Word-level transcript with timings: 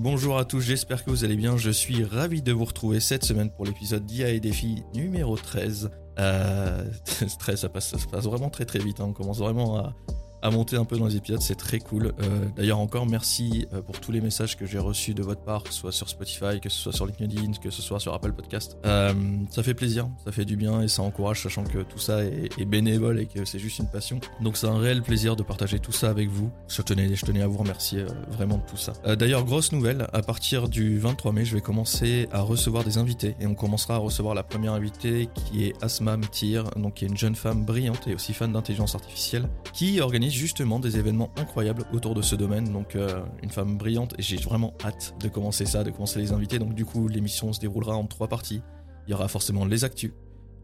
bonjour 0.00 0.38
à 0.38 0.46
tous, 0.46 0.60
j'espère 0.60 1.04
que 1.04 1.10
vous 1.10 1.24
allez 1.24 1.36
bien. 1.36 1.58
Je 1.58 1.70
suis 1.70 2.04
ravi 2.04 2.40
de 2.40 2.52
vous 2.52 2.64
retrouver 2.64 3.00
cette 3.00 3.24
semaine 3.24 3.50
pour 3.50 3.66
l'épisode 3.66 4.06
d'IA 4.06 4.30
et 4.30 4.40
défi 4.40 4.82
numéro 4.94 5.36
13. 5.36 5.90
Euh, 6.18 6.84
13, 7.38 7.60
ça 7.60 7.68
passe, 7.68 7.90
ça 7.90 7.98
passe 8.10 8.24
vraiment 8.24 8.48
très 8.48 8.64
très 8.64 8.78
vite, 8.78 9.00
hein. 9.00 9.06
on 9.08 9.12
commence 9.12 9.38
vraiment 9.38 9.76
à, 9.76 9.94
à 10.42 10.50
monter 10.50 10.76
un 10.76 10.84
peu 10.84 10.96
dans 10.96 11.06
les 11.06 11.16
épisodes, 11.16 11.40
c'est 11.40 11.54
très 11.54 11.78
cool. 11.78 12.12
Euh, 12.20 12.44
D'ailleurs 12.56 12.78
encore 12.78 13.06
merci 13.06 13.66
euh, 13.72 13.82
pour 13.82 14.00
tous 14.00 14.12
les 14.12 14.20
messages 14.20 14.56
que 14.56 14.66
j'ai 14.66 14.78
reçus 14.78 15.14
de 15.14 15.22
votre 15.22 15.42
part, 15.42 15.62
que 15.62 15.70
ce 15.70 15.78
soit 15.80 15.92
sur 15.92 16.08
Spotify, 16.08 16.60
que 16.60 16.68
ce 16.68 16.78
soit 16.78 16.92
sur 16.92 17.06
LinkedIn, 17.06 17.52
que 17.62 17.70
ce 17.70 17.82
soit 17.82 18.00
sur 18.00 18.14
Apple 18.14 18.32
Podcast. 18.32 18.76
Euh, 18.84 19.12
ça 19.50 19.62
fait 19.62 19.74
plaisir, 19.74 20.08
ça 20.24 20.32
fait 20.32 20.44
du 20.44 20.56
bien 20.56 20.82
et 20.82 20.88
ça 20.88 21.02
encourage, 21.02 21.42
sachant 21.42 21.64
que 21.64 21.78
tout 21.78 21.98
ça 21.98 22.24
est, 22.24 22.64
bénévole 22.64 23.18
et 23.20 23.26
que 23.26 23.44
c'est 23.44 23.58
juste 23.58 23.78
une 23.78 23.88
passion. 23.88 24.20
Donc 24.40 24.56
c'est 24.56 24.66
un 24.66 24.78
réel 24.78 25.02
plaisir 25.02 25.34
de 25.34 25.42
partager 25.42 25.78
tout 25.78 25.92
ça 25.92 26.08
avec 26.08 26.28
vous. 26.28 26.50
Je 26.68 26.82
tenais, 26.82 27.14
je 27.14 27.24
tenais 27.24 27.42
à 27.42 27.46
vous 27.46 27.58
remercier 27.58 28.04
vraiment 28.30 28.58
de 28.58 28.62
tout 28.62 28.76
ça. 28.76 28.92
D'ailleurs 29.16 29.44
grosse 29.44 29.72
nouvelle, 29.72 30.06
à 30.12 30.22
partir 30.22 30.68
du 30.68 30.98
23 30.98 31.32
mai, 31.32 31.44
je 31.44 31.54
vais 31.54 31.60
commencer 31.60 32.28
à 32.32 32.42
recevoir 32.42 32.84
des 32.84 32.98
invités 32.98 33.34
et 33.40 33.46
on 33.46 33.54
commencera 33.54 33.94
à 33.94 33.98
recevoir 33.98 34.34
la 34.34 34.42
première 34.42 34.74
invitée 34.74 35.28
qui 35.34 35.64
est 35.64 35.74
Asma 35.82 36.16
Mtir, 36.16 36.64
donc 36.76 36.94
qui 36.94 37.04
est 37.04 37.08
une 37.08 37.16
jeune 37.16 37.34
femme 37.34 37.64
brillante 37.64 38.06
et 38.06 38.14
aussi 38.14 38.32
fan 38.32 38.52
d'intelligence 38.52 38.94
artificielle, 38.94 39.48
qui 39.72 40.00
organise 40.00 40.29
justement 40.30 40.78
des 40.80 40.98
événements 40.98 41.30
incroyables 41.36 41.84
autour 41.92 42.14
de 42.14 42.22
ce 42.22 42.36
domaine. 42.36 42.72
Donc 42.72 42.96
euh, 42.96 43.22
une 43.42 43.50
femme 43.50 43.76
brillante 43.76 44.14
et 44.18 44.22
j'ai 44.22 44.36
vraiment 44.36 44.74
hâte 44.84 45.14
de 45.20 45.28
commencer 45.28 45.66
ça, 45.66 45.84
de 45.84 45.90
commencer 45.90 46.18
les 46.18 46.32
invités. 46.32 46.58
Donc 46.58 46.74
du 46.74 46.84
coup 46.84 47.08
l'émission 47.08 47.52
se 47.52 47.60
déroulera 47.60 47.96
en 47.96 48.06
trois 48.06 48.28
parties. 48.28 48.62
Il 49.06 49.10
y 49.10 49.14
aura 49.14 49.28
forcément 49.28 49.64
les 49.64 49.84
actus, 49.84 50.12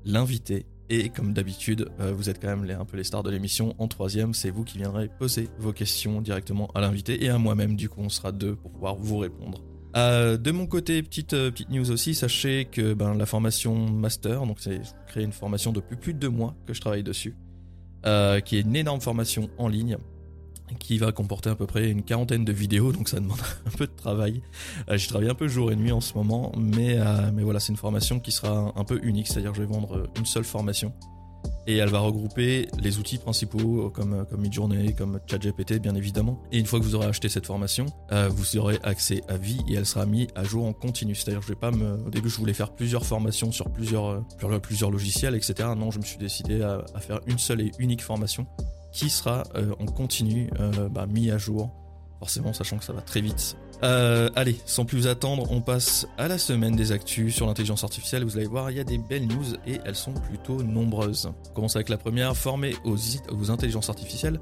l'invité 0.04 0.66
et 0.88 1.08
comme 1.08 1.32
d'habitude, 1.32 1.88
euh, 2.00 2.12
vous 2.12 2.30
êtes 2.30 2.40
quand 2.40 2.54
même 2.56 2.78
un 2.78 2.84
peu 2.84 2.96
les 2.96 3.04
stars 3.04 3.22
de 3.22 3.30
l'émission. 3.30 3.74
En 3.78 3.88
troisième, 3.88 4.34
c'est 4.34 4.50
vous 4.50 4.62
qui 4.62 4.78
viendrez 4.78 5.08
poser 5.08 5.48
vos 5.58 5.72
questions 5.72 6.20
directement 6.20 6.70
à 6.74 6.80
l'invité 6.80 7.24
et 7.24 7.28
à 7.28 7.38
moi-même. 7.38 7.76
Du 7.76 7.88
coup, 7.88 8.00
on 8.02 8.08
sera 8.08 8.30
deux 8.30 8.54
pour 8.54 8.70
pouvoir 8.70 8.94
vous 8.96 9.18
répondre. 9.18 9.62
Euh, 9.96 10.36
de 10.36 10.50
mon 10.50 10.66
côté, 10.66 11.02
petite, 11.02 11.30
petite 11.30 11.70
news 11.70 11.90
aussi, 11.90 12.14
sachez 12.14 12.66
que 12.66 12.92
ben, 12.92 13.14
la 13.14 13.26
formation 13.26 13.74
master, 13.74 14.46
donc 14.46 14.58
c'est 14.60 14.80
créer 15.08 15.24
une 15.24 15.32
formation 15.32 15.72
depuis 15.72 15.96
plus 15.96 16.12
de 16.12 16.18
deux 16.18 16.28
mois 16.28 16.54
que 16.66 16.74
je 16.74 16.80
travaille 16.80 17.02
dessus, 17.02 17.34
euh, 18.06 18.40
qui 18.40 18.56
est 18.56 18.60
une 18.60 18.76
énorme 18.76 19.00
formation 19.00 19.48
en 19.58 19.68
ligne 19.68 19.98
qui 20.80 20.98
va 20.98 21.12
comporter 21.12 21.50
à 21.50 21.54
peu 21.54 21.66
près 21.66 21.90
une 21.90 22.02
quarantaine 22.02 22.44
de 22.44 22.52
vidéos, 22.52 22.92
donc 22.92 23.08
ça 23.08 23.20
demande 23.20 23.38
un 23.66 23.76
peu 23.76 23.86
de 23.86 23.92
travail. 23.96 24.42
Euh, 24.88 24.96
J'y 24.96 25.08
travaille 25.08 25.28
un 25.28 25.34
peu 25.34 25.48
jour 25.48 25.70
et 25.70 25.76
nuit 25.76 25.92
en 25.92 26.00
ce 26.00 26.14
moment, 26.14 26.52
mais, 26.58 26.96
euh, 26.98 27.30
mais 27.32 27.42
voilà, 27.42 27.60
c'est 27.60 27.72
une 27.72 27.78
formation 27.78 28.18
qui 28.20 28.32
sera 28.32 28.72
un 28.74 28.84
peu 28.84 29.00
unique, 29.02 29.28
c'est-à-dire 29.28 29.54
je 29.54 29.60
vais 29.60 29.66
vendre 29.66 30.08
une 30.16 30.26
seule 30.26 30.44
formation. 30.44 30.92
Et 31.66 31.76
elle 31.76 31.88
va 31.88 31.98
regrouper 31.98 32.68
les 32.78 32.98
outils 32.98 33.18
principaux 33.18 33.90
comme, 33.90 34.24
comme 34.30 34.40
Midjourney, 34.40 34.94
comme 34.94 35.20
ChatGPT 35.26 35.80
bien 35.80 35.94
évidemment. 35.94 36.40
Et 36.52 36.58
une 36.58 36.66
fois 36.66 36.78
que 36.78 36.84
vous 36.84 36.94
aurez 36.94 37.06
acheté 37.06 37.28
cette 37.28 37.46
formation, 37.46 37.86
euh, 38.12 38.28
vous 38.28 38.56
aurez 38.56 38.78
accès 38.82 39.22
à 39.28 39.36
vie 39.36 39.60
et 39.68 39.74
elle 39.74 39.86
sera 39.86 40.06
mise 40.06 40.28
à 40.34 40.44
jour 40.44 40.64
en 40.64 40.72
continu. 40.72 41.14
C'est-à-dire 41.14 41.42
je 41.42 41.48
vais 41.48 41.54
pas 41.54 41.70
me... 41.70 42.06
Au 42.06 42.10
début 42.10 42.28
je 42.28 42.36
voulais 42.36 42.54
faire 42.54 42.70
plusieurs 42.70 43.04
formations 43.04 43.52
sur 43.52 43.70
plusieurs, 43.70 44.06
euh, 44.06 44.58
plusieurs, 44.58 44.90
logiciels, 44.90 45.34
etc. 45.34 45.70
Non, 45.76 45.90
je 45.90 45.98
me 45.98 46.04
suis 46.04 46.18
décidé 46.18 46.62
à, 46.62 46.84
faire 47.00 47.20
une 47.26 47.38
seule 47.38 47.60
et 47.60 47.72
unique 47.78 48.02
formation 48.02 48.46
qui 48.92 49.10
sera 49.10 49.42
euh, 49.54 49.74
en 49.78 49.86
continu 49.86 50.48
euh, 50.60 50.88
bah, 50.88 51.06
mis 51.06 51.30
à 51.30 51.38
jour. 51.38 51.70
Forcément, 52.18 52.54
sachant 52.54 52.78
que 52.78 52.84
ça 52.84 52.94
va 52.94 53.02
très 53.02 53.20
vite. 53.20 53.56
Euh, 53.82 54.30
allez, 54.34 54.56
sans 54.64 54.84
plus 54.84 55.06
attendre, 55.06 55.46
on 55.50 55.60
passe 55.60 56.06
à 56.16 56.28
la 56.28 56.38
semaine 56.38 56.76
des 56.76 56.92
actus 56.92 57.34
sur 57.34 57.46
l'intelligence 57.46 57.84
artificielle. 57.84 58.24
Vous 58.24 58.36
allez 58.36 58.46
voir, 58.46 58.70
il 58.70 58.76
y 58.76 58.80
a 58.80 58.84
des 58.84 58.98
belles 58.98 59.26
news 59.26 59.54
et 59.66 59.78
elles 59.84 59.96
sont 59.96 60.14
plutôt 60.14 60.62
nombreuses. 60.62 61.30
On 61.50 61.54
commence 61.54 61.76
avec 61.76 61.88
la 61.88 61.98
première, 61.98 62.36
formée 62.36 62.74
aux, 62.84 62.96
aux 63.30 63.50
intelligences 63.50 63.90
artificielles. 63.90 64.40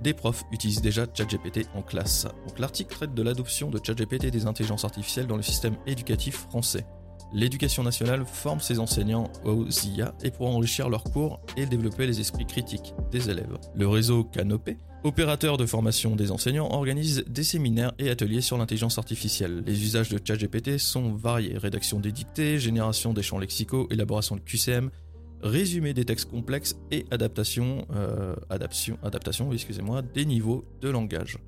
Des 0.00 0.14
profs 0.14 0.44
utilisent 0.50 0.80
déjà 0.80 1.04
ChatGPT 1.12 1.66
en 1.74 1.82
classe. 1.82 2.26
L'article 2.58 2.94
traite 2.94 3.14
de 3.14 3.22
l'adoption 3.22 3.70
de 3.70 3.78
ChatGPT 3.84 4.30
des 4.30 4.46
intelligences 4.46 4.84
artificielles 4.84 5.26
dans 5.26 5.36
le 5.36 5.42
système 5.42 5.76
éducatif 5.86 6.46
français. 6.48 6.86
L'éducation 7.32 7.84
nationale 7.84 8.24
forme 8.26 8.60
ses 8.60 8.80
enseignants 8.80 9.30
aux 9.44 9.68
IA 9.68 10.14
et 10.24 10.30
pour 10.30 10.48
enrichir 10.48 10.88
leurs 10.88 11.04
cours 11.04 11.40
et 11.56 11.66
développer 11.66 12.06
les 12.06 12.18
esprits 12.18 12.46
critiques 12.46 12.94
des 13.12 13.30
élèves. 13.30 13.56
Le 13.74 13.86
réseau 13.86 14.24
Canopé, 14.24 14.78
opérateur 15.04 15.56
de 15.56 15.66
formation 15.66 16.14
des 16.16 16.30
enseignants, 16.30 16.68
organise 16.70 17.24
des 17.26 17.44
séminaires 17.44 17.92
et 17.98 18.10
ateliers 18.10 18.40
sur 18.40 18.58
l'intelligence 18.58 18.98
artificielle. 18.98 19.62
Les 19.66 19.82
usages 19.82 20.10
de 20.10 20.18
ChatGPT 20.22 20.78
sont 20.78 21.12
variés 21.12 21.56
rédaction 21.56 22.00
des 22.00 22.12
dictées, 22.12 22.58
génération 22.58 23.12
des 23.12 23.22
champs 23.22 23.38
lexicaux, 23.38 23.88
élaboration 23.90 24.36
de 24.36 24.40
QCM, 24.40 24.90
résumé 25.42 25.94
des 25.94 26.04
textes 26.04 26.30
complexes 26.30 26.76
et 26.90 27.06
adaptation, 27.10 27.86
euh, 27.94 28.34
des 30.14 30.24
niveaux 30.26 30.64
de 30.80 30.88
langage. 30.90 31.38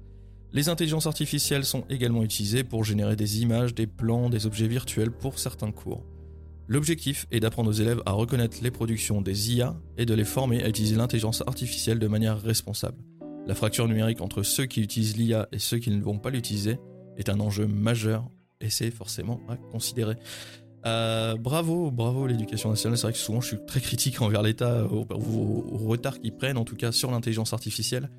Les 0.54 0.68
intelligences 0.68 1.06
artificielles 1.06 1.64
sont 1.64 1.84
également 1.88 2.22
utilisées 2.22 2.64
pour 2.64 2.84
générer 2.84 3.16
des 3.16 3.42
images, 3.42 3.74
des 3.74 3.86
plans, 3.86 4.28
des 4.28 4.46
objets 4.46 4.68
virtuels 4.68 5.10
pour 5.10 5.38
certains 5.38 5.72
cours. 5.72 6.04
L'objectif 6.68 7.26
est 7.30 7.40
d'apprendre 7.40 7.70
aux 7.70 7.74
élèves 7.74 8.02
à 8.06 8.12
reconnaître 8.12 8.58
les 8.62 8.70
productions 8.70 9.20
des 9.20 9.54
IA 9.54 9.76
et 9.98 10.06
de 10.06 10.14
les 10.14 10.24
former 10.24 10.62
à 10.62 10.68
utiliser 10.68 10.96
l'intelligence 10.96 11.42
artificielle 11.46 11.98
de 11.98 12.06
manière 12.06 12.40
responsable. 12.40 12.96
La 13.46 13.54
fracture 13.54 13.88
numérique 13.88 14.20
entre 14.20 14.42
ceux 14.42 14.66
qui 14.66 14.80
utilisent 14.80 15.16
l'IA 15.16 15.48
et 15.52 15.58
ceux 15.58 15.78
qui 15.78 15.90
ne 15.90 16.02
vont 16.02 16.18
pas 16.18 16.30
l'utiliser 16.30 16.78
est 17.16 17.28
un 17.28 17.40
enjeu 17.40 17.66
majeur 17.66 18.28
et 18.60 18.70
c'est 18.70 18.90
forcément 18.90 19.40
à 19.48 19.56
considérer. 19.56 20.14
Euh, 20.86 21.36
bravo, 21.36 21.90
bravo 21.90 22.26
l'éducation 22.26 22.70
nationale. 22.70 22.98
C'est 22.98 23.02
vrai 23.02 23.12
que 23.12 23.18
souvent 23.18 23.40
je 23.40 23.48
suis 23.48 23.66
très 23.66 23.80
critique 23.80 24.20
envers 24.22 24.42
l'État 24.42 24.84
au, 24.84 25.06
au, 25.10 25.66
au 25.72 25.88
retard 25.88 26.18
qu'ils 26.20 26.34
prennent 26.34 26.56
en 26.56 26.64
tout 26.64 26.76
cas 26.76 26.92
sur 26.92 27.10
l'intelligence 27.10 27.52
artificielle. 27.52 28.10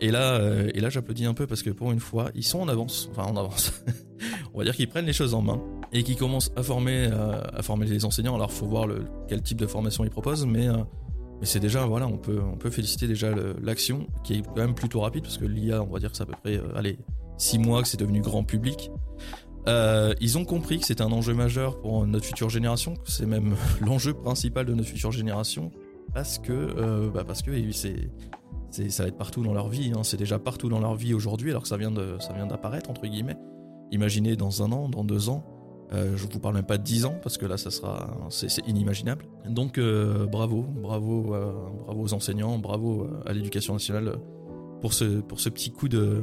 Et 0.00 0.10
là, 0.10 0.40
euh, 0.40 0.70
et 0.74 0.80
là 0.80 0.88
j'applaudis 0.88 1.26
un 1.26 1.34
peu 1.34 1.46
parce 1.46 1.62
que 1.62 1.70
pour 1.70 1.92
une 1.92 2.00
fois, 2.00 2.30
ils 2.34 2.44
sont 2.44 2.60
en 2.60 2.68
avance. 2.68 3.08
Enfin, 3.10 3.24
en 3.24 3.36
avance. 3.36 3.84
On 4.54 4.58
va 4.58 4.64
dire 4.64 4.74
qu'ils 4.74 4.88
prennent 4.88 5.06
les 5.06 5.12
choses 5.12 5.34
en 5.34 5.42
main 5.42 5.62
et 5.92 6.02
qu'ils 6.02 6.16
commencent 6.16 6.52
à 6.56 6.62
former, 6.62 7.08
euh, 7.12 7.40
à 7.52 7.62
former 7.62 7.86
les 7.86 8.04
enseignants. 8.04 8.34
Alors, 8.34 8.52
faut 8.52 8.66
voir 8.66 8.88
quel 9.28 9.42
type 9.42 9.58
de 9.58 9.66
formation 9.66 10.04
ils 10.04 10.10
proposent, 10.10 10.46
mais, 10.46 10.68
euh, 10.68 10.76
mais 11.40 11.46
c'est 11.46 11.60
déjà, 11.60 11.86
voilà, 11.86 12.06
on 12.06 12.18
peut, 12.18 12.70
féliciter 12.70 13.06
déjà 13.06 13.30
l'action 13.62 14.06
qui 14.24 14.34
est 14.34 14.42
quand 14.42 14.56
même 14.56 14.74
plutôt 14.74 15.00
rapide 15.00 15.22
parce 15.22 15.38
que 15.38 15.46
l'IA, 15.46 15.82
on 15.82 15.86
va 15.86 15.98
dire 15.98 16.10
que 16.10 16.16
c'est 16.16 16.22
à 16.22 16.26
peu 16.26 16.34
près, 16.42 16.56
euh, 16.56 16.76
allez, 16.76 16.98
six 17.38 17.58
mois 17.58 17.82
que 17.82 17.88
c'est 17.88 17.98
devenu 17.98 18.20
grand 18.20 18.44
public. 18.44 18.90
Euh, 19.68 20.14
ils 20.20 20.36
ont 20.36 20.44
compris 20.44 20.78
que 20.78 20.86
c'est 20.86 21.00
un 21.00 21.12
enjeu 21.12 21.34
majeur 21.34 21.80
pour 21.80 22.06
notre 22.06 22.26
future 22.26 22.50
génération, 22.50 22.94
que 22.94 23.10
c'est 23.10 23.26
même 23.26 23.56
l'enjeu 23.80 24.12
principal 24.12 24.66
de 24.66 24.74
notre 24.74 24.88
future 24.88 25.12
génération, 25.12 25.70
parce 26.14 26.38
que, 26.38 26.52
euh, 26.52 27.10
bah 27.10 27.24
c'est 27.34 28.90
ça 28.90 29.02
va 29.02 29.08
être 29.08 29.18
partout 29.18 29.42
dans 29.42 29.52
leur 29.52 29.68
vie. 29.68 29.92
Hein. 29.94 30.04
C'est 30.04 30.16
déjà 30.16 30.38
partout 30.38 30.68
dans 30.68 30.78
leur 30.78 30.94
vie 30.94 31.12
aujourd'hui, 31.12 31.50
alors 31.50 31.62
que 31.62 31.68
ça 31.68 31.76
vient 31.76 31.90
d'apparaître 31.90 32.88
entre 32.88 33.06
guillemets. 33.06 33.36
Imaginez 33.90 34.36
dans 34.36 34.62
un 34.62 34.70
an, 34.70 34.88
dans 34.88 35.02
deux 35.02 35.28
ans. 35.28 35.44
Euh, 35.92 36.16
je 36.16 36.26
vous 36.26 36.38
parle 36.38 36.54
même 36.54 36.66
pas 36.66 36.78
de 36.78 36.84
dix 36.84 37.04
ans 37.04 37.18
parce 37.22 37.36
que 37.36 37.46
là, 37.46 37.56
ça 37.56 37.70
sera, 37.70 38.16
c'est 38.30 38.66
inimaginable. 38.66 39.24
Donc 39.48 39.78
euh, 39.78 40.26
bravo, 40.26 40.62
bravo, 40.62 41.34
euh, 41.34 41.52
bravo 41.84 42.02
aux 42.02 42.14
enseignants, 42.14 42.58
bravo 42.58 43.08
à 43.26 43.32
l'éducation 43.32 43.72
nationale 43.72 44.14
pour 44.80 44.92
ce, 44.92 45.20
pour 45.20 45.40
ce 45.40 45.48
petit 45.48 45.72
coup 45.72 45.88
de, 45.88 46.22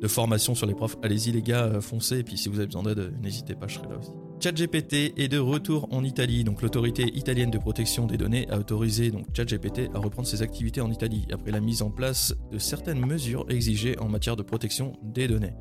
de 0.00 0.08
formation 0.08 0.54
sur 0.54 0.66
les 0.66 0.74
profs. 0.74 0.96
Allez-y 1.02 1.32
les 1.32 1.42
gars, 1.42 1.80
foncez. 1.80 2.18
Et 2.18 2.22
puis 2.22 2.36
si 2.36 2.48
vous 2.48 2.58
avez 2.58 2.66
besoin 2.66 2.84
d'aide, 2.84 3.12
n'hésitez 3.20 3.54
pas, 3.54 3.66
je 3.66 3.76
serai 3.76 3.88
là 3.88 3.98
aussi. 3.98 4.10
ChatGPT 4.42 5.18
est 5.18 5.28
de 5.28 5.38
retour 5.38 5.88
en 5.90 6.04
Italie. 6.04 6.44
Donc 6.44 6.62
l'autorité 6.62 7.02
italienne 7.14 7.50
de 7.50 7.58
protection 7.58 8.06
des 8.06 8.16
données 8.16 8.48
a 8.48 8.58
autorisé 8.58 9.10
donc 9.10 9.26
ChatGPT 9.34 9.90
à 9.92 9.98
reprendre 9.98 10.28
ses 10.28 10.40
activités 10.40 10.80
en 10.80 10.90
Italie 10.90 11.26
après 11.32 11.50
la 11.50 11.60
mise 11.60 11.82
en 11.82 11.90
place 11.90 12.34
de 12.50 12.58
certaines 12.58 13.04
mesures 13.04 13.44
exigées 13.48 13.98
en 13.98 14.08
matière 14.08 14.36
de 14.36 14.42
protection 14.42 14.92
des 15.02 15.26
données. 15.26 15.52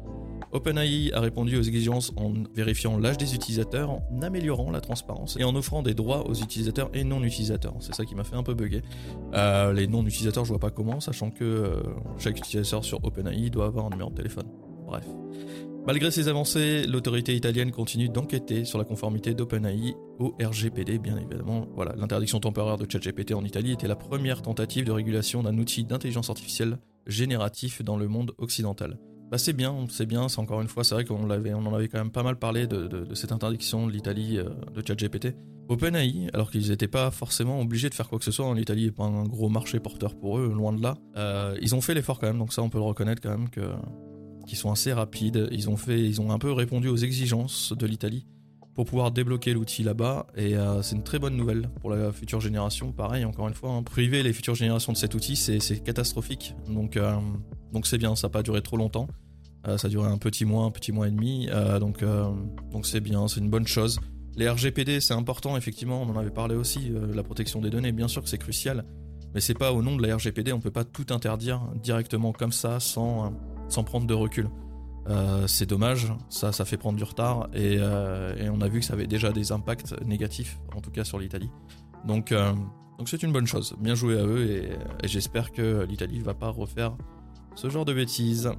OpenAI 0.51 1.11
a 1.13 1.19
répondu 1.19 1.57
aux 1.57 1.61
exigences 1.61 2.11
en 2.15 2.33
vérifiant 2.55 2.97
l'âge 2.97 3.17
des 3.17 3.35
utilisateurs, 3.35 3.91
en 3.91 4.21
améliorant 4.21 4.71
la 4.71 4.81
transparence 4.81 5.37
et 5.39 5.43
en 5.43 5.55
offrant 5.55 5.83
des 5.83 5.93
droits 5.93 6.27
aux 6.27 6.33
utilisateurs 6.33 6.89
et 6.93 7.03
non 7.03 7.23
utilisateurs. 7.23 7.75
C'est 7.79 7.93
ça 7.93 8.05
qui 8.05 8.15
m'a 8.15 8.23
fait 8.23 8.35
un 8.35 8.43
peu 8.43 8.55
bugger. 8.55 8.81
Euh, 9.33 9.73
les 9.73 9.87
non 9.87 10.05
utilisateurs, 10.05 10.45
je 10.45 10.49
vois 10.49 10.59
pas 10.59 10.71
comment, 10.71 10.99
sachant 10.99 11.29
que 11.29 11.43
euh, 11.43 11.83
chaque 12.17 12.37
utilisateur 12.37 12.83
sur 12.83 13.03
OpenAI 13.03 13.49
doit 13.49 13.65
avoir 13.67 13.85
un 13.85 13.89
numéro 13.91 14.09
de 14.09 14.15
téléphone. 14.15 14.47
Bref. 14.87 15.05
Malgré 15.85 16.11
ces 16.11 16.27
avancées, 16.27 16.85
l'autorité 16.85 17.35
italienne 17.35 17.71
continue 17.71 18.09
d'enquêter 18.09 18.65
sur 18.65 18.77
la 18.77 18.83
conformité 18.83 19.33
d'OpenAI 19.33 19.95
au 20.19 20.35
RGPD, 20.41 20.99
bien 20.99 21.17
évidemment. 21.17 21.67
Voilà, 21.73 21.95
l'interdiction 21.95 22.39
temporaire 22.39 22.77
de 22.77 22.85
ChatGPT 22.89 23.33
en 23.33 23.43
Italie 23.43 23.71
était 23.71 23.87
la 23.87 23.95
première 23.95 24.41
tentative 24.41 24.85
de 24.85 24.91
régulation 24.91 25.41
d'un 25.41 25.57
outil 25.57 25.85
d'intelligence 25.85 26.29
artificielle 26.29 26.79
génératif 27.07 27.83
dans 27.83 27.97
le 27.97 28.07
monde 28.07 28.33
occidental. 28.37 28.97
Bah 29.31 29.37
c'est 29.37 29.53
bien, 29.53 29.85
c'est 29.89 30.05
bien, 30.05 30.27
c'est 30.27 30.39
encore 30.39 30.61
une 30.61 30.67
fois, 30.67 30.83
c'est 30.83 30.95
vrai 30.95 31.05
qu'on 31.05 31.23
en 31.23 31.29
avait 31.73 31.87
quand 31.87 31.99
même 31.99 32.11
pas 32.11 32.23
mal 32.23 32.37
parlé 32.37 32.65
de, 32.65 33.07
cette 33.13 33.31
interdiction 33.31 33.85
de 33.85 33.91
l'Italie 33.91 34.37
euh, 34.37 34.49
de 34.73 34.83
ChatGPT. 34.85 35.35
OpenAI, 35.67 36.31
alors 36.33 36.49
qu'ils 36.49 36.69
n'étaient 36.69 36.87
pas 36.87 37.11
forcément 37.11 37.61
obligés 37.61 37.89
de 37.89 37.93
faire 37.93 38.09
quoi 38.09 38.17
que 38.17 38.25
ce 38.25 38.31
soit, 38.31 38.51
l'Italie 38.55 38.85
n'est 38.85 38.91
pas 38.91 39.03
un 39.03 39.25
gros 39.25 39.49
marché 39.49 39.79
porteur 39.79 40.15
pour 40.15 40.39
eux, 40.39 40.51
loin 40.51 40.73
de 40.73 40.81
là, 40.81 40.97
euh, 41.15 41.55
ils 41.61 41.75
ont 41.75 41.81
fait 41.81 41.93
l'effort 41.93 42.19
quand 42.19 42.25
même, 42.25 42.39
donc 42.39 42.53
ça 42.53 42.63
on 42.63 42.69
peut 42.69 42.79
le 42.79 42.85
reconnaître 42.85 43.21
quand 43.21 43.29
même 43.29 43.49
que 43.49 43.61
qui 44.49 44.55
sont 44.55 44.71
assez 44.71 44.91
rapides. 44.91 45.47
Ils 45.51 45.69
ont 45.69 45.77
fait, 45.77 46.01
ils 46.01 46.19
ont 46.19 46.31
un 46.31 46.39
peu 46.39 46.51
répondu 46.51 46.89
aux 46.89 46.97
exigences 46.97 47.71
de 47.77 47.85
l'Italie 47.85 48.25
pour 48.73 48.85
pouvoir 48.85 49.11
débloquer 49.11 49.53
l'outil 49.53 49.83
là-bas. 49.83 50.25
Et 50.35 50.55
euh, 50.57 50.81
c'est 50.81 50.95
une 50.95 51.03
très 51.03 51.19
bonne 51.19 51.37
nouvelle 51.37 51.69
pour 51.79 51.91
la 51.91 52.11
future 52.11 52.41
génération. 52.41 52.91
Pareil, 52.91 53.25
encore 53.25 53.47
une 53.47 53.53
fois, 53.53 53.71
hein, 53.71 53.83
priver 53.83 54.23
les 54.23 54.33
futures 54.33 54.55
générations 54.55 54.91
de 54.91 54.97
cet 54.97 55.13
outil, 55.13 55.35
c'est 55.35 55.83
catastrophique. 55.83 56.55
Donc, 56.67 56.97
euh, 56.97 57.15
donc 57.71 57.87
c'est 57.87 57.97
bien, 57.97 58.15
ça 58.15 58.27
n'a 58.27 58.31
pas 58.31 58.43
duré 58.43 58.61
trop 58.61 58.77
longtemps. 58.77 59.07
ça 59.65 59.87
a 59.87 59.89
duré 59.89 60.07
un 60.07 60.17
petit 60.17 60.45
mois, 60.45 60.63
un 60.63 60.71
petit 60.71 60.91
mois 60.91 61.07
et 61.07 61.11
demi, 61.11 61.47
donc 61.79 62.03
donc 62.71 62.85
c'est 62.85 63.01
bien, 63.01 63.27
c'est 63.27 63.39
une 63.39 63.49
bonne 63.49 63.67
chose. 63.67 63.99
Les 64.35 64.47
RGPD, 64.47 65.01
c'est 65.01 65.13
important, 65.13 65.57
effectivement, 65.57 66.01
on 66.01 66.09
en 66.09 66.17
avait 66.17 66.29
parlé 66.29 66.55
aussi, 66.55 66.91
la 67.13 67.23
protection 67.23 67.61
des 67.61 67.69
données, 67.69 67.91
bien 67.91 68.07
sûr 68.07 68.23
que 68.23 68.29
c'est 68.29 68.37
crucial, 68.37 68.85
mais 69.33 69.41
c'est 69.41 69.57
pas 69.57 69.73
au 69.73 69.81
nom 69.81 69.95
de 69.95 70.05
la 70.05 70.15
RGPD, 70.15 70.53
on 70.53 70.59
peut 70.59 70.71
pas 70.71 70.85
tout 70.85 71.07
interdire 71.09 71.61
directement 71.81 72.31
comme 72.31 72.51
ça 72.51 72.79
sans, 72.79 73.33
sans 73.67 73.83
prendre 73.83 74.07
de 74.07 74.13
recul. 74.13 74.49
Euh, 75.07 75.47
c'est 75.47 75.65
dommage, 75.65 76.13
ça, 76.29 76.51
ça 76.51 76.65
fait 76.65 76.77
prendre 76.77 76.97
du 76.97 77.03
retard 77.03 77.49
euh, 77.55 78.35
et, 78.37 78.49
on 78.49 78.61
a 78.61 78.67
vu 78.67 78.79
que 78.79 78.85
ça 78.85 78.93
avait 78.93 79.07
déjà 79.07 79.31
des 79.31 79.51
impacts 79.51 79.99
négatifs, 80.05 80.59
en 80.75 80.81
tout 80.81 80.91
cas 80.91 81.03
sur 81.03 81.17
l'Italie. 81.17 81.49
Donc, 82.05 82.31
euh, 82.31 82.53
donc 82.97 83.09
c'est 83.09 83.23
une 83.23 83.31
bonne 83.31 83.47
chose. 83.47 83.75
Bien 83.79 83.95
joué 83.95 84.19
à 84.19 84.23
eux 84.23 84.45
et, 84.45 84.69
j'espère 85.05 85.51
que 85.51 85.85
l'Italie 85.89 86.19
ne 86.19 86.23
va 86.23 86.35
pas 86.35 86.49
refaire 86.49 86.95
ce 87.55 87.69
genre 87.69 87.85
de 87.85 87.93
bêtises. 87.93 88.51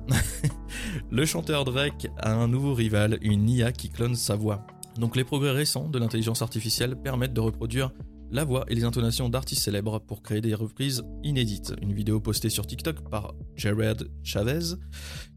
le 1.10 1.24
chanteur 1.26 1.64
Drake 1.64 2.08
a 2.18 2.34
un 2.34 2.48
nouveau 2.48 2.74
rival, 2.74 3.18
une 3.22 3.48
IA 3.48 3.72
qui 3.72 3.90
clone 3.90 4.14
sa 4.14 4.36
voix. 4.36 4.66
Donc 4.98 5.16
les 5.16 5.24
progrès 5.24 5.52
récents 5.52 5.88
de 5.88 5.98
l'intelligence 5.98 6.42
artificielle 6.42 6.96
permettent 6.96 7.32
de 7.32 7.40
reproduire 7.40 7.90
la 8.30 8.44
voix 8.44 8.64
et 8.68 8.74
les 8.74 8.84
intonations 8.84 9.28
d'artistes 9.28 9.62
célèbres 9.62 9.98
pour 9.98 10.22
créer 10.22 10.40
des 10.40 10.54
reprises 10.54 11.02
inédites. 11.22 11.74
Une 11.82 11.92
vidéo 11.92 12.20
postée 12.20 12.50
sur 12.50 12.66
TikTok 12.66 13.08
par 13.08 13.34
Jared 13.56 14.08
Chavez, 14.22 14.76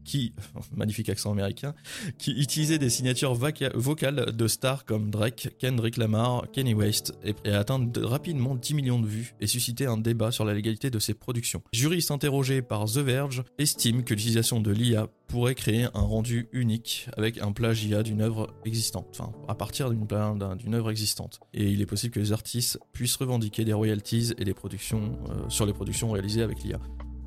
qui, 0.04 0.34
magnifique 0.76 1.08
accent 1.08 1.32
américain, 1.32 1.74
qui 2.18 2.32
utilisait 2.32 2.78
des 2.78 2.90
signatures 2.90 3.34
vocales 3.34 4.36
de 4.36 4.48
stars 4.48 4.84
comme 4.84 5.10
Drake, 5.10 5.56
Kendrick 5.58 5.96
Lamar, 5.96 6.50
Kenny 6.52 6.74
West, 6.74 7.14
et 7.24 7.50
a 7.50 7.58
atteint 7.58 7.90
rapidement 8.02 8.54
10 8.54 8.74
millions 8.74 9.00
de 9.00 9.06
vues 9.06 9.34
et 9.40 9.46
suscité 9.46 9.86
un 9.86 9.98
débat 9.98 10.30
sur 10.30 10.44
la 10.44 10.54
légalité 10.54 10.90
de 10.90 10.98
ses 10.98 11.14
productions. 11.14 11.62
Juriste 11.72 12.10
interrogé 12.10 12.62
par 12.62 12.84
The 12.86 12.98
Verge 12.98 13.42
estime 13.58 14.04
que 14.04 14.14
l'utilisation 14.14 14.60
de 14.60 14.70
l'IA 14.70 15.08
pourrait 15.34 15.56
créer 15.56 15.88
un 15.94 16.00
rendu 16.00 16.48
unique 16.52 17.08
avec 17.16 17.42
un 17.42 17.50
plagiat 17.50 18.04
d'une 18.04 18.20
œuvre 18.20 18.54
existante, 18.64 19.08
enfin 19.10 19.32
à 19.48 19.56
partir 19.56 19.90
d'une 19.90 20.74
œuvre 20.74 20.92
existante. 20.92 21.40
Et 21.52 21.64
il 21.70 21.80
est 21.80 21.86
possible 21.86 22.14
que 22.14 22.20
les 22.20 22.32
artistes 22.32 22.78
puissent 22.92 23.16
revendiquer 23.16 23.64
des 23.64 23.72
royalties 23.72 24.32
et 24.38 24.44
des 24.44 24.54
productions 24.54 25.18
euh, 25.28 25.48
sur 25.48 25.66
les 25.66 25.72
productions 25.72 26.12
réalisées 26.12 26.42
avec 26.42 26.62
l'IA. 26.62 26.78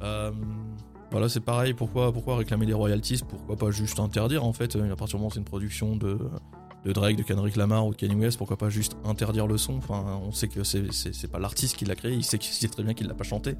Euh, 0.03 0.31
voilà, 1.11 1.27
c'est 1.27 1.41
pareil, 1.41 1.73
pourquoi, 1.73 2.13
pourquoi 2.13 2.37
réclamer 2.37 2.65
des 2.65 2.73
royalties? 2.73 3.23
Pourquoi 3.27 3.57
pas 3.57 3.71
juste 3.71 3.99
interdire 3.99 4.45
en 4.45 4.53
fait? 4.53 4.77
À 4.77 4.95
partir 4.95 5.07
du 5.07 5.15
moment 5.17 5.27
où 5.27 5.31
c'est 5.31 5.39
une 5.39 5.43
production 5.43 5.97
de, 5.97 6.17
de 6.85 6.91
Drake, 6.91 7.17
de 7.17 7.23
Kendrick 7.23 7.55
Lamar 7.55 7.85
ou 7.85 7.91
de 7.91 7.95
Kanye 7.95 8.15
West, 8.15 8.37
pourquoi 8.37 8.57
pas 8.57 8.69
juste 8.69 8.97
interdire 9.03 9.47
le 9.47 9.57
son? 9.57 9.75
Enfin, 9.75 10.19
on 10.23 10.31
sait 10.31 10.47
que 10.47 10.63
c'est 10.63 11.31
pas 11.31 11.39
l'artiste 11.39 11.75
qui 11.75 11.85
l'a 11.85 11.95
créé, 11.95 12.13
il 12.13 12.23
sait, 12.23 12.39
sait, 12.41 12.67
très 12.67 12.83
bien 12.83 12.93
qu'il 12.93 13.07
l'a 13.07 13.13
pas 13.13 13.23
chanté. 13.23 13.55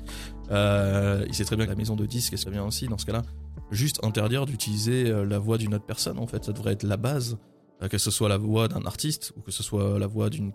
Euh, 0.51 1.25
il 1.27 1.33
sait 1.33 1.45
très 1.45 1.55
bien 1.55 1.65
que 1.65 1.71
la 1.71 1.77
maison 1.77 1.95
de 1.95 2.05
disques 2.05 2.37
serait 2.37 2.51
bien 2.51 2.63
aussi 2.63 2.87
dans 2.87 2.97
ce 2.97 3.05
cas-là. 3.05 3.23
Juste 3.71 3.99
interdire 4.03 4.45
d'utiliser 4.45 5.09
euh, 5.09 5.25
la 5.25 5.39
voix 5.39 5.57
d'une 5.57 5.73
autre 5.75 5.85
personne, 5.85 6.19
en 6.19 6.27
fait, 6.27 6.45
ça 6.45 6.53
devrait 6.53 6.73
être 6.73 6.83
la 6.83 6.97
base. 6.97 7.37
Euh, 7.83 7.87
que 7.87 7.99
ce 7.99 8.09
soit 8.09 8.27
la 8.27 8.37
voix 8.37 8.67
d'un 8.67 8.85
artiste 8.85 9.33
ou 9.37 9.41
que 9.41 9.51
ce 9.51 9.61
soit 9.61 9.99
la 9.99 10.07
voix 10.07 10.31
d'une 10.31 10.51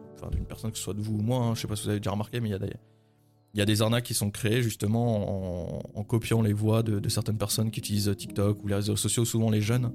personne, 0.48 0.72
que 0.72 0.76
ce 0.76 0.82
soit 0.82 0.94
de 0.94 1.00
vous 1.00 1.18
ou 1.18 1.22
moi. 1.22 1.38
Hein. 1.38 1.54
je 1.54 1.60
sais 1.60 1.68
pas 1.68 1.76
si 1.76 1.84
vous 1.84 1.90
avez 1.90 2.00
déjà 2.00 2.10
remarqué, 2.10 2.40
mais 2.40 2.48
il 2.48 2.52
y 2.52 2.54
a 2.54 2.58
des 2.58 2.72
il 3.54 3.58
y 3.58 3.62
a 3.62 3.66
des 3.66 3.82
arnaques 3.82 4.04
qui 4.04 4.14
sont 4.14 4.30
créées 4.30 4.62
justement 4.62 5.86
en, 5.94 6.04
copiant 6.04 6.42
les 6.42 6.52
voix 6.52 6.82
de, 6.82 7.06
certaines 7.08 7.36
personnes 7.36 7.70
qui 7.70 7.80
utilisent 7.80 8.14
TikTok 8.16 8.62
ou 8.62 8.68
les 8.68 8.76
réseaux 8.76 8.96
sociaux, 8.96 9.24
souvent 9.24 9.50
les 9.50 9.60
jeunes, 9.60 9.92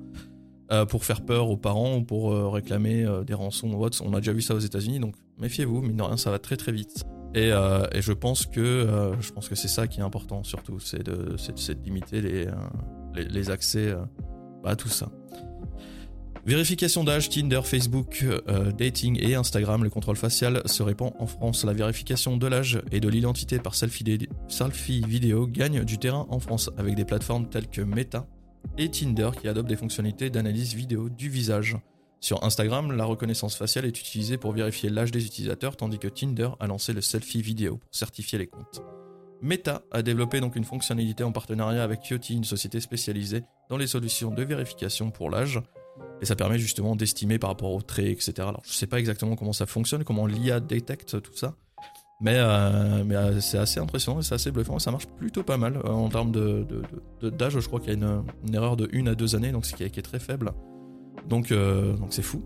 euh, 0.70 0.86
pour 0.86 1.06
faire 1.06 1.22
peur 1.22 1.50
aux 1.50 1.56
parents 1.56 1.96
ou 1.96 2.04
pour 2.04 2.34
euh, 2.34 2.50
réclamer 2.50 3.06
euh, 3.06 3.24
des 3.24 3.34
rançons 3.34 3.72
ou 3.72 3.86
autres. 3.86 4.04
On 4.06 4.14
a 4.14 4.18
déjà 4.18 4.34
vu 4.34 4.42
ça 4.42 4.54
aux 4.54 4.60
États-Unis, 4.60 5.00
donc 5.00 5.16
méfiez-vous, 5.38 5.82
mine 5.82 5.96
de 5.96 6.04
rien, 6.04 6.18
ça 6.18 6.30
va 6.30 6.40
très 6.40 6.58
très 6.58 6.74
vite. 6.74 7.06
Et, 7.36 7.52
je 7.52 8.12
pense 8.12 8.46
que 8.46 9.16
c'est 9.54 9.68
ça 9.70 9.88
qui 9.88 10.02
est 10.02 10.04
important 10.04 10.44
surtout, 10.44 10.80
c'est 10.80 11.04
de, 11.04 11.38
limiter 11.86 12.22
les, 12.22 13.50
accès 13.50 13.96
à 14.66 14.76
tout 14.76 14.90
ça. 14.90 15.10
Vérification 16.46 17.04
d'âge, 17.04 17.30
Tinder, 17.30 17.62
Facebook, 17.64 18.26
dating 18.78 19.20
et 19.22 19.36
Instagram, 19.36 19.84
le 19.84 19.90
contrôle 19.90 20.16
facial 20.16 20.64
se 20.66 20.82
répand 20.84 21.14
en 21.20 21.28
France. 21.28 21.64
La 21.64 21.74
vérification 21.74 22.38
de 22.38 22.48
l'âge 22.48 22.82
et 22.92 23.00
de 23.00 23.08
l'identité 23.08 23.60
par 23.60 23.76
selfie, 23.76 24.28
selfie 24.48 25.02
vidéo 25.08 25.48
gagne 25.48 25.84
du 25.84 25.98
terrain 25.98 26.26
en 26.30 26.40
France 26.40 26.72
avec 26.78 26.96
des 26.96 27.06
plateformes 27.06 27.48
telles 27.48 27.68
que 27.68 27.82
Meta 27.82 28.26
et 28.78 28.90
Tinder 28.90 29.32
qui 29.40 29.48
adoptent 29.48 29.70
des 29.70 29.76
fonctionnalités 29.76 30.30
d'analyse 30.30 30.74
vidéo 30.74 31.10
du 31.10 31.30
visage. 31.30 31.78
Sur 32.20 32.44
Instagram, 32.44 32.92
la 32.92 33.06
reconnaissance 33.06 33.56
faciale 33.56 33.86
est 33.86 34.00
utilisée 34.00 34.38
pour 34.38 34.52
vérifier 34.52 34.90
l'âge 34.90 35.12
des 35.12 35.26
utilisateurs 35.26 35.78
tandis 35.78 36.00
que 36.00 36.08
Tinder 36.08 36.50
a 36.60 36.68
lancé 36.68 36.94
le 36.94 37.02
selfie 37.02 37.42
vidéo 37.42 37.78
pour 37.78 37.96
certifier 37.96 38.40
les 38.40 38.48
comptes. 38.48 38.82
Meta 39.42 39.84
a 39.92 40.02
développé 40.02 40.40
donc 40.40 40.56
une 40.56 40.64
fonctionnalité 40.64 41.24
en 41.24 41.32
partenariat 41.32 41.84
avec 41.84 42.08
Yoti, 42.10 42.36
une 42.36 42.44
société 42.44 42.80
spécialisée 42.80 43.44
dans 43.70 43.78
les 43.78 43.86
solutions 43.86 44.32
de 44.32 44.44
vérification 44.44 45.12
pour 45.12 45.30
l'âge. 45.30 45.62
Et 46.22 46.26
ça 46.26 46.36
permet 46.36 46.58
justement 46.58 46.96
d'estimer 46.96 47.38
par 47.38 47.52
rapport 47.52 47.72
aux 47.72 47.82
traits, 47.82 48.08
etc. 48.08 48.34
Alors 48.40 48.64
je 48.66 48.74
sais 48.74 48.88
pas 48.88 49.00
exactement 49.00 49.36
comment 49.36 49.54
ça 49.54 49.68
fonctionne, 49.68 50.04
comment 50.04 50.26
l'IA 50.26 50.60
détecte 50.60 51.22
tout 51.22 51.36
ça. 51.36 51.56
Mais, 52.20 52.36
euh, 52.36 53.04
euh, 53.12 53.40
c'est 53.40 53.60
assez 53.60 53.80
impressionnant 53.80 54.20
et 54.20 54.24
c'est 54.24 54.36
assez 54.36 54.52
bluffant. 54.52 54.80
Ça 54.80 54.92
marche 54.92 55.06
plutôt 55.06 55.44
pas 55.44 55.58
mal 55.58 55.78
euh, 55.78 55.90
en 55.90 56.10
termes 56.10 56.32
d'âge. 57.22 57.60
Je 57.60 57.68
crois 57.68 57.80
qu'il 57.80 57.90
y 57.90 58.04
a 58.04 58.24
une, 58.48 58.56
erreur 58.56 58.76
de 58.76 58.90
1 58.92 59.08
à 59.08 59.16
2 59.16 59.36
années, 59.36 59.52
donc 59.52 59.66
ce 59.66 59.76
qui 59.76 59.84
est, 59.84 60.02
très 60.02 60.20
faible. 60.20 60.52
Donc 61.30 61.54
c'est 62.10 62.22
fou. 62.22 62.44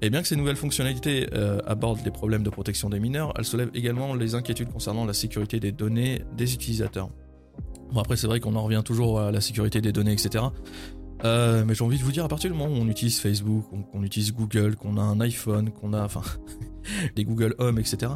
Et 0.00 0.10
bien 0.10 0.22
que 0.22 0.28
ces 0.28 0.36
nouvelles 0.36 0.56
fonctionnalités 0.56 1.26
abordent 1.66 2.04
les 2.04 2.10
problèmes 2.10 2.42
de 2.42 2.50
protection 2.50 2.90
des 2.90 3.00
mineurs, 3.00 3.32
elles 3.36 3.44
soulèvent 3.44 3.70
également 3.74 4.14
les 4.14 4.34
inquiétudes 4.34 4.70
concernant 4.70 5.04
la 5.04 5.14
sécurité 5.14 5.58
des 5.58 5.72
données 5.72 6.22
des 6.36 6.54
utilisateurs. 6.54 7.10
Bon 7.92 8.00
après 8.00 8.16
c'est 8.16 8.26
vrai 8.26 8.38
qu'on 8.38 8.54
en 8.54 8.62
revient 8.62 8.82
toujours 8.84 9.18
à 9.18 9.32
la 9.32 9.40
sécurité 9.40 9.80
des 9.80 9.92
données, 9.92 10.12
etc. 10.12 10.44
Mais 11.24 11.74
j'ai 11.74 11.84
envie 11.84 11.98
de 11.98 12.04
vous 12.04 12.12
dire, 12.12 12.24
à 12.24 12.28
partir 12.28 12.50
du 12.50 12.56
moment 12.56 12.72
où 12.72 12.76
on 12.76 12.88
utilise 12.88 13.18
Facebook, 13.18 13.64
qu'on 13.90 14.02
utilise 14.02 14.32
Google, 14.32 14.76
qu'on 14.76 14.98
a 14.98 15.02
un 15.02 15.20
iPhone, 15.20 15.70
qu'on 15.70 15.92
a 15.94 16.04
enfin 16.04 16.22
des 17.16 17.24
Google 17.24 17.54
Home, 17.58 17.78
etc. 17.78 18.12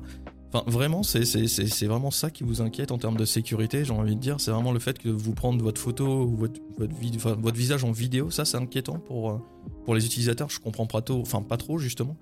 Enfin, 0.52 0.70
vraiment, 0.70 1.02
c'est 1.02 1.86
vraiment 1.86 2.10
ça 2.10 2.30
qui 2.30 2.44
vous 2.44 2.60
inquiète 2.60 2.92
en 2.92 2.98
termes 2.98 3.16
de 3.16 3.24
sécurité, 3.24 3.86
j'ai 3.86 3.92
envie 3.92 4.16
de 4.16 4.20
dire. 4.20 4.38
C'est 4.38 4.50
vraiment 4.50 4.72
le 4.72 4.80
fait 4.80 4.98
que 4.98 5.08
vous 5.08 5.32
prendre 5.32 5.62
votre 5.62 5.80
photo 5.80 6.24
ou 6.24 6.36
votre, 6.36 6.60
votre, 6.76 7.56
visage 7.56 7.84
en 7.84 7.92
vidéo, 7.92 8.30
ça 8.30 8.44
c'est 8.44 8.58
inquiétant 8.58 8.98
pour, 8.98 9.30
euh, 9.30 9.38
pour 9.84 9.94
les 9.94 10.04
utilisateurs. 10.04 10.50
Je 10.50 10.60
comprends 10.60 10.86
pas 10.86 11.00
trop, 11.00 11.20
enfin 11.20 11.40
pas 11.40 11.56
trop 11.56 11.78
justement. 11.78 12.16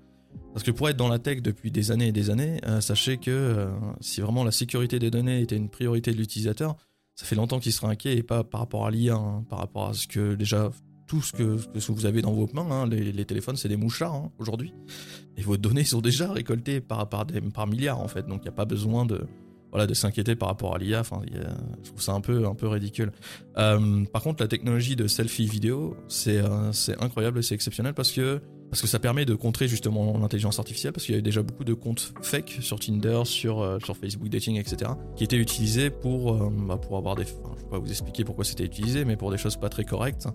Parce 0.53 0.63
que 0.63 0.71
pour 0.71 0.87
être 0.87 0.95
dans 0.95 1.09
la 1.09 1.19
tech 1.19 1.41
depuis 1.41 1.71
des 1.71 1.91
années 1.91 2.07
et 2.07 2.11
des 2.13 2.29
années, 2.29 2.61
euh, 2.65 2.79
sachez 2.79 3.17
que 3.17 3.67
si 3.99 4.21
vraiment 4.21 4.45
la 4.45 4.51
sécurité 4.51 4.97
des 4.97 5.11
données 5.11 5.41
était 5.41 5.57
une 5.57 5.69
priorité 5.69 6.11
de 6.11 6.17
l'utilisateur, 6.17 6.77
ça 7.15 7.25
fait 7.25 7.35
longtemps 7.35 7.59
qu'il 7.59 7.73
sera 7.73 7.89
inquiet 7.89 8.15
et 8.15 8.23
pas 8.23 8.45
par 8.45 8.61
rapport 8.61 8.85
à 8.85 8.91
l'IA, 8.91 9.15
hein, 9.15 9.43
par 9.49 9.59
rapport 9.59 9.89
à 9.89 9.93
ce 9.93 10.07
que 10.07 10.35
déjà 10.35 10.71
tout 11.11 11.21
ce 11.21 11.33
que, 11.33 11.57
que 11.57 11.91
vous 11.91 12.05
avez 12.05 12.21
dans 12.21 12.31
vos 12.31 12.47
mains, 12.53 12.71
hein, 12.71 12.87
les, 12.87 13.25
téléphones 13.25 13.57
c'est 13.57 13.67
des 13.67 13.75
mouchards 13.75 14.15
hein, 14.15 14.31
aujourd'hui, 14.39 14.73
et 15.35 15.41
vos 15.41 15.57
données 15.57 15.83
sont 15.83 15.99
déjà 15.99 16.31
récoltées 16.31 16.79
par, 16.79 17.09
par, 17.09 17.25
par 17.53 17.67
milliards 17.67 17.99
en 17.99 18.07
fait, 18.07 18.25
donc 18.25 18.39
il 18.43 18.43
n'y 18.43 18.47
a 18.47 18.53
pas 18.53 18.63
besoin 18.63 19.05
de, 19.05 19.27
voilà, 19.71 19.87
de 19.87 19.93
s'inquiéter 19.93 20.37
par 20.37 20.47
rapport 20.47 20.73
à 20.73 20.77
l'IA. 20.77 21.01
Enfin, 21.01 21.21
je 21.83 21.89
trouve 21.89 22.01
ça 22.01 22.13
un 22.13 22.21
peu, 22.21 22.47
un 22.47 22.55
peu 22.55 22.69
ridicule. 22.69 23.11
Euh, 23.57 24.05
par 24.05 24.21
contre, 24.21 24.41
la 24.41 24.47
technologie 24.47 24.95
de 24.95 25.07
selfie 25.07 25.47
vidéo, 25.47 25.97
c'est 26.07 26.37
euh, 26.37 26.71
incroyable, 27.01 27.43
c'est 27.43 27.55
exceptionnel 27.55 27.93
parce 27.93 28.13
que 28.13 28.39
parce 28.71 28.81
que 28.81 28.87
ça 28.87 28.97
permet 28.97 29.25
de 29.25 29.35
contrer 29.35 29.67
justement 29.67 30.17
l'intelligence 30.17 30.57
artificielle, 30.57 30.93
parce 30.93 31.05
qu'il 31.05 31.13
y 31.13 31.15
avait 31.15 31.21
déjà 31.21 31.43
beaucoup 31.43 31.63
de 31.63 31.73
comptes 31.73 32.13
fake 32.21 32.57
sur 32.61 32.79
Tinder, 32.79 33.21
sur, 33.25 33.61
euh, 33.61 33.77
sur 33.83 33.95
Facebook 33.95 34.29
Dating, 34.29 34.57
etc., 34.57 34.91
qui 35.15 35.23
étaient 35.23 35.37
utilisés 35.37 35.89
pour, 35.91 36.35
bah, 36.49 36.77
pour 36.77 36.97
avoir 36.97 37.15
des... 37.15 37.23
Enfin, 37.23 37.53
je 37.57 37.63
vais 37.63 37.69
pas 37.69 37.79
vous 37.79 37.89
expliquer 37.89 38.23
pourquoi 38.23 38.45
c'était 38.45 38.63
utilisé, 38.63 39.05
mais 39.05 39.17
pour 39.17 39.29
des 39.29 39.37
choses 39.37 39.57
pas 39.57 39.69
très 39.69 39.83
correctes. 39.83 40.27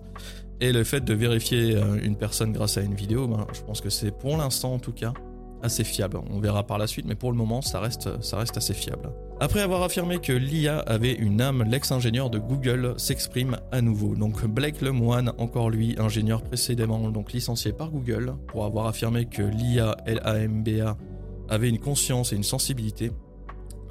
Et 0.61 0.71
le 0.71 0.83
fait 0.83 1.03
de 1.03 1.13
vérifier 1.13 1.77
une 2.03 2.15
personne 2.15 2.53
grâce 2.53 2.77
à 2.77 2.81
une 2.81 2.95
vidéo, 2.95 3.27
ben, 3.27 3.45
je 3.53 3.61
pense 3.61 3.81
que 3.81 3.89
c'est 3.89 4.11
pour 4.11 4.37
l'instant 4.37 4.73
en 4.73 4.79
tout 4.79 4.93
cas 4.93 5.13
assez 5.61 5.83
fiable. 5.83 6.19
On 6.29 6.39
verra 6.39 6.65
par 6.65 6.77
la 6.77 6.87
suite, 6.87 7.05
mais 7.05 7.15
pour 7.15 7.31
le 7.31 7.37
moment, 7.37 7.61
ça 7.61 7.79
reste, 7.79 8.21
ça 8.23 8.37
reste 8.37 8.57
assez 8.57 8.73
fiable. 8.73 9.11
Après 9.39 9.61
avoir 9.61 9.83
affirmé 9.83 10.17
que 10.17 10.33
l'IA 10.33 10.79
avait 10.79 11.13
une 11.13 11.41
âme, 11.41 11.63
l'ex-ingénieur 11.63 12.31
de 12.31 12.39
Google 12.39 12.95
s'exprime 12.97 13.57
à 13.71 13.81
nouveau. 13.81 14.15
Donc 14.15 14.43
Blake 14.45 14.81
Lemoine, 14.81 15.31
encore 15.37 15.69
lui, 15.69 15.95
ingénieur 15.99 16.41
précédemment 16.41 17.11
donc 17.11 17.33
licencié 17.33 17.71
par 17.71 17.91
Google, 17.91 18.33
pour 18.47 18.65
avoir 18.65 18.87
affirmé 18.87 19.25
que 19.25 19.43
l'IA 19.43 19.95
LAMBA 20.07 20.97
avait 21.49 21.69
une 21.69 21.77
conscience 21.77 22.33
et 22.33 22.35
une 22.35 22.43
sensibilité, 22.43 23.11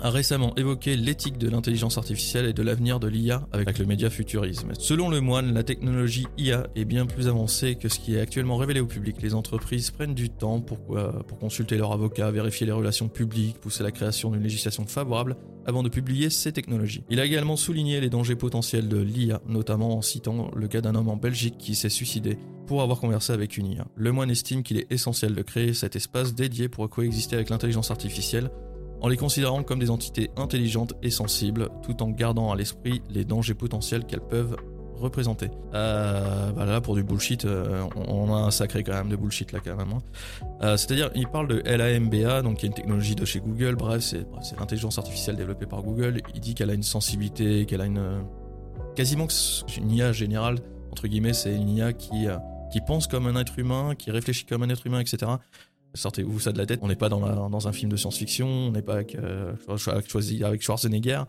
a 0.00 0.10
récemment 0.10 0.54
évoqué 0.56 0.96
l'éthique 0.96 1.38
de 1.38 1.48
l'intelligence 1.48 1.98
artificielle 1.98 2.46
et 2.46 2.52
de 2.52 2.62
l'avenir 2.62 3.00
de 3.00 3.08
l'IA 3.08 3.46
avec 3.52 3.78
le 3.78 3.86
média 3.86 4.10
futurisme. 4.10 4.72
Selon 4.78 5.08
le 5.08 5.20
moine, 5.20 5.54
la 5.54 5.62
technologie 5.62 6.26
IA 6.38 6.66
est 6.74 6.84
bien 6.84 7.06
plus 7.06 7.28
avancée 7.28 7.76
que 7.76 7.88
ce 7.88 7.98
qui 7.98 8.14
est 8.14 8.20
actuellement 8.20 8.56
révélé 8.56 8.80
au 8.80 8.86
public. 8.86 9.16
Les 9.22 9.34
entreprises 9.34 9.90
prennent 9.90 10.14
du 10.14 10.30
temps 10.30 10.60
pour, 10.60 10.78
euh, 10.96 11.12
consulter 11.40 11.76
leur 11.76 11.92
avocat, 11.92 12.30
vérifier 12.30 12.66
les 12.66 12.72
relations 12.72 13.08
publiques, 13.08 13.58
pousser 13.58 13.82
la 13.82 13.90
création 13.90 14.30
d'une 14.30 14.42
législation 14.42 14.86
favorable 14.86 15.36
avant 15.66 15.82
de 15.82 15.88
publier 15.88 16.30
ces 16.30 16.52
technologies. 16.52 17.04
Il 17.10 17.20
a 17.20 17.24
également 17.24 17.56
souligné 17.56 18.00
les 18.00 18.08
dangers 18.08 18.36
potentiels 18.36 18.88
de 18.88 18.98
l'IA, 18.98 19.40
notamment 19.46 19.96
en 19.96 20.02
citant 20.02 20.50
le 20.54 20.68
cas 20.68 20.80
d'un 20.80 20.94
homme 20.94 21.08
en 21.08 21.16
Belgique 21.16 21.56
qui 21.58 21.74
s'est 21.74 21.88
suicidé 21.88 22.38
pour 22.66 22.82
avoir 22.82 22.98
conversé 22.98 23.32
avec 23.32 23.56
une 23.56 23.66
IA. 23.66 23.86
Le 23.96 24.12
moine 24.12 24.30
estime 24.30 24.62
qu'il 24.62 24.78
est 24.78 24.90
essentiel 24.90 25.34
de 25.34 25.42
créer 25.42 25.72
cet 25.72 25.96
espace 25.96 26.34
dédié 26.34 26.68
pour 26.68 26.88
coexister 26.88 27.36
avec 27.36 27.50
l'intelligence 27.50 27.90
artificielle 27.90 28.50
en 29.00 29.08
les 29.08 29.16
considérant 29.16 29.62
comme 29.62 29.78
des 29.78 29.90
entités 29.90 30.30
intelligentes 30.36 30.94
et 31.02 31.10
sensibles, 31.10 31.68
tout 31.82 32.02
en 32.02 32.10
gardant 32.10 32.50
à 32.50 32.56
l'esprit 32.56 33.02
les 33.10 33.24
dangers 33.24 33.54
potentiels 33.54 34.04
qu'elles 34.04 34.20
peuvent 34.20 34.56
représentés. 34.96 35.50
Euh, 35.74 36.52
bah 36.52 36.64
là, 36.64 36.80
pour 36.80 36.94
du 36.94 37.02
bullshit, 37.02 37.44
euh, 37.44 37.84
on 37.96 38.34
a 38.34 38.38
un 38.38 38.50
sacré 38.50 38.82
quand 38.82 38.94
même 38.94 39.08
de 39.08 39.16
bullshit 39.16 39.52
là 39.52 39.60
quand 39.62 39.76
même. 39.76 39.92
Hein. 39.92 40.02
Euh, 40.62 40.76
c'est-à-dire, 40.76 41.10
il 41.14 41.28
parle 41.28 41.48
de 41.48 41.62
LAMBA, 41.64 42.42
donc 42.42 42.58
qui 42.58 42.66
est 42.66 42.68
une 42.68 42.74
technologie 42.74 43.14
de 43.14 43.24
chez 43.24 43.40
Google. 43.40 43.76
Bref, 43.76 44.02
c'est 44.02 44.26
l'intelligence 44.58 44.98
artificielle 44.98 45.36
développée 45.36 45.66
par 45.66 45.82
Google. 45.82 46.22
Il 46.34 46.40
dit 46.40 46.54
qu'elle 46.54 46.70
a 46.70 46.74
une 46.74 46.82
sensibilité, 46.82 47.66
qu'elle 47.66 47.82
a 47.82 47.86
une 47.86 48.24
quasiment 48.94 49.28
une 49.76 49.90
IA 49.90 50.12
générale 50.12 50.56
entre 50.90 51.06
guillemets. 51.06 51.34
C'est 51.34 51.54
une 51.54 51.68
IA 51.68 51.92
qui 51.92 52.26
qui 52.72 52.80
pense 52.80 53.06
comme 53.06 53.26
un 53.26 53.38
être 53.38 53.58
humain, 53.58 53.94
qui 53.96 54.10
réfléchit 54.10 54.44
comme 54.44 54.62
un 54.62 54.68
être 54.70 54.86
humain, 54.86 55.00
etc 55.00 55.32
sortez-vous 55.96 56.40
ça 56.40 56.52
de 56.52 56.58
la 56.58 56.66
tête. 56.66 56.80
On 56.82 56.88
n'est 56.88 56.96
pas 56.96 57.08
dans, 57.08 57.68
un 57.68 57.72
film 57.72 57.90
de 57.90 57.96
science-fiction, 57.96 58.46
on 58.46 58.70
n'est 58.70 58.82
pas 58.82 58.94
avec, 58.94 59.14
euh, 59.16 59.52
Schwarzenegger. 60.60 61.22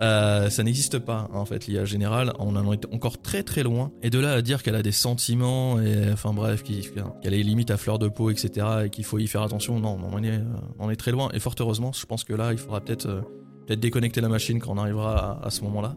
Euh, 0.00 0.50
ça 0.50 0.62
n'existe 0.62 0.98
pas, 0.98 1.28
en 1.32 1.44
fait, 1.44 1.66
l'IA 1.66 1.84
générale. 1.84 2.32
On 2.38 2.54
en 2.56 2.72
est 2.72 2.86
encore 2.92 3.20
très 3.20 3.42
très 3.42 3.62
loin. 3.62 3.92
Et 4.02 4.10
de 4.10 4.18
là 4.18 4.32
à 4.32 4.42
dire 4.42 4.62
qu'elle 4.62 4.74
a 4.76 4.82
des 4.82 4.92
sentiments, 4.92 5.78
enfin 6.12 6.32
bref, 6.32 6.62
qu'elle 6.62 7.34
est 7.34 7.42
limite 7.42 7.70
à 7.70 7.76
fleur 7.76 7.98
de 7.98 8.08
peau, 8.08 8.30
etc., 8.30 8.66
et 8.84 8.90
qu'il 8.90 9.04
faut 9.04 9.18
y 9.18 9.26
faire 9.26 9.42
attention, 9.42 9.80
non, 9.80 9.98
on 10.12 10.22
est, 10.22 10.92
est 10.92 10.96
très 10.96 11.10
loin. 11.10 11.30
Et 11.32 11.40
fort 11.40 11.54
heureusement, 11.58 11.92
je 11.92 12.06
pense 12.06 12.24
que 12.24 12.34
là, 12.34 12.52
il 12.52 12.58
faudra 12.58 12.80
peut-être 12.80 13.06
euh, 13.06 13.76
déconnecter 13.76 14.20
la 14.20 14.28
machine 14.28 14.60
quand 14.60 14.72
on 14.72 14.78
arrivera 14.78 15.40
à, 15.44 15.50
ce 15.50 15.62
moment-là. 15.62 15.96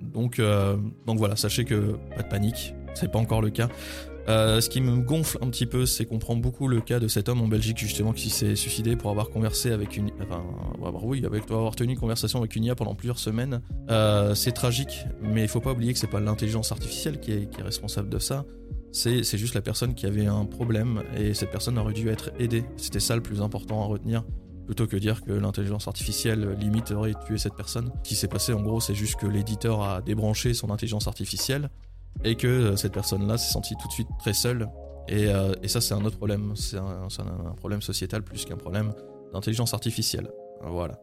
donc, 0.00 0.40
donc 1.06 1.18
voilà, 1.18 1.36
sachez 1.36 1.64
que 1.64 1.96
pas 2.16 2.22
de 2.22 2.28
panique, 2.28 2.74
c'est 2.94 3.10
pas 3.10 3.18
encore 3.18 3.42
le 3.42 3.50
cas. 3.50 3.68
Euh, 4.28 4.60
ce 4.60 4.68
qui 4.68 4.82
me 4.82 4.98
gonfle 4.98 5.38
un 5.40 5.48
petit 5.48 5.64
peu, 5.64 5.86
c'est 5.86 6.04
qu'on 6.04 6.18
prend 6.18 6.36
beaucoup 6.36 6.68
le 6.68 6.80
cas 6.80 7.00
de 7.00 7.08
cet 7.08 7.30
homme 7.30 7.40
en 7.40 7.48
Belgique 7.48 7.78
justement 7.78 8.12
qui 8.12 8.28
s'est 8.28 8.56
suicidé 8.56 8.94
pour 8.94 9.10
avoir 9.10 9.30
conversé 9.30 9.70
avec 9.70 9.96
une, 9.96 10.10
enfin, 10.20 10.44
oui, 11.02 11.24
avec 11.24 11.50
avoir 11.50 11.74
tenu 11.74 11.96
conversation 11.96 12.38
avec 12.40 12.54
une 12.54 12.64
IA 12.64 12.74
pendant 12.74 12.94
plusieurs 12.94 13.18
semaines. 13.18 13.62
Euh, 13.90 14.34
c'est 14.34 14.52
tragique, 14.52 15.06
mais 15.22 15.42
il 15.42 15.48
faut 15.48 15.60
pas 15.60 15.72
oublier 15.72 15.94
que 15.94 15.98
c'est 15.98 16.06
pas 16.06 16.20
l'intelligence 16.20 16.72
artificielle 16.72 17.20
qui 17.20 17.32
est, 17.32 17.48
responsable 17.62 18.10
de 18.10 18.18
ça. 18.18 18.44
C'est 18.92 19.22
juste 19.36 19.54
la 19.54 19.60
personne 19.60 19.94
qui 19.94 20.06
avait 20.06 20.26
un 20.26 20.44
problème 20.44 21.02
et 21.16 21.34
cette 21.34 21.50
personne 21.50 21.78
aurait 21.78 21.92
dû 21.92 22.08
être 22.08 22.30
aidée. 22.38 22.64
C'était 22.76 23.00
ça 23.00 23.16
le 23.16 23.22
plus 23.22 23.40
important 23.40 23.82
à 23.82 23.86
retenir 23.86 24.24
plutôt 24.66 24.86
que 24.86 24.96
dire 24.96 25.22
que 25.22 25.32
l'intelligence 25.32 25.88
artificielle 25.88 26.56
limite 26.60 26.90
aurait 26.90 27.14
tué 27.26 27.38
cette 27.38 27.54
personne. 27.54 27.90
Ce 28.02 28.08
qui 28.10 28.14
s'est 28.14 28.28
passé 28.28 28.52
en 28.52 28.60
gros, 28.60 28.80
c'est 28.80 28.94
juste 28.94 29.16
que 29.16 29.26
l'éditeur 29.26 29.82
a 29.82 30.02
débranché 30.02 30.52
son 30.52 30.70
intelligence 30.70 31.06
artificielle 31.06 31.70
et 32.24 32.34
que 32.36 32.46
euh, 32.46 32.76
cette 32.76 32.92
personne-là 32.92 33.38
s'est 33.38 33.52
sentie 33.52 33.74
tout 33.80 33.88
de 33.88 33.92
suite 33.92 34.08
très 34.18 34.32
seule. 34.32 34.68
Et, 35.08 35.28
euh, 35.28 35.54
ça, 35.66 35.80
c'est 35.80 35.94
un 35.94 36.04
autre 36.04 36.16
problème. 36.16 36.54
C'est 36.56 36.76
un, 36.76 37.54
problème 37.56 37.80
sociétal 37.80 38.22
plus 38.22 38.44
qu'un 38.44 38.56
problème 38.56 38.92
d'intelligence 39.32 39.74
artificielle. 39.74 40.30
Voilà. 40.62 41.00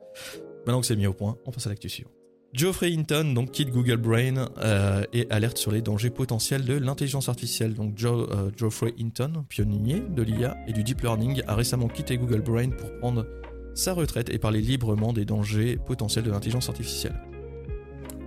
Maintenant 0.66 0.82
que 0.82 0.88
c'est 0.88 0.96
mis 0.96 1.08
au 1.08 1.14
point, 1.14 1.38
on 1.46 1.52
passe 1.52 1.68
à 1.68 1.70
l'actu 1.70 1.90
suivante. 1.90 2.14
Geoffrey 2.54 2.94
Hinton 2.94 3.34
donc 3.34 3.52
quitte 3.52 3.70
Google 3.70 3.98
Brain 3.98 4.50
euh, 4.60 5.04
et 5.12 5.28
alerte 5.30 5.58
sur 5.58 5.72
les 5.72 5.82
dangers 5.82 6.10
potentiels 6.10 6.64
de 6.64 6.76
l'intelligence 6.76 7.28
artificielle. 7.28 7.74
Donc 7.74 7.98
Geoffrey 7.98 8.94
Hinton, 8.98 9.44
pionnier 9.50 10.00
de 10.00 10.24
l'IA 10.24 10.56
et 10.66 10.72
du 10.72 10.84
deep 10.84 11.02
learning, 11.02 11.42
a 11.48 11.56
récemment 11.56 11.90
quitté 11.90 12.18
Google 12.18 12.42
Brain 12.42 12.70
pour 12.70 12.98
prendre 13.00 13.26
sa 13.74 13.94
retraite 13.94 14.30
et 14.30 14.40
parler 14.40 14.62
librement 14.62 15.12
des 15.12 15.26
dangers 15.26 15.78
potentiels 15.86 16.24
de 16.24 16.32
l'intelligence 16.32 16.70
artificielle. 16.70 17.20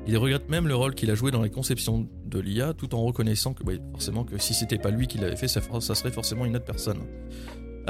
Il 0.08 0.16
regrette 0.16 0.48
même 0.48 0.66
le 0.66 0.74
rôle 0.74 0.94
qu'il 0.94 1.10
a 1.10 1.14
joué 1.14 1.30
dans 1.30 1.42
les 1.42 1.50
conceptions 1.50 2.08
de 2.24 2.38
l'IA, 2.38 2.72
tout 2.72 2.94
en 2.94 3.02
reconnaissant 3.04 3.52
que, 3.52 3.62
forcément, 3.92 4.24
que 4.24 4.38
si 4.38 4.54
c'était 4.54 4.78
pas 4.78 4.90
lui 4.90 5.06
qui 5.06 5.18
l'avait 5.18 5.36
fait, 5.36 5.48
ça, 5.48 5.60
serait 5.60 6.10
forcément 6.10 6.46
une 6.46 6.56
autre 6.56 6.64
personne. 6.64 7.00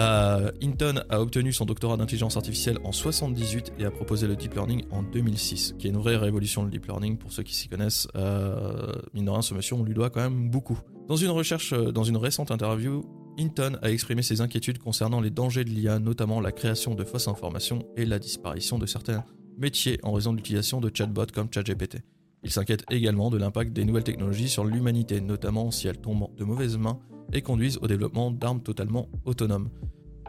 Euh, 0.00 0.50
Hinton 0.60 1.00
a 1.10 1.20
obtenu 1.20 1.52
son 1.52 1.64
doctorat 1.64 1.96
d'intelligence 1.96 2.36
artificielle 2.36 2.78
en 2.82 2.90
78 2.90 3.72
et 3.78 3.84
a 3.84 3.92
proposé 3.92 4.26
le 4.26 4.34
deep 4.34 4.54
learning 4.54 4.82
en 4.90 5.04
2006, 5.04 5.76
qui 5.78 5.86
est 5.86 5.90
une 5.90 5.98
vraie 5.98 6.16
révolution 6.16 6.64
le 6.64 6.70
deep 6.70 6.86
learning 6.86 7.18
pour 7.18 7.30
ceux 7.30 7.44
qui 7.44 7.54
s'y 7.54 7.68
connaissent. 7.68 8.08
Euh, 8.16 8.92
mine 9.14 9.26
de 9.26 9.30
rien, 9.30 9.42
ce 9.42 9.54
monsieur, 9.54 9.76
on 9.76 9.84
lui 9.84 9.94
doit 9.94 10.10
quand 10.10 10.20
même 10.20 10.50
beaucoup. 10.50 10.78
Dans 11.06 11.16
une 11.16 11.30
recherche, 11.30 11.72
euh, 11.72 11.92
dans 11.92 12.04
une 12.04 12.16
récente 12.16 12.50
interview, 12.50 13.04
Hinton 13.38 13.78
a 13.80 13.92
exprimé 13.92 14.22
ses 14.22 14.40
inquiétudes 14.40 14.78
concernant 14.78 15.20
les 15.20 15.30
dangers 15.30 15.64
de 15.64 15.70
l'IA, 15.70 16.00
notamment 16.00 16.40
la 16.40 16.50
création 16.50 16.96
de 16.96 17.04
fausses 17.04 17.28
informations 17.28 17.86
et 17.96 18.04
la 18.04 18.18
disparition 18.18 18.76
de 18.76 18.86
certains 18.86 19.24
métier 19.58 19.98
en 20.02 20.12
raison 20.12 20.32
de 20.32 20.38
l'utilisation 20.38 20.80
de 20.80 20.90
chatbots 20.92 21.26
comme 21.34 21.48
ChatGPT. 21.52 21.98
Il 22.44 22.50
s'inquiète 22.50 22.84
également 22.90 23.30
de 23.30 23.38
l'impact 23.38 23.72
des 23.72 23.84
nouvelles 23.84 24.04
technologies 24.04 24.48
sur 24.48 24.64
l'humanité, 24.64 25.20
notamment 25.20 25.70
si 25.70 25.88
elles 25.88 25.98
tombent 25.98 26.34
de 26.36 26.44
mauvaises 26.44 26.78
mains 26.78 27.00
et 27.32 27.42
conduisent 27.42 27.78
au 27.82 27.86
développement 27.86 28.30
d'armes 28.30 28.62
totalement 28.62 29.08
autonomes. 29.24 29.70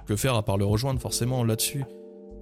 Que 0.06 0.16
faire 0.16 0.36
à 0.36 0.44
part 0.44 0.58
le 0.58 0.66
rejoindre 0.66 1.00
forcément 1.00 1.44
là-dessus? 1.44 1.86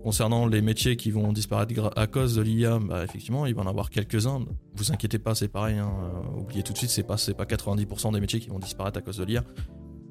Concernant 0.04 0.48
les 0.48 0.62
métiers 0.62 0.96
qui 0.96 1.12
vont 1.12 1.34
disparaître 1.34 1.92
à 1.98 2.08
cause 2.08 2.36
de 2.36 2.42
l'IA, 2.42 2.80
bah 2.80 3.04
effectivement, 3.04 3.46
il 3.46 3.54
va 3.56 3.64
en 3.64 3.68
avoir 3.68 3.90
quelques-uns. 3.90 4.46
Vous 4.76 4.92
inquiétez 4.92 5.20
pas, 5.20 5.36
c'est 5.36 5.50
pareil. 5.50 5.78
Hein. 5.78 5.92
oubliez 6.38 6.64
tout 6.64 6.72
de 6.72 6.78
suite, 6.78 6.92
c'est 6.92 7.04
pas, 7.04 7.18
pas 7.18 7.44
90% 7.44 8.14
des 8.14 8.22
métiers 8.22 8.40
qui 8.40 8.48
vont 8.48 8.60
disparaître 8.60 9.00
à 9.00 9.02
cause 9.02 9.18
de 9.18 9.26
l'IA. 9.26 9.44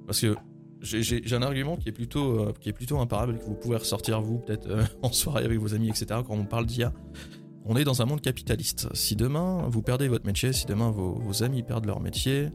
Parce 0.07 0.21
que 0.21 0.37
j'ai 0.83 1.35
un 1.35 1.43
argument 1.43 1.77
qui 1.77 1.89
est 1.89 1.93
plutôt 1.93 2.41
euh, 2.41 2.55
qui 2.61 2.69
est 2.69 2.73
plutôt 2.73 2.99
imparable 2.99 3.39
que 3.39 3.45
vous 3.45 3.55
pouvez 3.55 3.77
ressortir 3.77 4.21
vous 4.21 4.39
peut-être 4.39 4.69
euh, 4.69 4.85
en 5.03 5.13
soirée 5.13 5.45
avec 5.45 5.59
vos 5.59 5.75
amis 5.75 5.89
etc 5.89 6.21
quand 6.27 6.35
on 6.35 6.45
parle 6.45 6.67
d'IA 6.67 6.93
on 7.69 7.75
est 7.77 7.83
dans 7.83 8.01
un 8.01 8.05
monde 8.05 8.21
capitaliste. 8.21 8.87
Si 8.95 9.17
demain 9.17 9.67
vous 9.69 9.83
perdez 9.83 10.09
votre 10.09 10.27
métier 10.27 10.53
si 10.53 10.67
demain 10.67 10.91
vos, 10.91 11.43
amis 11.43 11.63
perdent 11.63 11.87
leur 11.87 12.01
métier 12.01 12.49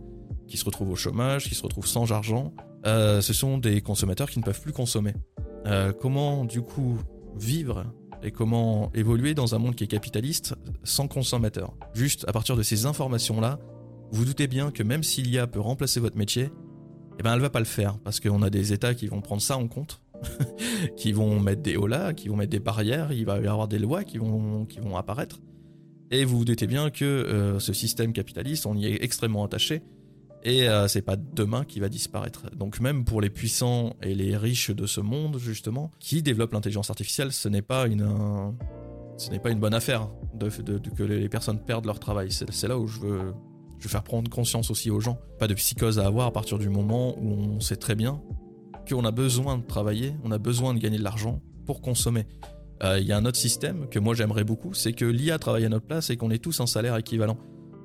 qui 0.47 0.57
se 0.57 0.65
retrouvent 0.65 0.91
au 0.91 0.95
chômage 0.95 1.49
qui 1.49 1.55
se 1.55 1.63
retrouvent 1.63 1.87
sans 1.87 2.11
argent 2.11 2.53
euh, 2.85 3.21
ce 3.21 3.33
sont 3.33 3.57
des 3.57 3.81
consommateurs 3.81 4.29
qui 4.29 4.39
ne 4.39 4.43
peuvent 4.43 4.61
plus 4.61 4.73
consommer. 4.73 5.13
Comment 5.99 6.43
du 6.43 6.63
coup 6.63 6.97
vivre 7.37 7.85
et 8.23 8.31
comment 8.31 8.91
évoluer 8.93 9.35
dans 9.35 9.53
un 9.53 9.59
monde 9.59 9.75
qui 9.75 9.83
est 9.83 9.87
capitaliste 9.87 10.55
sans 10.83 11.07
consommateur? 11.07 11.75
Juste 11.93 12.25
à 12.27 12.31
partir 12.31 12.55
de 12.55 12.63
ces 12.63 12.87
informations 12.87 13.39
là 13.39 13.59
vous 14.11 14.25
doutez 14.25 14.47
bien 14.47 14.71
que 14.71 14.83
même 14.83 15.03
si 15.03 15.21
l'IA 15.21 15.47
peut 15.47 15.61
remplacer 15.61 15.99
votre 15.99 16.17
métier 16.17 16.49
eh 17.21 17.23
ben 17.23 17.35
elle 17.35 17.39
va 17.39 17.51
pas 17.51 17.59
le 17.59 17.65
faire 17.65 17.99
parce 17.99 18.19
qu'on 18.19 18.41
a 18.41 18.49
des 18.49 18.73
États 18.73 18.95
qui 18.95 19.05
vont 19.05 19.21
prendre 19.21 19.43
ça 19.43 19.55
en 19.55 19.67
compte, 19.67 20.01
qui 20.97 21.11
vont 21.11 21.39
mettre 21.39 21.61
des 21.61 21.77
holas, 21.77 22.13
qui 22.13 22.29
vont 22.29 22.35
mettre 22.35 22.49
des 22.49 22.59
barrières, 22.59 23.11
il 23.11 23.25
va 23.25 23.39
y 23.39 23.45
avoir 23.45 23.67
des 23.67 23.77
lois 23.77 24.03
qui 24.03 24.17
vont, 24.17 24.65
qui 24.65 24.79
vont 24.79 24.97
apparaître. 24.97 25.39
Et 26.09 26.25
vous 26.25 26.39
vous 26.39 26.45
doutez 26.45 26.65
bien 26.65 26.89
que 26.89 27.05
euh, 27.05 27.59
ce 27.59 27.73
système 27.73 28.11
capitaliste, 28.11 28.65
on 28.65 28.75
y 28.75 28.87
est 28.87 29.03
extrêmement 29.03 29.43
attaché 29.43 29.83
et 30.43 30.67
euh, 30.67 30.87
c'est 30.87 31.03
pas 31.03 31.15
demain 31.15 31.63
qui 31.63 31.79
va 31.79 31.89
disparaître. 31.89 32.49
Donc 32.55 32.79
même 32.79 33.05
pour 33.05 33.21
les 33.21 33.29
puissants 33.29 33.95
et 34.01 34.15
les 34.15 34.35
riches 34.35 34.71
de 34.71 34.87
ce 34.87 34.99
monde 34.99 35.37
justement, 35.37 35.91
qui 35.99 36.23
développent 36.23 36.53
l'intelligence 36.53 36.89
artificielle, 36.89 37.31
ce 37.31 37.49
n'est 37.49 37.61
pas 37.61 37.85
une 37.85 38.55
ce 39.17 39.29
n'est 39.29 39.37
pas 39.37 39.51
une 39.51 39.59
bonne 39.59 39.75
affaire 39.75 40.09
de, 40.33 40.49
que 40.49 41.03
les 41.03 41.29
personnes 41.29 41.59
perdent 41.59 41.85
leur 41.85 41.99
travail. 41.99 42.31
C'est 42.31 42.67
là 42.67 42.79
où 42.79 42.87
je 42.87 42.99
veux 42.99 43.33
je 43.81 43.87
veux 43.87 43.91
faire 43.91 44.03
prendre 44.03 44.29
conscience 44.29 44.69
aussi 44.69 44.91
aux 44.91 44.99
gens. 44.99 45.17
Pas 45.39 45.47
de 45.47 45.55
psychose 45.55 45.97
à 45.97 46.05
avoir 46.05 46.27
à 46.27 46.31
partir 46.31 46.59
du 46.59 46.69
moment 46.69 47.17
où 47.17 47.33
on 47.33 47.59
sait 47.59 47.77
très 47.77 47.95
bien 47.95 48.21
qu'on 48.87 49.03
a 49.05 49.11
besoin 49.11 49.57
de 49.57 49.65
travailler, 49.65 50.13
on 50.23 50.31
a 50.31 50.37
besoin 50.37 50.75
de 50.75 50.79
gagner 50.79 50.99
de 50.99 51.03
l'argent 51.03 51.41
pour 51.65 51.81
consommer. 51.81 52.27
Euh, 52.83 52.99
il 52.99 53.07
y 53.07 53.11
a 53.11 53.17
un 53.17 53.25
autre 53.25 53.37
système 53.37 53.89
que 53.89 53.97
moi 53.97 54.13
j'aimerais 54.13 54.43
beaucoup, 54.43 54.75
c'est 54.75 54.93
que 54.93 55.05
l'IA 55.05 55.39
travaille 55.39 55.65
à 55.65 55.69
notre 55.69 55.87
place 55.87 56.11
et 56.11 56.17
qu'on 56.17 56.29
ait 56.29 56.37
tous 56.37 56.59
un 56.59 56.67
salaire 56.67 56.95
équivalent. 56.95 57.37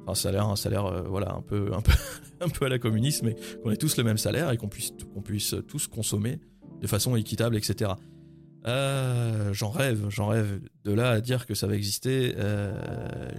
Un 0.07 0.15
salaire, 0.15 0.47
un 0.47 0.57
salaire, 0.57 0.85
euh, 0.85 1.03
voilà, 1.03 1.33
un 1.33 1.41
peu, 1.41 1.71
un 1.73 1.81
peu, 1.81 1.93
un 2.41 2.49
peu 2.51 2.67
à 2.67 2.69
la 2.69 2.79
communisme, 2.79 3.27
mais 3.27 3.37
qu'on 3.63 3.71
ait 3.71 3.77
tous 3.77 3.97
le 3.97 4.05
même 4.05 4.19
salaire 4.19 4.51
et 4.51 4.59
qu'on 4.59 4.69
puisse, 4.69 4.93
qu'on 5.15 5.23
puisse 5.23 5.55
tous 5.67 5.87
consommer 5.87 6.41
de 6.83 6.87
façon 6.87 7.17
équitable, 7.17 7.57
etc. 7.57 7.93
Euh, 8.67 9.53
j'en 9.55 9.71
rêve, 9.71 10.07
j'en 10.11 10.29
rêve. 10.29 10.61
De 10.85 10.93
là 10.93 11.11
à 11.11 11.21
dire 11.23 11.47
que 11.47 11.55
ça 11.55 11.67
va 11.67 11.75
exister, 11.75 12.35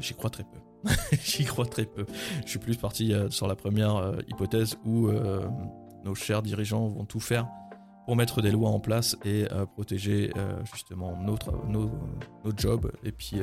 j'y 0.01 0.15
crois 0.15 0.31
très 0.31 0.43
peu. 0.43 0.57
J'y 1.24 1.46
crois 1.46 1.65
très 1.65 1.86
peu. 1.86 2.05
Je 2.43 2.50
suis 2.50 2.60
plus 2.60 2.77
parti 2.77 3.13
euh, 3.13 3.29
sur 3.29 3.48
la 3.48 3.55
première 3.55 3.96
euh, 3.96 4.17
hypothèse 4.27 4.77
où 4.86 5.07
euh, 5.07 5.48
nos 6.03 6.15
chers 6.15 6.41
dirigeants 6.41 6.88
vont 6.88 7.05
tout 7.05 7.19
faire 7.19 7.48
pour 8.05 8.15
mettre 8.15 8.41
des 8.41 8.51
lois 8.51 8.69
en 8.69 8.79
place 8.79 9.17
et 9.25 9.46
protéger 9.74 10.31
justement 10.72 11.17
notre, 11.22 11.51
nos, 11.67 11.91
jobs 12.55 12.89
et 13.03 13.12
puis 13.12 13.41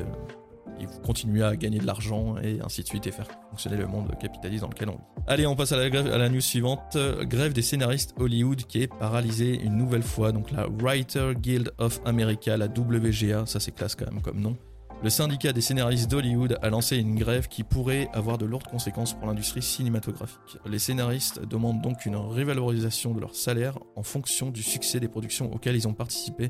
continuer 1.03 1.43
à 1.43 1.55
gagner 1.55 1.77
de 1.77 1.85
l'argent 1.85 2.37
et 2.41 2.59
ainsi 2.65 2.81
de 2.81 2.87
suite 2.87 3.05
et 3.05 3.11
faire 3.11 3.27
fonctionner 3.51 3.77
le 3.77 3.85
monde 3.85 4.11
capitaliste 4.19 4.63
dans 4.63 4.69
lequel 4.69 4.89
on 4.89 4.93
vit. 4.93 5.23
Allez, 5.27 5.45
on 5.45 5.55
passe 5.55 5.71
à 5.71 5.77
la, 5.77 5.87
grève, 5.91 6.11
à 6.11 6.17
la 6.17 6.29
news 6.29 6.41
suivante. 6.41 6.97
Grève 7.25 7.53
des 7.53 7.61
scénaristes 7.61 8.15
Hollywood 8.17 8.63
qui 8.63 8.81
est 8.81 8.87
paralysée 8.87 9.53
une 9.61 9.77
nouvelle 9.77 10.01
fois. 10.01 10.31
Donc 10.31 10.49
la 10.49 10.65
Writer 10.65 11.33
Guild 11.35 11.71
of 11.77 12.01
America, 12.03 12.57
la 12.57 12.65
WGA, 12.65 13.45
ça 13.45 13.59
c'est 13.59 13.71
classe 13.71 13.93
quand 13.93 14.11
même 14.11 14.23
comme 14.23 14.39
nom. 14.39 14.57
Le 15.05 15.11
syndicat 15.11 15.53
des 15.53 15.61
scénaristes 15.61 16.09
d'Hollywood 16.09 16.57
a 16.63 16.69
lancé 16.71 16.97
une 16.97 17.13
grève 17.13 17.47
qui 17.47 17.63
pourrait 17.63 18.09
avoir 18.11 18.39
de 18.39 18.45
lourdes 18.47 18.65
conséquences 18.65 19.13
pour 19.13 19.27
l'industrie 19.27 19.61
cinématographique. 19.61 20.57
Les 20.65 20.79
scénaristes 20.79 21.45
demandent 21.45 21.79
donc 21.79 22.07
une 22.07 22.15
révalorisation 22.15 23.13
de 23.13 23.19
leur 23.19 23.35
salaire 23.35 23.77
en 23.95 24.01
fonction 24.01 24.49
du 24.49 24.63
succès 24.63 24.99
des 24.99 25.07
productions 25.07 25.53
auxquelles 25.53 25.75
ils 25.75 25.87
ont 25.87 25.93
participé, 25.93 26.49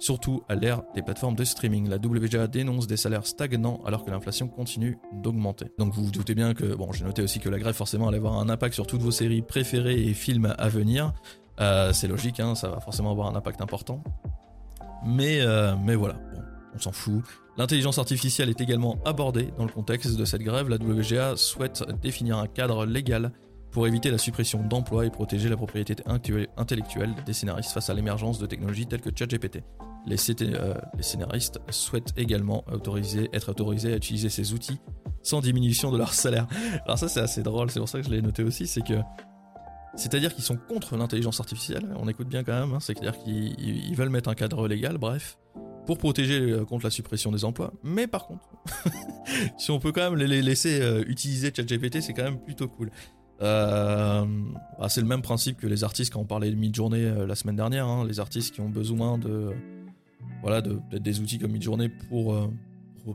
surtout 0.00 0.42
à 0.48 0.56
l'ère 0.56 0.82
des 0.96 1.02
plateformes 1.02 1.36
de 1.36 1.44
streaming. 1.44 1.88
La 1.88 1.98
WGA 1.98 2.48
dénonce 2.48 2.88
des 2.88 2.96
salaires 2.96 3.28
stagnants 3.28 3.80
alors 3.86 4.04
que 4.04 4.10
l'inflation 4.10 4.48
continue 4.48 4.98
d'augmenter. 5.12 5.66
Donc 5.78 5.94
vous 5.94 6.06
vous 6.06 6.10
doutez 6.10 6.34
bien 6.34 6.52
que, 6.52 6.74
bon, 6.74 6.90
j'ai 6.90 7.04
noté 7.04 7.22
aussi 7.22 7.38
que 7.38 7.48
la 7.48 7.60
grève 7.60 7.76
forcément 7.76 8.08
allait 8.08 8.18
avoir 8.18 8.40
un 8.40 8.48
impact 8.48 8.74
sur 8.74 8.88
toutes 8.88 9.02
vos 9.02 9.12
séries 9.12 9.42
préférées 9.42 10.02
et 10.02 10.14
films 10.14 10.52
à 10.58 10.68
venir. 10.68 11.12
Euh, 11.60 11.92
c'est 11.92 12.08
logique, 12.08 12.40
hein, 12.40 12.56
ça 12.56 12.70
va 12.70 12.80
forcément 12.80 13.12
avoir 13.12 13.28
un 13.28 13.36
impact 13.36 13.60
important. 13.60 14.02
Mais, 15.06 15.42
euh, 15.42 15.76
mais 15.80 15.94
voilà, 15.94 16.16
on 16.74 16.80
s'en 16.80 16.90
fout. 16.90 17.22
L'intelligence 17.56 17.98
artificielle 17.98 18.48
est 18.48 18.60
également 18.60 18.98
abordée 19.04 19.48
dans 19.56 19.64
le 19.64 19.70
contexte 19.70 20.16
de 20.16 20.24
cette 20.24 20.42
grève. 20.42 20.68
La 20.68 20.76
WGA 20.76 21.36
souhaite 21.36 21.84
définir 22.02 22.38
un 22.38 22.48
cadre 22.48 22.84
légal 22.84 23.32
pour 23.70 23.86
éviter 23.86 24.10
la 24.10 24.18
suppression 24.18 24.62
d'emplois 24.62 25.06
et 25.06 25.10
protéger 25.10 25.48
la 25.48 25.56
propriété 25.56 25.96
intellectuelle 26.56 27.14
des 27.26 27.32
scénaristes 27.32 27.72
face 27.72 27.90
à 27.90 27.94
l'émergence 27.94 28.38
de 28.38 28.46
technologies 28.46 28.86
telles 28.86 29.00
que 29.00 29.10
ChatGPT. 29.16 29.62
Les, 30.06 30.16
euh, 30.42 30.74
scénaristes 31.00 31.60
souhaitent 31.70 32.12
également 32.16 32.64
être 33.32 33.48
autorisés 33.48 33.92
à 33.92 33.96
utiliser 33.96 34.28
ces 34.28 34.52
outils 34.52 34.78
sans 35.22 35.40
diminution 35.40 35.90
de 35.90 35.98
leur 35.98 36.12
salaire. 36.12 36.46
Alors 36.84 36.98
ça 36.98 37.08
c'est 37.08 37.20
assez 37.20 37.42
drôle, 37.42 37.70
c'est 37.70 37.80
pour 37.80 37.88
ça 37.88 37.98
que 38.00 38.04
je 38.04 38.10
l'ai 38.10 38.20
noté 38.20 38.44
aussi, 38.44 38.66
c'est 38.66 38.86
que 38.86 38.94
c'est-à-dire 39.96 40.34
qu'ils 40.34 40.44
sont 40.44 40.56
contre 40.56 40.96
l'intelligence 40.96 41.40
artificielle, 41.40 41.94
on 41.98 42.08
écoute 42.08 42.28
bien 42.28 42.44
quand 42.44 42.52
même, 42.52 42.74
hein, 42.74 42.80
c'est-à-dire 42.80 43.16
qu'ils 43.18 43.94
veulent 43.96 44.10
mettre 44.10 44.28
un 44.28 44.34
cadre 44.34 44.68
légal, 44.68 44.98
bref, 44.98 45.38
pour 45.86 45.98
protéger 45.98 46.40
euh, 46.40 46.64
contre 46.64 46.84
la 46.84 46.90
suppression 46.90 47.30
des 47.32 47.44
emplois. 47.44 47.72
Mais 47.82 48.06
par 48.06 48.26
contre, 48.26 48.48
si 49.58 49.70
on 49.70 49.78
peut 49.78 49.92
quand 49.92 50.10
même 50.10 50.18
les 50.18 50.42
laisser 50.42 50.80
euh, 50.80 51.04
utiliser 51.06 51.52
ChatGPT, 51.54 52.00
c'est 52.00 52.12
quand 52.12 52.24
même 52.24 52.40
plutôt 52.40 52.68
cool. 52.68 52.90
Euh, 53.42 54.24
bah, 54.78 54.88
c'est 54.88 55.00
le 55.00 55.06
même 55.06 55.22
principe 55.22 55.58
que 55.58 55.66
les 55.66 55.82
artistes 55.82 56.12
quand 56.12 56.20
on 56.20 56.24
parlait 56.24 56.50
de 56.50 56.56
mid-journée 56.56 57.04
euh, 57.04 57.26
la 57.26 57.34
semaine 57.34 57.56
dernière, 57.56 57.86
hein, 57.86 58.06
les 58.06 58.20
artistes 58.20 58.54
qui 58.54 58.60
ont 58.60 58.68
besoin 58.68 59.18
de 59.18 59.50
voilà 60.40 60.60
de, 60.60 60.78
des 60.98 61.20
outils 61.20 61.38
comme 61.38 61.52
mid-journée 61.52 61.88
pour, 61.88 62.34
euh, 62.34 62.46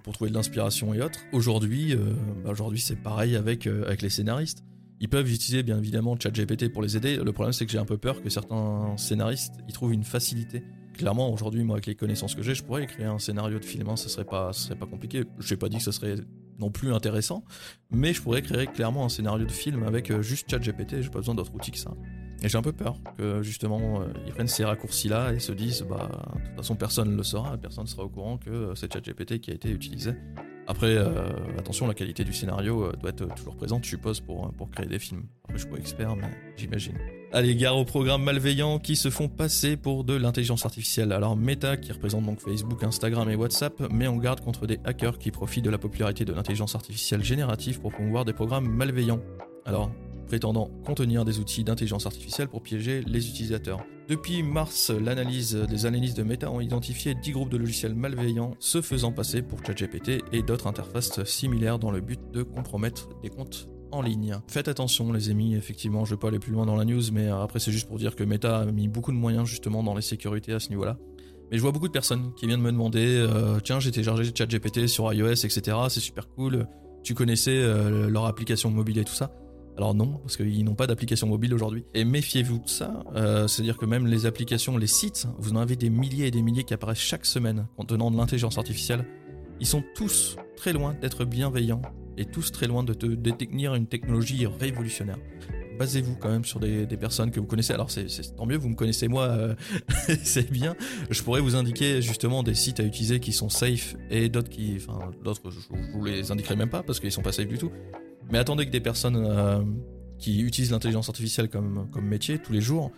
pour, 0.03 0.13
trouver 0.13 0.29
de 0.29 0.35
l'inspiration 0.35 0.93
et 0.93 1.01
autres. 1.01 1.19
Aujourd'hui, 1.31 1.95
bah, 2.43 2.51
aujourd'hui 2.51 2.79
c'est 2.79 2.97
pareil 2.97 3.35
avec 3.35 3.65
avec 3.67 4.01
les 4.01 4.09
scénaristes. 4.09 4.63
Ils 4.99 5.07
peuvent 5.07 5.31
utiliser 5.31 5.63
bien 5.63 5.77
évidemment 5.77 6.17
ChatGPT 6.19 6.69
pour 6.69 6.81
les 6.81 6.97
aider. 6.97 7.15
Le 7.15 7.31
problème 7.31 7.53
c'est 7.53 7.65
que 7.65 7.71
j'ai 7.71 7.77
un 7.77 7.85
peu 7.85 7.97
peur 7.97 8.21
que 8.21 8.29
certains 8.29 8.97
scénaristes 8.97 9.55
ils 9.67 9.73
trouvent 9.73 9.93
une 9.93 10.03
facilité. 10.03 10.63
Clairement 10.99 11.31
aujourd'hui 11.31 11.63
moi 11.63 11.77
avec 11.77 11.85
les 11.85 11.95
connaissances 11.95 12.35
que 12.35 12.41
j'ai, 12.41 12.53
je 12.53 12.61
pourrais 12.61 12.83
écrire 12.83 13.13
un 13.13 13.19
scénario 13.19 13.57
de 13.57 13.63
film, 13.63 13.87
hein, 13.87 13.95
ça 13.95 14.09
serait 14.09 14.25
pas 14.25 14.51
ça 14.51 14.67
serait 14.67 14.75
pas 14.75 14.85
compliqué. 14.85 15.23
Je 15.39 15.53
n'ai 15.53 15.57
pas 15.57 15.69
dit 15.69 15.77
que 15.77 15.83
ce 15.83 15.93
serait 15.93 16.15
non 16.59 16.71
plus 16.71 16.91
intéressant, 16.93 17.45
mais 17.89 18.11
je 18.11 18.21
pourrais 18.21 18.41
créer 18.41 18.67
clairement 18.67 19.05
un 19.05 19.09
scénario 19.09 19.45
de 19.45 19.51
film 19.51 19.83
avec 19.83 20.11
euh, 20.11 20.21
juste 20.21 20.51
ChatGPT, 20.51 21.01
j'ai 21.01 21.09
pas 21.09 21.19
besoin 21.19 21.35
d'autres 21.35 21.55
outils 21.55 21.71
que 21.71 21.77
ça. 21.77 21.91
Et 22.43 22.49
j'ai 22.49 22.57
un 22.57 22.61
peu 22.61 22.73
peur 22.73 22.97
que 23.17 23.41
justement 23.41 24.01
euh, 24.01 24.07
ils 24.27 24.33
prennent 24.33 24.49
ces 24.49 24.65
raccourcis-là 24.65 25.31
et 25.31 25.39
se 25.39 25.53
disent 25.53 25.85
bah 25.89 26.09
de 26.35 26.47
toute 26.47 26.57
façon 26.57 26.75
personne 26.75 27.11
ne 27.11 27.15
le 27.15 27.23
saura, 27.23 27.55
personne 27.55 27.85
ne 27.85 27.89
sera 27.89 28.03
au 28.03 28.09
courant 28.09 28.37
que 28.37 28.49
euh, 28.49 28.75
c'est 28.75 28.91
ChatGPT 28.91 29.39
qui 29.39 29.51
a 29.51 29.53
été 29.53 29.71
utilisé. 29.71 30.11
Après, 30.69 30.95
attention, 31.57 31.87
la 31.87 31.95
qualité 31.95 32.23
du 32.23 32.31
scénario 32.31 32.91
doit 33.01 33.09
être 33.09 33.27
toujours 33.35 33.55
présente, 33.55 33.83
je 33.85 33.89
suppose, 33.89 34.19
pour, 34.19 34.53
pour 34.53 34.69
créer 34.69 34.85
des 34.85 34.99
films. 34.99 35.23
Après, 35.45 35.57
je 35.57 35.63
suis 35.63 35.69
pas 35.69 35.77
expert, 35.77 36.15
mais 36.15 36.29
j'imagine. 36.55 36.93
Allez, 37.31 37.55
gare 37.55 37.75
aux 37.75 37.85
programmes 37.85 38.23
malveillants 38.23 38.77
qui 38.77 38.95
se 38.95 39.09
font 39.09 39.29
passer 39.29 39.77
pour 39.77 40.03
de 40.03 40.13
l'intelligence 40.15 40.65
artificielle. 40.65 41.11
Alors 41.11 41.35
Meta, 41.35 41.75
qui 41.75 41.91
représente 41.91 42.23
donc 42.23 42.39
Facebook, 42.39 42.83
Instagram 42.83 43.27
et 43.31 43.35
WhatsApp, 43.35 43.79
met 43.91 44.05
en 44.05 44.17
garde 44.17 44.41
contre 44.41 44.67
des 44.67 44.79
hackers 44.83 45.17
qui 45.17 45.31
profitent 45.31 45.65
de 45.65 45.71
la 45.71 45.79
popularité 45.79 46.23
de 46.23 46.33
l'intelligence 46.33 46.75
artificielle 46.75 47.23
générative 47.23 47.81
pour 47.81 47.91
promouvoir 47.91 48.23
des 48.23 48.33
programmes 48.33 48.67
malveillants. 48.67 49.21
Alors, 49.65 49.91
prétendant 50.29 50.69
contenir 50.85 51.25
des 51.25 51.39
outils 51.39 51.63
d'intelligence 51.63 52.05
artificielle 52.05 52.47
pour 52.47 52.61
piéger 52.61 53.01
les 53.07 53.27
utilisateurs. 53.27 53.83
Depuis 54.07 54.43
mars, 54.43 54.91
l'analyse 54.91 55.55
des 55.55 55.87
analystes 55.87 56.17
de 56.17 56.23
Meta 56.23 56.51
ont 56.51 56.61
identifié 56.61 57.15
10 57.15 57.31
groupes 57.31 57.49
de 57.49 57.57
logiciels 57.57 57.95
malveillants 57.95 58.53
se 58.59 58.79
faisant 58.81 59.11
passer 59.11 59.41
pour 59.41 59.65
ChatGPT 59.65 60.21
et 60.31 60.43
d'autres 60.43 60.67
interfaces 60.67 61.23
similaires 61.23 61.79
dans 61.79 61.89
le 61.89 61.99
but 61.99 62.19
de 62.31 62.43
compromettre 62.43 63.09
des 63.23 63.29
comptes 63.29 63.69
en 63.91 64.03
ligne. 64.03 64.37
Faites 64.47 64.67
attention 64.67 65.11
les 65.11 65.31
amis, 65.31 65.55
effectivement, 65.55 66.05
je 66.05 66.13
vais 66.13 66.19
pas 66.19 66.27
aller 66.27 66.37
plus 66.37 66.51
loin 66.51 66.67
dans 66.67 66.75
la 66.75 66.85
news, 66.85 67.01
mais 67.11 67.27
après 67.27 67.59
c'est 67.59 67.71
juste 67.71 67.87
pour 67.87 67.97
dire 67.97 68.15
que 68.15 68.23
Meta 68.23 68.59
a 68.59 68.65
mis 68.65 68.87
beaucoup 68.87 69.11
de 69.11 69.17
moyens 69.17 69.47
justement 69.47 69.81
dans 69.81 69.95
les 69.95 70.03
sécurités 70.03 70.53
à 70.53 70.59
ce 70.59 70.69
niveau-là. 70.69 70.97
Mais 71.49 71.57
je 71.57 71.63
vois 71.63 71.71
beaucoup 71.71 71.87
de 71.87 71.93
personnes 71.93 72.33
qui 72.35 72.45
viennent 72.45 72.61
me 72.61 72.71
demander, 72.71 73.03
euh, 73.03 73.59
tiens 73.63 73.79
j'ai 73.79 73.89
téléchargé 73.89 74.25
ChatGPT 74.25 74.85
sur 74.85 75.11
iOS, 75.11 75.43
etc. 75.43 75.75
C'est 75.89 75.99
super 75.99 76.29
cool. 76.29 76.67
Tu 77.01 77.15
connaissais 77.15 77.57
euh, 77.57 78.11
leur 78.11 78.25
application 78.25 78.69
mobile 78.69 78.99
et 78.99 79.03
tout 79.03 79.15
ça 79.15 79.31
alors 79.79 79.95
non, 79.95 80.17
parce 80.17 80.35
qu'ils 80.35 80.65
n'ont 80.65 80.75
pas 80.75 80.87
d'application 80.87 81.25
mobile 81.25 81.53
aujourd'hui. 81.53 81.85
Et 81.93 82.03
méfiez-vous 82.03 82.59
de 82.59 82.67
ça, 82.67 83.01
c'est-à-dire 83.47 83.77
que 83.77 83.85
même 83.85 84.07
les 84.07 84.25
applications, 84.25 84.77
les 84.77 84.87
sites, 84.87 85.25
vous 85.37 85.53
en 85.53 85.55
avez 85.55 85.77
des 85.77 85.89
milliers 85.89 86.27
et 86.27 86.31
des 86.31 86.41
milliers 86.41 86.65
qui 86.65 86.73
apparaissent 86.73 86.97
chaque 86.97 87.25
semaine 87.25 87.65
contenant 87.77 88.11
de 88.11 88.17
l'intelligence 88.17 88.57
artificielle. 88.57 89.05
Ils 89.61 89.65
sont 89.65 89.81
tous 89.95 90.35
très 90.57 90.73
loin 90.73 90.95
d'être 90.95 91.23
bienveillants 91.23 91.81
et 92.17 92.25
tous 92.25 92.51
très 92.51 92.67
loin 92.67 92.83
de, 92.83 92.93
te, 92.93 93.05
détenir 93.05 93.73
une 93.73 93.87
technologie 93.87 94.45
révolutionnaire. 94.47 95.17
Basez-vous 95.79 96.17
quand 96.17 96.29
même 96.29 96.43
sur 96.43 96.59
des, 96.59 96.85
personnes 96.97 97.31
que 97.31 97.39
vous 97.39 97.45
connaissez. 97.45 97.71
Alors 97.71 97.89
c'est 97.89 98.35
tant 98.35 98.45
mieux, 98.45 98.57
vous 98.57 98.67
me 98.67 98.75
connaissez 98.75 99.07
moi, 99.07 99.27
euh, 99.27 99.55
c'est 100.23 100.51
bien. 100.51 100.75
Je 101.09 101.23
pourrais 101.23 101.39
vous 101.39 101.55
indiquer 101.55 102.01
justement 102.01 102.43
des 102.43 102.53
sites 102.53 102.81
à 102.81 102.83
utiliser 102.83 103.21
qui 103.21 103.31
sont 103.31 103.47
safe 103.47 103.95
et 104.09 104.27
d'autres 104.27 104.49
qui, 104.49 104.75
enfin 104.75 105.09
d'autres, 105.23 105.49
je, 105.49 105.59
vous 105.93 106.03
les 106.03 106.31
indiquerai 106.31 106.57
même 106.57 106.69
pas 106.69 106.83
parce 106.83 106.99
qu'ils 106.99 107.13
sont 107.13 107.21
pas 107.21 107.31
safe 107.31 107.47
du 107.47 107.57
tout. 107.57 107.71
Mais 108.31 108.37
attendez 108.37 108.65
que 108.65 108.71
des 108.71 108.79
personnes 108.79 109.15
euh, 109.15 109.63
qui 110.17 110.41
utilisent 110.41 110.71
l'intelligence 110.71 111.09
artificielle 111.09 111.49
comme, 111.49 111.87
métier 112.01 112.39
tous 112.39 112.53
les 112.53 112.61
jours 112.61 112.91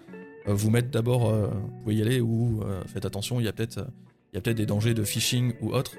euh, 0.48 0.54
vous 0.54 0.70
mettent 0.70 0.92
d'abord, 0.92 1.32
vous 1.32 1.82
pouvez 1.84 1.96
y 1.96 2.02
aller 2.02 2.20
ou 2.22 2.62
faites 2.88 3.06
attention, 3.06 3.40
il 3.40 3.46
y 3.46 3.48
a 3.48 3.54
peut-être 3.54 3.86
peut-être 4.32 4.58
des 4.58 4.66
dangers 4.66 4.94
de 4.94 5.04
phishing 5.04 5.54
ou 5.62 5.74
autre, 5.74 5.96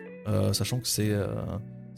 sachant 0.53 0.81
que 0.81 0.89
c'est 0.89 1.15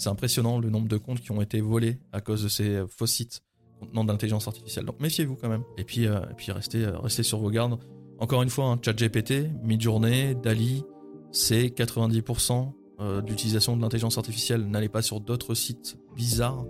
impressionnant 0.06 0.58
le 0.58 0.68
nombre 0.68 0.88
de 0.88 0.96
comptes 0.96 1.20
qui 1.20 1.30
ont 1.30 1.40
été 1.40 1.60
volés 1.60 1.98
à 2.12 2.20
cause 2.20 2.42
de 2.42 2.48
ces 2.48 2.82
faux 2.88 3.06
sites 3.06 3.42
contenant 3.84 4.04
d'intelligence 4.04 4.48
artificielle. 4.48 4.84
Donc 4.84 5.00
méfiez-vous 5.00 5.36
quand 5.36 5.48
même. 5.48 5.64
Et 5.76 5.84
puis, 5.84 6.06
euh, 6.06 6.20
et 6.30 6.34
puis 6.36 6.52
restez, 6.52 6.84
euh, 6.84 6.98
restez 6.98 7.22
sur 7.22 7.38
vos 7.38 7.50
gardes. 7.50 7.78
Encore 8.18 8.42
une 8.42 8.50
fois, 8.50 8.66
un 8.66 8.78
chat 8.82 8.92
GPT, 8.92 9.50
Midjourney, 9.62 10.34
Dali, 10.34 10.84
c'est 11.32 11.66
90% 11.66 12.72
euh, 13.00 13.20
d'utilisation 13.22 13.76
de 13.76 13.82
l'intelligence 13.82 14.18
artificielle. 14.18 14.66
N'allez 14.66 14.88
pas 14.88 15.02
sur 15.02 15.20
d'autres 15.20 15.54
sites 15.54 15.96
bizarres. 16.16 16.64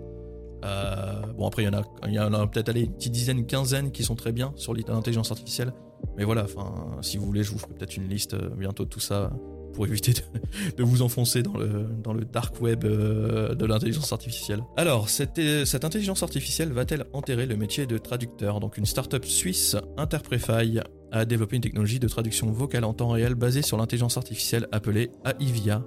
Bon 1.37 1.47
après 1.47 1.63
il 1.63 2.13
y 2.13 2.19
en 2.19 2.33
a, 2.33 2.41
a 2.41 2.47
peut-être 2.47 2.75
une 2.75 2.93
petite 2.93 3.11
dizaine, 3.11 3.45
quinzaine 3.45 3.91
qui 3.91 4.03
sont 4.03 4.15
très 4.15 4.31
bien 4.31 4.53
sur 4.55 4.73
l'intelligence 4.73 5.31
artificielle. 5.31 5.73
Mais 6.17 6.23
voilà, 6.23 6.43
enfin 6.43 6.97
si 7.01 7.17
vous 7.17 7.25
voulez, 7.25 7.43
je 7.43 7.51
vous 7.51 7.57
ferai 7.57 7.73
peut-être 7.73 7.97
une 7.97 8.07
liste 8.07 8.35
bientôt 8.57 8.85
de 8.85 8.89
tout 8.89 8.99
ça 8.99 9.31
pour 9.75 9.85
éviter 9.85 10.13
de, 10.77 10.83
vous 10.83 11.01
enfoncer 11.01 11.43
dans 11.43 11.57
le, 11.57 11.85
dans 12.01 12.13
le 12.13 12.25
dark 12.25 12.59
web 12.61 12.85
euh, 12.85 13.53
de 13.53 13.65
l'intelligence 13.65 14.11
artificielle. 14.13 14.63
Alors, 14.77 15.09
cette, 15.09 15.39
cette 15.65 15.85
intelligence 15.85 16.23
artificielle 16.23 16.71
va-t-elle 16.71 17.05
enterrer 17.13 17.45
le 17.45 17.57
métier 17.57 17.85
de 17.85 17.97
traducteur? 17.97 18.59
Donc 18.59 18.77
une 18.77 18.85
startup 18.85 19.25
suisse, 19.25 19.75
Interprefy, 19.97 20.79
a 21.11 21.25
développé 21.25 21.57
une 21.57 21.61
technologie 21.61 21.99
de 21.99 22.07
traduction 22.07 22.51
vocale 22.51 22.83
en 22.83 22.93
temps 22.93 23.09
réel 23.09 23.35
basée 23.35 23.61
sur 23.61 23.77
l'intelligence 23.77 24.17
artificielle 24.17 24.67
appelée 24.71 25.11
AIVIA. 25.25 25.83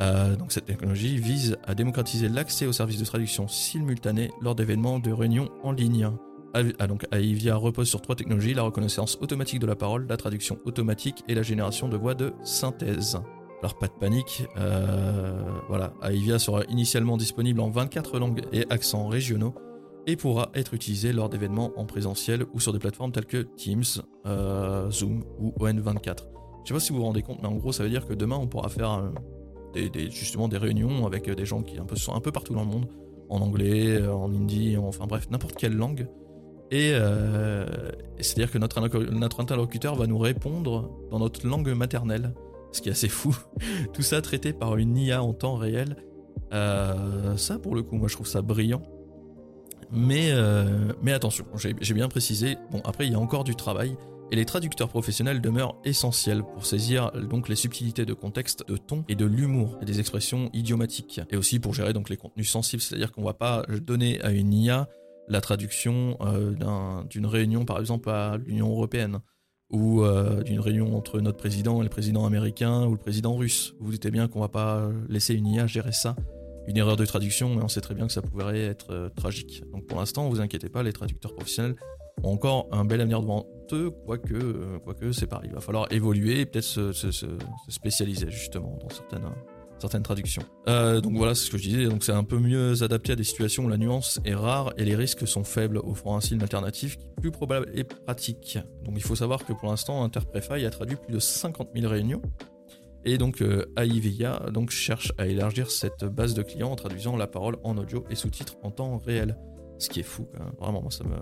Euh, 0.00 0.36
donc 0.36 0.52
cette 0.52 0.66
technologie 0.66 1.16
vise 1.16 1.56
à 1.64 1.74
démocratiser 1.74 2.28
l'accès 2.28 2.66
aux 2.66 2.72
services 2.72 3.00
de 3.00 3.04
traduction 3.04 3.48
simultanée 3.48 4.30
lors 4.40 4.54
d'événements 4.54 4.98
de 4.98 5.10
réunions 5.10 5.48
en 5.62 5.72
ligne. 5.72 6.10
Ah, 6.54 6.86
donc 6.86 7.06
Aivia 7.12 7.56
repose 7.56 7.88
sur 7.88 8.00
trois 8.00 8.16
technologies, 8.16 8.54
la 8.54 8.62
reconnaissance 8.62 9.18
automatique 9.20 9.60
de 9.60 9.66
la 9.66 9.76
parole, 9.76 10.06
la 10.08 10.16
traduction 10.16 10.58
automatique 10.64 11.22
et 11.28 11.34
la 11.34 11.42
génération 11.42 11.88
de 11.88 11.96
voix 11.96 12.14
de 12.14 12.32
synthèse. 12.42 13.18
Alors 13.60 13.76
pas 13.76 13.88
de 13.88 13.92
panique, 13.92 14.44
euh, 14.56 15.42
voilà, 15.68 15.92
Aivia 16.02 16.38
sera 16.38 16.62
initialement 16.68 17.16
disponible 17.16 17.60
en 17.60 17.68
24 17.70 18.18
langues 18.18 18.42
et 18.52 18.64
accents 18.70 19.08
régionaux 19.08 19.54
et 20.06 20.16
pourra 20.16 20.50
être 20.54 20.74
utilisé 20.74 21.12
lors 21.12 21.28
d'événements 21.28 21.72
en 21.76 21.84
présentiel 21.84 22.44
ou 22.54 22.60
sur 22.60 22.72
des 22.72 22.78
plateformes 22.78 23.12
telles 23.12 23.26
que 23.26 23.42
Teams, 23.56 23.84
euh, 24.26 24.90
Zoom 24.90 25.24
ou 25.38 25.52
ON24. 25.60 26.28
Je 26.64 26.68
sais 26.68 26.74
pas 26.74 26.80
si 26.80 26.92
vous 26.92 26.98
vous 26.98 27.04
rendez 27.04 27.22
compte, 27.22 27.42
mais 27.42 27.48
en 27.48 27.56
gros 27.56 27.72
ça 27.72 27.82
veut 27.82 27.90
dire 27.90 28.06
que 28.06 28.14
demain 28.14 28.36
on 28.36 28.46
pourra 28.46 28.68
faire 28.68 29.10
justement 30.10 30.48
des 30.48 30.58
réunions 30.58 31.06
avec 31.06 31.30
des 31.30 31.46
gens 31.46 31.62
qui 31.62 31.78
un 31.78 31.84
peu, 31.84 31.96
sont 31.96 32.14
un 32.14 32.20
peu 32.20 32.32
partout 32.32 32.54
dans 32.54 32.62
le 32.62 32.68
monde, 32.68 32.86
en 33.28 33.40
anglais, 33.40 34.06
en 34.06 34.32
hindi, 34.32 34.76
enfin 34.76 35.06
bref, 35.06 35.28
n'importe 35.30 35.56
quelle 35.56 35.76
langue. 35.76 36.08
Euh, 36.72 37.66
et 38.18 38.22
c'est-à-dire 38.22 38.50
que 38.50 38.58
notre, 38.58 39.40
interlocuteur 39.40 39.94
va 39.94 40.06
nous 40.06 40.18
répondre 40.18 40.90
dans 41.10 41.18
notre 41.18 41.46
langue 41.46 41.68
maternelle, 41.70 42.34
ce 42.72 42.82
qui 42.82 42.88
est 42.88 42.92
assez 42.92 43.08
fou. 43.08 43.36
Tout 43.92 44.02
ça 44.02 44.20
traité 44.20 44.52
par 44.52 44.76
une 44.76 44.96
IA 44.96 45.22
en 45.22 45.32
temps 45.32 45.56
réel. 45.56 45.96
Euh, 46.52 47.36
ça, 47.36 47.58
pour 47.58 47.74
le 47.74 47.82
coup, 47.82 47.96
moi 47.96 48.08
je 48.08 48.14
trouve 48.14 48.26
ça 48.26 48.42
brillant. 48.42 48.82
Mais, 49.90 50.32
euh, 50.32 50.92
mais 51.02 51.12
attention, 51.12 51.46
j'ai 51.56 51.94
bien 51.94 52.08
précisé, 52.08 52.58
bon 52.70 52.82
après 52.84 53.06
il 53.06 53.12
y 53.12 53.14
a 53.14 53.18
encore 53.18 53.42
du 53.42 53.56
travail, 53.56 53.96
et 54.30 54.36
les 54.36 54.44
traducteurs 54.44 54.88
professionnels 54.88 55.40
demeurent 55.40 55.76
essentiels 55.84 56.42
pour 56.42 56.66
saisir 56.66 57.12
donc 57.12 57.48
les 57.48 57.56
subtilités 57.56 58.04
de 58.04 58.12
contexte, 58.14 58.66
de 58.68 58.76
ton 58.76 59.04
et 59.08 59.14
de 59.14 59.24
l'humour 59.24 59.78
et 59.80 59.84
des 59.84 60.00
expressions 60.00 60.50
idiomatiques, 60.52 61.20
et 61.30 61.36
aussi 61.36 61.58
pour 61.58 61.74
gérer 61.74 61.92
donc 61.92 62.10
les 62.10 62.16
contenus 62.16 62.50
sensibles, 62.50 62.82
c'est-à-dire 62.82 63.12
qu'on 63.12 63.24
va 63.24 63.34
pas 63.34 63.64
donner 63.82 64.20
à 64.22 64.30
une 64.30 64.52
IA 64.52 64.88
la 65.28 65.40
traduction 65.40 66.16
euh, 66.20 67.04
d'une 67.04 67.26
réunion, 67.26 67.64
par 67.64 67.78
exemple, 67.78 68.08
à 68.10 68.38
l'Union 68.38 68.70
européenne, 68.70 69.20
ou 69.70 70.02
euh, 70.02 70.42
d'une 70.42 70.60
réunion 70.60 70.96
entre 70.96 71.20
notre 71.20 71.36
président 71.36 71.80
et 71.80 71.84
le 71.84 71.90
président 71.90 72.24
américain 72.24 72.86
ou 72.86 72.92
le 72.92 72.98
président 72.98 73.36
russe. 73.36 73.74
Vous 73.78 73.86
vous 73.86 73.92
doutez 73.92 74.10
bien 74.10 74.26
qu'on 74.28 74.40
va 74.40 74.48
pas 74.48 74.88
laisser 75.08 75.34
une 75.34 75.46
IA 75.46 75.66
gérer 75.66 75.92
ça. 75.92 76.16
Une 76.66 76.76
erreur 76.76 76.96
de 76.96 77.06
traduction, 77.06 77.54
mais 77.54 77.62
on 77.62 77.68
sait 77.68 77.80
très 77.80 77.94
bien 77.94 78.06
que 78.06 78.12
ça 78.12 78.22
pourrait 78.22 78.60
être 78.60 78.90
euh, 78.90 79.08
tragique. 79.10 79.62
Donc 79.72 79.86
pour 79.86 79.98
l'instant, 79.98 80.28
vous 80.28 80.40
inquiétez 80.40 80.68
pas, 80.68 80.82
les 80.82 80.92
traducteurs 80.92 81.34
professionnels 81.34 81.76
encore 82.22 82.68
un 82.72 82.84
bel 82.84 83.00
avenir 83.00 83.20
devant 83.20 83.46
eux, 83.72 83.90
quoique, 83.90 84.78
quoique 84.84 85.12
c'est 85.12 85.26
pareil. 85.26 85.48
Il 85.50 85.54
va 85.54 85.60
falloir 85.60 85.86
évoluer 85.92 86.40
et 86.40 86.46
peut-être 86.46 86.64
se, 86.64 86.92
se, 86.92 87.26
spécialiser 87.68 88.30
justement 88.30 88.78
dans 88.80 88.88
certaines, 88.88 89.28
certaines 89.78 90.02
traductions. 90.02 90.42
Euh, 90.68 91.00
donc 91.00 91.16
voilà, 91.16 91.34
c'est 91.34 91.46
ce 91.46 91.50
que 91.50 91.58
je 91.58 91.68
disais. 91.68 91.84
Donc 91.86 92.04
c'est 92.04 92.12
un 92.12 92.24
peu 92.24 92.38
mieux 92.38 92.82
adapté 92.82 93.12
à 93.12 93.16
des 93.16 93.24
situations 93.24 93.64
où 93.64 93.68
la 93.68 93.76
nuance 93.76 94.20
est 94.24 94.34
rare 94.34 94.72
et 94.76 94.84
les 94.84 94.96
risques 94.96 95.26
sont 95.26 95.44
faibles, 95.44 95.78
offrant 95.78 96.16
ainsi 96.16 96.34
une 96.34 96.42
alternative 96.42 96.96
qui 96.96 97.06
est 97.06 97.20
plus 97.20 97.30
probable 97.30 97.70
et 97.74 97.84
pratique. 97.84 98.58
Donc 98.84 98.94
il 98.96 99.02
faut 99.02 99.16
savoir 99.16 99.44
que 99.44 99.52
pour 99.52 99.68
l'instant, 99.68 100.02
Interprefy 100.02 100.64
a 100.64 100.70
traduit 100.70 100.96
plus 100.96 101.14
de 101.14 101.20
50 101.20 101.70
000 101.74 101.90
réunions. 101.90 102.22
Et 103.04 103.16
donc 103.16 103.42
euh, 103.42 103.64
AIVIA 103.76 104.50
donc, 104.52 104.70
cherche 104.70 105.12
à 105.18 105.26
élargir 105.26 105.70
cette 105.70 106.04
base 106.04 106.34
de 106.34 106.42
clients 106.42 106.70
en 106.70 106.76
traduisant 106.76 107.16
la 107.16 107.26
parole 107.26 107.56
en 107.62 107.78
audio 107.78 108.04
et 108.10 108.16
sous-titres 108.16 108.56
en 108.62 108.70
temps 108.70 108.98
réel. 108.98 109.36
Ce 109.78 109.88
qui 109.88 110.00
est 110.00 110.04
fou, 110.04 110.26
vraiment, 110.58 110.82
moi 110.82 110.90
ça 110.90 111.04
me, 111.04 111.14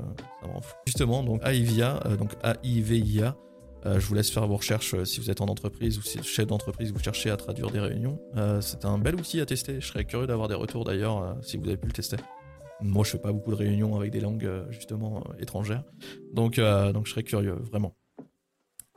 fou. 0.61 0.75
Justement, 0.87 1.23
donc 1.23 1.43
AIVIA, 1.45 2.01
euh, 2.07 2.17
donc 2.17 2.33
AIVIA, 2.43 3.37
euh, 3.85 4.01
je 4.01 4.07
vous 4.07 4.15
laisse 4.15 4.31
faire 4.31 4.47
vos 4.47 4.57
recherches 4.57 4.95
euh, 4.95 5.05
si 5.05 5.21
vous 5.21 5.31
êtes 5.31 5.43
en 5.43 5.47
entreprise 5.47 5.99
ou 5.99 6.03
si 6.03 6.23
chef 6.23 6.47
d'entreprise, 6.47 6.93
vous 6.93 6.99
cherchez 6.99 7.31
à 7.31 7.37
traduire 7.37 7.71
des 7.71 7.81
réunions. 7.81 8.19
C'est 8.61 8.85
un 8.85 8.99
bel 8.99 9.15
outil 9.15 9.41
à 9.41 9.47
tester. 9.47 9.81
Je 9.81 9.87
serais 9.87 10.05
curieux 10.05 10.27
d'avoir 10.27 10.49
des 10.49 10.55
retours 10.55 10.85
d'ailleurs 10.85 11.37
si 11.43 11.57
vous 11.59 11.67
avez 11.67 11.77
pu 11.77 11.87
le 11.87 11.93
tester. 11.93 12.17
Moi, 12.81 13.05
je 13.05 13.13
fais 13.13 13.19
pas 13.19 13.33
beaucoup 13.33 13.51
de 13.51 13.57
réunions 13.57 13.97
avec 13.97 14.11
des 14.11 14.21
langues 14.21 14.51
justement 14.71 15.25
étrangères, 15.39 15.85
donc 16.33 16.59
donc 16.59 17.07
je 17.07 17.11
serais 17.11 17.23
curieux 17.23 17.57
vraiment. 17.71 17.95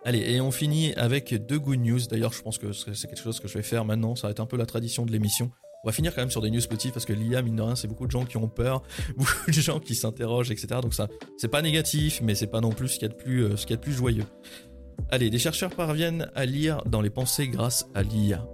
Allez, 0.06 0.20
et 0.32 0.40
on 0.40 0.52
finit 0.52 0.94
avec 0.94 1.34
deux 1.34 1.60
good 1.60 1.80
news. 1.80 2.00
D'ailleurs, 2.10 2.32
je 2.32 2.42
pense 2.42 2.58
que 2.58 2.72
c'est 2.72 3.08
quelque 3.08 3.22
chose 3.22 3.42
que 3.42 3.50
je 3.50 3.58
vais 3.58 3.64
faire 3.64 3.84
maintenant. 3.84 4.16
Ça 4.16 4.28
va 4.28 4.32
être 4.32 4.40
un 4.40 4.46
peu 4.46 4.56
la 4.56 4.66
tradition 4.66 5.06
de 5.06 5.12
l'émission. 5.12 5.52
On 5.84 5.88
va 5.88 5.94
finir 5.94 6.14
quand 6.14 6.22
même 6.22 6.32
sur 6.32 6.42
des 6.42 6.52
news 6.52 6.62
positifs 6.70 6.92
parce 6.92 7.06
que 7.06 7.14
l'IA, 7.14 7.42
mine 7.42 7.56
de 7.56 7.62
rien, 7.62 7.76
c'est 7.76 7.88
beaucoup 7.88 8.06
de 8.06 8.12
gens 8.12 8.26
qui 8.26 8.36
ont 8.38 8.50
peur, 8.50 8.84
beaucoup 9.18 9.48
de 9.48 9.54
gens 9.54 9.80
qui 9.80 9.96
s'interrogent, 9.96 10.52
etc. 10.52 10.82
Donc 10.82 10.94
ça, 10.94 11.08
c'est 11.38 11.48
pas 11.48 11.62
négatif, 11.62 12.20
mais 12.22 12.36
c'est 12.36 12.48
pas 12.48 12.60
non 12.60 12.72
plus 12.72 12.90
ce 12.90 13.06
plus, 13.06 13.56
ce 13.56 13.66
qu'il 13.66 13.72
y 13.72 13.74
a 13.74 13.78
de 13.78 13.82
plus 13.82 13.94
joyeux. 13.94 14.26
Allez, 15.10 15.30
des 15.30 15.40
chercheurs 15.40 15.74
parviennent 15.74 16.30
à 16.36 16.46
lire 16.46 16.84
dans 16.86 17.02
les 17.02 17.10
pensées 17.10 17.48
grâce 17.48 17.88
à 17.96 18.04
l'IA. 18.04 18.46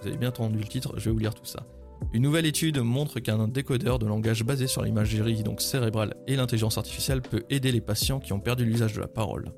vous 0.00 0.08
avez 0.08 0.16
bien 0.16 0.30
entendu 0.30 0.58
le 0.58 0.66
titre, 0.66 0.94
je 0.96 1.04
vais 1.04 1.10
vous 1.12 1.18
lire 1.18 1.34
tout 1.34 1.44
ça. 1.44 1.64
Une 2.12 2.22
nouvelle 2.22 2.46
étude 2.46 2.78
montre 2.78 3.20
qu'un 3.20 3.46
décodeur 3.46 3.98
de 3.98 4.06
langage 4.06 4.42
basé 4.44 4.66
sur 4.66 4.82
l'imagerie 4.82 5.44
donc 5.44 5.60
cérébrale 5.60 6.14
et 6.26 6.36
l'intelligence 6.36 6.76
artificielle 6.76 7.22
peut 7.22 7.44
aider 7.48 7.70
les 7.70 7.80
patients 7.80 8.18
qui 8.18 8.32
ont 8.32 8.40
perdu 8.40 8.64
l'usage 8.64 8.94
de 8.94 9.00
la 9.00 9.08
parole. 9.08 9.52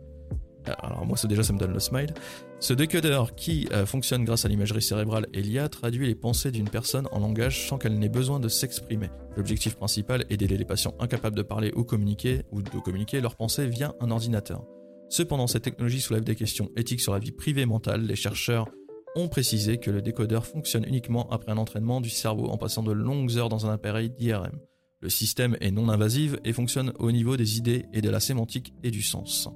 Alors 0.67 1.05
moi 1.07 1.17
ça 1.17 1.29
déjà 1.29 1.43
ça 1.43 1.53
me 1.53 1.59
donne 1.59 1.73
le 1.73 1.81
smile. 1.81 2.15
Ce 2.61 2.73
décodeur 2.73 3.35
qui 3.35 3.69
euh, 3.73 3.85
fonctionne 3.85 4.25
grâce 4.25 4.45
à 4.45 4.49
l'imagerie 4.49 4.83
cérébrale 4.83 5.27
et 5.35 5.43
l'IA 5.43 5.69
traduit 5.69 6.07
les 6.07 6.15
pensées 6.15 6.51
d'une 6.51 6.69
personne 6.69 7.09
en 7.13 7.21
langage 7.21 7.69
sans 7.69 7.79
qu'elle 7.79 7.99
n'ait 7.99 8.09
besoin 8.09 8.41
de 8.41 8.49
s'exprimer. 8.49 9.11
L'objectif 9.37 9.77
principal 9.77 10.25
est 10.31 10.37
d'aider 10.37 10.57
les 10.57 10.65
patients 10.65 10.95
incapables 10.99 11.37
de 11.37 11.43
parler 11.43 11.73
ou 11.77 11.85
communiquer 11.85 12.43
ou 12.53 12.63
de 12.63 12.71
communiquer 12.79 13.21
leurs 13.21 13.37
pensées 13.37 13.67
via 13.67 13.95
un 14.01 14.11
ordinateur. 14.11 14.65
Cependant, 15.11 15.47
cette 15.47 15.65
technologie 15.65 16.01
soulève 16.01 16.25
des 16.25 16.35
questions 16.35 16.71
éthiques 16.77 17.01
sur 17.01 17.13
la 17.13 17.19
vie 17.19 17.33
privée 17.33 17.67
mentale. 17.67 18.07
Les 18.07 18.17
chercheurs 18.17 18.69
ont 19.15 19.29
précisé 19.29 19.79
que 19.79 19.91
le 19.91 20.03
décodeur 20.03 20.47
fonctionne 20.47 20.85
uniquement 20.87 21.29
après 21.31 21.53
un 21.53 21.59
entraînement 21.59 22.01
du 22.01 22.11
cerveau 22.11 22.47
en 22.47 22.57
passant 22.57 22.83
de 22.83 22.93
longues 22.93 23.37
heures 23.37 23.49
dans 23.49 23.67
un 23.67 23.73
appareil 23.73 24.11
d'IRM. 24.11 24.59
Le 25.01 25.11
système 25.11 25.57
est 25.61 25.71
non 25.71 25.89
invasif 25.89 26.35
et 26.45 26.53
fonctionne 26.53 26.93
au 26.99 27.13
niveau 27.13 27.37
des 27.37 27.59
idées 27.59 27.85
et 27.93 28.01
de 28.01 28.11
la 28.11 28.21
sémantique 28.21 28.73
et 28.83 28.91
du 28.91 29.03
sens. 29.03 29.51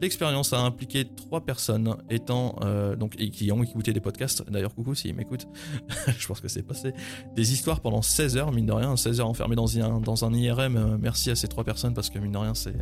L'expérience 0.00 0.52
a 0.52 0.60
impliqué 0.60 1.04
trois 1.04 1.40
personnes 1.40 1.96
étant 2.10 2.56
euh, 2.62 2.96
donc 2.96 3.14
et 3.18 3.30
qui 3.30 3.50
ont 3.52 3.62
écouté 3.62 3.92
des 3.92 4.00
podcasts. 4.00 4.48
D'ailleurs, 4.50 4.74
coucou 4.74 4.94
s'ils 4.94 5.14
m'écoutent, 5.14 5.46
je 6.18 6.26
pense 6.26 6.40
que 6.40 6.48
c'est 6.48 6.62
passé. 6.62 6.92
Des 7.34 7.52
histoires 7.52 7.80
pendant 7.80 8.02
16 8.02 8.36
heures, 8.36 8.52
mine 8.52 8.66
de 8.66 8.72
rien, 8.72 8.96
16 8.96 9.20
heures 9.20 9.28
enfermées 9.28 9.56
dans 9.56 9.78
un, 9.78 10.00
dans 10.00 10.24
un 10.24 10.32
IRM. 10.32 10.76
Euh, 10.76 10.98
merci 11.00 11.30
à 11.30 11.36
ces 11.36 11.48
trois 11.48 11.64
personnes 11.64 11.94
parce 11.94 12.10
que 12.10 12.18
mine 12.18 12.32
de 12.32 12.38
rien, 12.38 12.54
c'est 12.54 12.74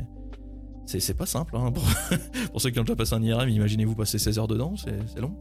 c'est 0.86 1.16
pas 1.16 1.26
simple. 1.26 1.56
Hein, 1.56 1.72
pour, 2.52 2.60
ceux 2.60 2.70
qui 2.70 2.78
ont 2.78 2.82
déjà 2.82 2.96
passé 2.96 3.14
un 3.14 3.22
IRM, 3.22 3.48
imaginez-vous 3.48 3.94
passer 3.94 4.18
16 4.18 4.38
heures 4.38 4.48
dedans, 4.48 4.74
c'est 4.76 5.20
long. 5.20 5.34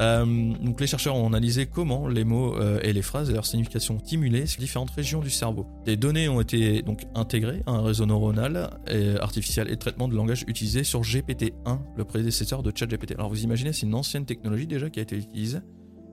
Euh, 0.00 0.24
donc 0.24 0.80
les 0.80 0.86
chercheurs 0.86 1.16
ont 1.16 1.26
analysé 1.26 1.66
comment 1.66 2.08
les 2.08 2.24
mots 2.24 2.56
euh, 2.56 2.80
et 2.82 2.92
les 2.92 3.02
phrases 3.02 3.30
et 3.30 3.34
leur 3.34 3.46
signification 3.46 3.98
stimulaient 3.98 4.46
ces 4.46 4.58
différentes 4.58 4.90
régions 4.90 5.20
du 5.20 5.30
cerveau. 5.30 5.66
Des 5.84 5.96
données 5.96 6.28
ont 6.28 6.40
été 6.40 6.82
donc 6.82 7.02
intégrées 7.14 7.62
à 7.66 7.72
un 7.72 7.82
réseau 7.82 8.06
neuronal 8.06 8.70
et 8.88 9.16
artificiel 9.20 9.70
et 9.70 9.76
traitement 9.76 10.08
de 10.08 10.14
langage 10.14 10.44
utilisé 10.46 10.84
sur 10.84 11.02
GPT-1, 11.02 11.78
le 11.96 12.04
prédécesseur 12.04 12.62
de 12.62 12.72
ChatGPT. 12.74 13.12
Alors 13.12 13.28
vous 13.28 13.42
imaginez, 13.42 13.72
c'est 13.72 13.86
une 13.86 13.94
ancienne 13.94 14.24
technologie 14.24 14.66
déjà 14.66 14.90
qui 14.90 15.00
a 15.00 15.02
été 15.02 15.16
utilisée. 15.16 15.58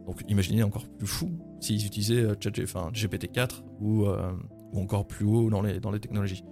Donc 0.05 0.21
imaginez 0.27 0.63
encore 0.63 0.87
plus 0.87 1.07
fou 1.07 1.31
s'ils 1.59 1.85
utilisaient 1.85 2.21
euh, 2.21 2.33
GPT-4 2.33 3.63
ou, 3.79 4.05
ou 4.07 4.79
encore 4.79 5.07
plus 5.07 5.25
haut 5.25 5.49
dans 5.49 5.61
les, 5.61 5.79
dans 5.79 5.91
les 5.91 5.99
technologies. 5.99 6.43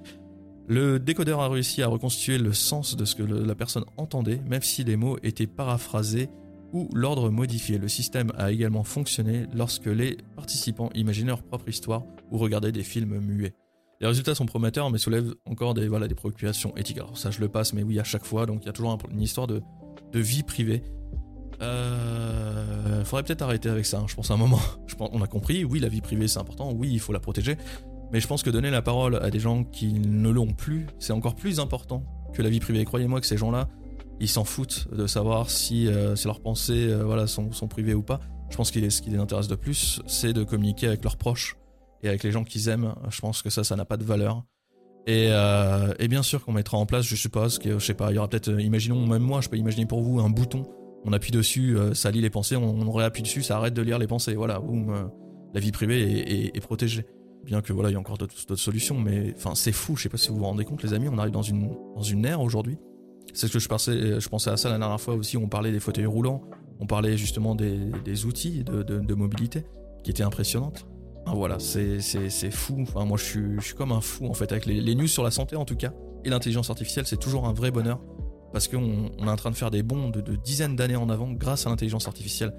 Le 0.67 0.99
décodeur 0.99 1.41
a 1.41 1.49
réussi 1.49 1.84
à 1.84 1.88
reconstituer 1.88 2.39
le 2.39 2.51
sens 2.51 2.95
de 2.95 3.06
ce 3.06 3.13
que 3.13 3.23
la 3.23 3.56
personne 3.56 3.86
entendait, 3.97 4.41
même 4.49 4.63
si 4.63 4.84
les 4.84 4.95
mots 4.95 5.17
étaient 5.21 5.47
paraphrasés 5.47 6.30
ou 6.73 6.89
l'ordre 6.93 7.30
modifié. 7.30 7.78
Le 7.78 7.88
système 7.88 8.32
a 8.36 8.51
également 8.51 8.84
fonctionné 8.84 9.45
lorsque 9.54 9.86
les 9.86 10.17
participants 10.36 10.89
imaginaient 10.95 11.30
leur 11.30 11.43
propre 11.43 11.69
histoire 11.69 12.04
ou 12.32 12.38
regardaient 12.38 12.71
des 12.71 12.84
films 12.84 13.19
muets. 13.19 13.54
Les 14.01 14.08
résultats 14.08 14.36
sont 14.36 14.45
prometteurs, 14.45 14.89
mais 14.89 14.97
soulèvent 14.97 15.36
encore 15.45 15.73
des, 15.73 15.88
voilà, 15.88 16.08
des 16.08 16.15
préoccupations 16.15 16.75
éthiques. 16.75 16.97
Alors 16.97 17.17
ça, 17.17 17.32
je 17.32 17.39
le 17.39 17.47
passe, 17.47 17.73
mais 17.73 17.84
oui, 17.84 17.99
à 17.99 18.04
chaque 18.04 18.25
fois, 18.25 18.45
donc 18.45 18.63
il 18.63 18.65
y 18.65 18.69
a 18.69 18.73
toujours 18.73 18.97
une 19.10 19.21
histoire 19.21 19.47
de, 19.47 19.62
vie 20.13 20.43
privée. 20.43 20.82
Euh, 21.62 23.04
faudrait 23.04 23.23
peut-être 23.23 23.41
arrêter 23.41 23.69
avec 23.69 23.86
ça. 23.86 23.99
Hein. 23.99 24.06
Je 24.08 24.15
pense 24.15 24.32
à 24.32 24.34
un 24.34 24.38
moment, 24.38 24.60
on 24.99 25.21
a 25.21 25.28
compris. 25.28 25.63
Oui, 25.63 25.80
la 25.80 25.89
vie 25.89 26.01
privée 26.01 26.28
c'est 26.28 26.39
important. 26.39 26.71
Oui, 26.73 26.89
il 26.91 26.99
faut 26.99 27.13
la 27.13 27.19
protéger. 27.19 27.58
Mais 28.12 28.20
je 28.20 28.28
pense 28.28 28.44
que 28.44 28.50
donner 28.50 28.70
la 28.70 28.82
parole 28.82 29.18
à 29.22 29.30
des 29.30 29.39
gens 29.39 29.63
qui 29.63 29.94
ne 29.94 30.30
l'ont 30.30 30.54
plus, 30.54 30.88
c'est 31.00 31.13
encore 31.13 31.36
plus 31.36 31.60
important 31.60 32.04
que 32.34 32.41
la 32.41 32.50
vie 32.50 32.60
privée. 32.60 32.86
Croyez-moi 32.86 33.20
que 33.22 33.28
ces 33.28 33.38
gens-là, 33.38 33.68
ils 34.20 34.30
s'en 34.30 34.44
foutent 34.44 34.88
de 34.94 35.08
savoir 35.08 35.50
si, 35.50 35.88
euh, 35.88 36.15
leurs 36.26 36.41
pensées 36.41 36.88
euh, 36.89 37.04
voilà, 37.04 37.28
sont, 37.28 37.50
privées 37.68 37.94
ou 37.94 38.04
pas. 38.04 38.20
Je 38.50 38.58
pense 38.58 38.72
que 38.72 38.89
ce 38.89 39.02
qui 39.02 39.10
les 39.10 39.18
intéresse 39.18 39.48
de 39.48 39.56
plus, 39.56 40.02
c'est 40.06 40.34
de 40.34 40.44
communiquer 40.44 40.88
avec 40.88 41.04
leurs 41.04 41.18
proches 41.18 41.58
et 42.04 42.08
avec 42.08 42.24
les 42.24 42.32
gens 42.32 42.44
qu'ils 42.44 42.70
aiment. 42.70 42.94
Je 43.10 43.20
pense 43.20 43.41
que 43.41 43.50
ça, 43.50 43.63
ça 43.63 43.76
n'a 43.76 43.86
pas 43.86 43.98
de 43.98 44.04
valeur. 44.04 44.44
Et, 45.08 45.28
euh, 45.30 45.94
bien 46.08 46.24
sûr 46.24 46.44
qu'on 46.44 46.54
mettra 46.54 46.78
en 46.78 46.86
place, 46.86 47.06
je 47.06 47.15
suppose, 47.15 47.60
que 47.60 47.80
je 47.80 47.86
sais 47.86 47.94
pas, 47.94 48.12
il 48.12 48.15
y 48.15 48.18
aura 48.18 48.28
peut-être, 48.28 48.50
imaginons, 48.60 49.06
même 49.06 49.24
moi, 49.24 49.41
je 49.41 49.50
peux 49.50 49.58
imaginer 49.58 49.86
pour 49.86 50.02
vous 50.02 50.20
un 50.20 50.30
bouton. 50.30 50.63
On 51.06 51.13
appuie 51.13 51.32
dessus, 51.32 51.78
ça 51.94 52.10
lit 52.10 52.22
les 52.22 52.32
pensées, 52.32 52.56
on, 52.56 52.82
on 52.82 52.91
réappuie 52.91 53.22
dessus, 53.22 53.44
ça 53.44 53.58
arrête 53.58 53.74
de 53.76 53.82
lire 53.82 54.00
les 54.00 54.08
pensées. 54.08 54.34
Voilà, 54.36 54.60
boum, 54.60 55.12
la 55.54 55.60
vie 55.60 55.72
privée 55.72 56.56
est 56.56 56.62
protégée 56.62 57.06
bien 57.46 57.62
que 57.62 57.72
voilà, 57.74 57.90
il 57.90 57.94
y 57.94 57.96
a 57.96 58.00
encore 58.00 58.18
d'autres 58.18 58.56
solutions, 58.56 59.00
mais 59.00 59.34
enfin, 59.38 59.56
c'est 59.56 59.72
fou. 59.72 59.96
Je 59.96 60.04
sais 60.04 60.10
pas 60.10 60.18
si 60.18 60.30
vous 60.30 60.38
vous 60.38 60.44
rendez 60.44 60.66
compte, 60.66 60.84
les 60.84 60.94
amis, 60.94 61.08
on 61.10 61.18
arrive 61.18 61.32
dans 61.32 61.42
une 61.42 61.70
dans 61.96 62.02
une 62.02 62.26
ère 62.26 62.42
aujourd'hui. 62.42 62.78
C'est 63.34 63.48
ce 63.48 63.54
que 63.54 63.60
je 63.60 63.68
pensais, 63.68 64.20
je 64.20 64.30
pensais 64.30 64.50
à 64.50 64.58
ça 64.58 64.70
la 64.70 64.78
dernière 64.78 65.00
fois 65.00 65.16
aussi. 65.16 65.38
On 65.38 65.48
parlait 65.48 65.72
des 65.72 65.80
fauteuils 65.80 66.06
roulants, 66.06 66.42
on 66.80 66.88
parlait 66.88 67.18
justement 67.18 67.56
des, 67.56 67.92
des 68.04 68.26
outils 68.26 68.64
de, 68.64 68.82
de, 68.84 69.14
mobilité 69.14 69.66
qui 70.04 70.12
étaient 70.12 70.24
impressionnantes. 70.24 70.88
voilà, 71.28 71.60
c'est 71.60 72.00
fou. 72.52 72.78
Enfin, 72.82 73.06
moi, 73.06 73.18
je 73.18 73.24
suis, 73.24 73.56
je 73.58 73.66
suis 73.66 73.76
comme 73.76 73.92
un 73.92 74.02
fou 74.02 74.28
en 74.28 74.34
fait 74.34 74.52
avec 74.52 74.66
les, 74.66 74.80
les 74.82 74.96
news 74.96 75.08
sur 75.08 75.24
la 75.24 75.32
santé 75.32 75.56
en 75.56 75.66
tout 75.66 75.76
cas 75.76 75.94
et 76.24 76.30
l'intelligence 76.30 76.70
artificielle. 76.70 77.06
C'est 77.06 77.20
toujours 77.20 77.46
un 77.46 77.54
vrai 77.54 77.72
bonheur 77.72 78.00
parce 78.56 78.70
qu'on 78.70 79.12
on 79.20 79.28
est 79.28 79.30
en 79.30 79.36
train 79.36 79.52
de 79.52 79.56
faire 79.58 79.70
des 79.70 79.84
bonds 79.84 80.08
de, 80.08 80.22
de 80.22 80.38
dizaines 80.38 80.78
d'années 80.78 80.96
en 80.96 81.10
avant 81.10 81.30
grâce 81.30 81.68
à 81.68 81.70
l'intelligence 81.70 82.08
artificielle. 82.08 82.54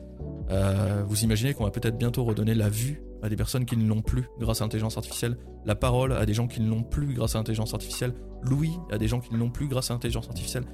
Euh, 0.50 1.02
vous 1.08 1.24
imaginez 1.24 1.54
qu'on 1.54 1.64
va 1.64 1.70
peut-être 1.70 1.96
bientôt 1.96 2.22
redonner 2.22 2.54
la 2.54 2.68
vue 2.68 3.00
à 3.22 3.30
des 3.30 3.36
personnes 3.36 3.64
qui 3.64 3.78
ne 3.78 3.88
l'ont 3.88 4.02
plus 4.02 4.26
grâce 4.38 4.60
à 4.60 4.64
l'intelligence 4.64 4.98
artificielle, 4.98 5.38
la 5.64 5.74
parole 5.74 6.12
à 6.12 6.26
des 6.26 6.34
gens 6.34 6.48
qui 6.48 6.60
ne 6.60 6.68
l'ont 6.68 6.82
plus 6.82 7.14
grâce 7.14 7.34
à 7.34 7.38
l'intelligence 7.38 7.72
artificielle, 7.72 8.12
l'ouïe 8.42 8.74
à 8.90 8.98
des 8.98 9.08
gens 9.08 9.20
qui 9.20 9.32
ne 9.32 9.38
l'ont 9.38 9.48
plus 9.48 9.68
grâce 9.68 9.90
à 9.90 9.94
l'intelligence 9.94 10.28
artificielle. 10.28 10.64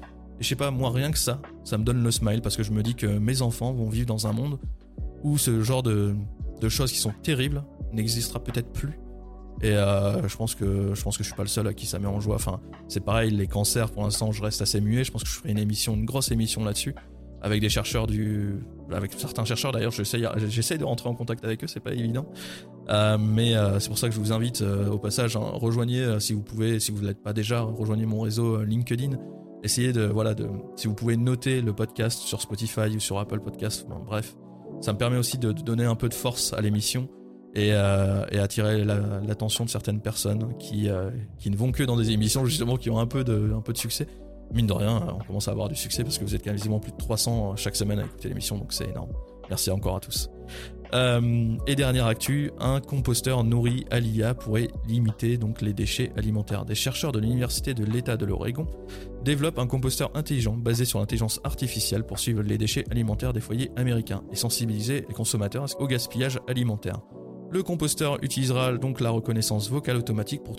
Et 0.41 0.43
je 0.43 0.49
sais 0.49 0.57
pas, 0.57 0.71
moi 0.71 0.91
rien 0.91 1.09
que 1.09 1.17
ça, 1.17 1.41
ça 1.63 1.77
me 1.77 1.85
donne 1.85 2.03
le 2.03 2.11
smile 2.11 2.41
parce 2.41 2.57
que 2.57 2.63
je 2.63 2.73
me 2.73 2.83
dis 2.83 2.95
que 2.95 3.07
mes 3.07 3.41
enfants 3.41 3.71
vont 3.71 3.87
vivre 3.87 4.07
dans 4.07 4.27
un 4.27 4.33
monde 4.33 4.59
où 5.23 5.37
ce 5.37 5.61
genre 5.61 5.83
de, 5.83 6.17
choses 6.67 6.91
qui 6.91 6.99
sont 6.99 7.13
terribles 7.23 7.63
n'existera 7.93 8.43
peut-être 8.43 8.73
plus. 8.73 8.99
Et 9.63 9.71
euh, 9.71 10.27
je 10.27 10.35
pense 10.35 10.55
que 10.55 10.93
je 10.93 11.01
pense 11.01 11.17
que 11.17 11.23
je 11.23 11.29
suis 11.29 11.37
pas 11.37 11.43
le 11.43 11.47
seul 11.47 11.65
à 11.67 11.73
qui 11.73 11.85
ça 11.85 11.97
met 11.97 12.07
en 12.07 12.19
joie. 12.19 12.35
Enfin, 12.35 12.59
c'est 12.89 13.03
pareil, 13.03 13.31
les 13.31 13.47
cancers 13.47 13.89
pour 13.91 14.03
l'instant, 14.03 14.33
je 14.33 14.43
reste 14.43 14.61
assez 14.61 14.81
muet. 14.81 15.05
Je 15.05 15.11
pense 15.11 15.23
que 15.23 15.29
je 15.29 15.35
ferai 15.35 15.51
une 15.51 15.57
émission, 15.57 15.95
une 15.95 16.05
grosse 16.05 16.31
émission 16.31 16.63
là-dessus 16.65 16.93
avec 17.41 17.59
des 17.59 17.69
chercheurs 17.69 18.07
du, 18.07 18.55
avec 18.91 19.11
certains 19.17 19.43
chercheurs 19.43 19.71
d'ailleurs. 19.73 19.91
J'essaie 19.91 20.77
de 20.77 20.85
rentrer 20.85 21.09
en 21.09 21.15
contact 21.15 21.43
avec 21.43 21.61
eux, 21.63 21.67
c'est 21.67 21.81
pas 21.81 21.91
évident. 21.91 22.25
Euh, 22.89 23.17
mais 23.17 23.55
euh, 23.55 23.79
c'est 23.79 23.89
pour 23.89 23.97
ça 23.97 24.07
que 24.07 24.15
je 24.15 24.19
vous 24.19 24.31
invite 24.31 24.61
au 24.61 24.97
passage, 24.97 25.35
hein, 25.35 25.51
rejoignez 25.53 26.19
si 26.21 26.33
vous 26.33 26.41
pouvez, 26.41 26.79
si 26.79 26.91
vous 26.91 27.01
ne 27.01 27.07
l'êtes 27.07 27.21
pas 27.21 27.33
déjà, 27.33 27.61
rejoignez 27.61 28.05
mon 28.05 28.21
réseau 28.21 28.63
LinkedIn. 28.63 29.17
Essayez 29.61 29.91
de, 29.91 30.03
voilà, 30.03 30.35
de, 30.35 30.47
si 30.77 30.87
vous 30.87 30.93
pouvez 30.93 31.17
noter 31.17 31.61
le 31.61 31.73
podcast 31.73 32.19
sur 32.19 32.41
Spotify 32.41 32.95
ou 32.95 32.99
sur 33.01 33.19
Apple 33.19 33.41
Podcast, 33.41 33.87
bref, 34.05 34.35
ça 34.79 34.93
me 34.93 34.97
permet 34.97 35.17
aussi 35.17 35.37
de, 35.37 35.51
donner 35.51 35.85
un 35.85 35.95
peu 35.95 36.07
de 36.07 36.13
force 36.13 36.53
à 36.53 36.61
l'émission 36.61 37.09
et, 37.55 37.69
et 37.69 38.39
attirer 38.39 38.83
l'attention 38.83 39.65
de 39.65 39.69
certaines 39.69 40.01
personnes 40.01 40.57
qui, 40.57 40.89
qui 41.37 41.49
ne 41.49 41.55
vont 41.55 41.71
que 41.71 41.83
dans 41.83 41.97
des 41.97 42.11
émissions 42.11 42.45
justement 42.45 42.77
qui 42.77 42.89
ont 42.89 42.99
un 42.99 43.05
peu 43.05 43.23
de, 43.23 43.53
un 43.55 43.61
peu 43.61 43.73
de 43.73 43.77
succès 43.77 44.07
mine 44.53 44.67
de 44.67 44.73
rien, 44.73 45.01
on 45.19 45.23
commence 45.23 45.47
à 45.47 45.51
avoir 45.51 45.69
du 45.69 45.75
succès 45.75 46.03
parce 46.03 46.17
que 46.17 46.23
vous 46.23 46.35
êtes 46.35 46.43
quasiment 46.43 46.79
plus 46.79 46.91
de 46.91 46.97
300 46.97 47.55
chaque 47.55 47.75
semaine 47.75 47.99
à 47.99 48.05
écouter 48.05 48.29
l'émission, 48.29 48.57
donc 48.57 48.73
c'est 48.73 48.89
énorme. 48.89 49.11
Merci 49.49 49.71
encore 49.71 49.97
à 49.97 49.99
tous. 49.99 50.29
Euh, 50.93 51.57
et 51.65 51.75
dernière 51.75 52.05
actu, 52.05 52.51
un 52.59 52.79
composteur 52.79 53.43
nourri 53.43 53.85
à 53.89 53.99
l'IA 53.99 54.35
pourrait 54.35 54.67
limiter 54.87 55.37
donc 55.37 55.61
les 55.61 55.73
déchets 55.73 56.11
alimentaires. 56.15 56.65
Des 56.65 56.75
chercheurs 56.75 57.11
de 57.11 57.19
l'université 57.19 57.73
de 57.73 57.83
l'État 57.83 58.15
de 58.15 58.25
l'Oregon 58.25 58.67
développent 59.23 59.57
un 59.57 59.65
composteur 59.65 60.11
intelligent 60.13 60.55
basé 60.55 60.85
sur 60.85 60.99
l'intelligence 60.99 61.39
artificielle 61.43 62.03
pour 62.03 62.19
suivre 62.19 62.43
les 62.43 62.59
déchets 62.59 62.85
alimentaires 62.91 63.33
des 63.33 63.41
foyers 63.41 63.71
américains 63.75 64.21
et 64.31 64.35
sensibiliser 64.35 65.05
les 65.07 65.13
consommateurs 65.15 65.65
au 65.79 65.87
gaspillage 65.87 66.39
alimentaire. 66.47 66.99
Le 67.53 67.61
composteur 67.61 68.17
utilisera 68.23 68.75
donc 68.77 68.99
la 68.99 69.11
reconnaissance 69.11 69.69
vocale 69.69 69.97
automatique 69.97 70.41
pour, 70.41 70.55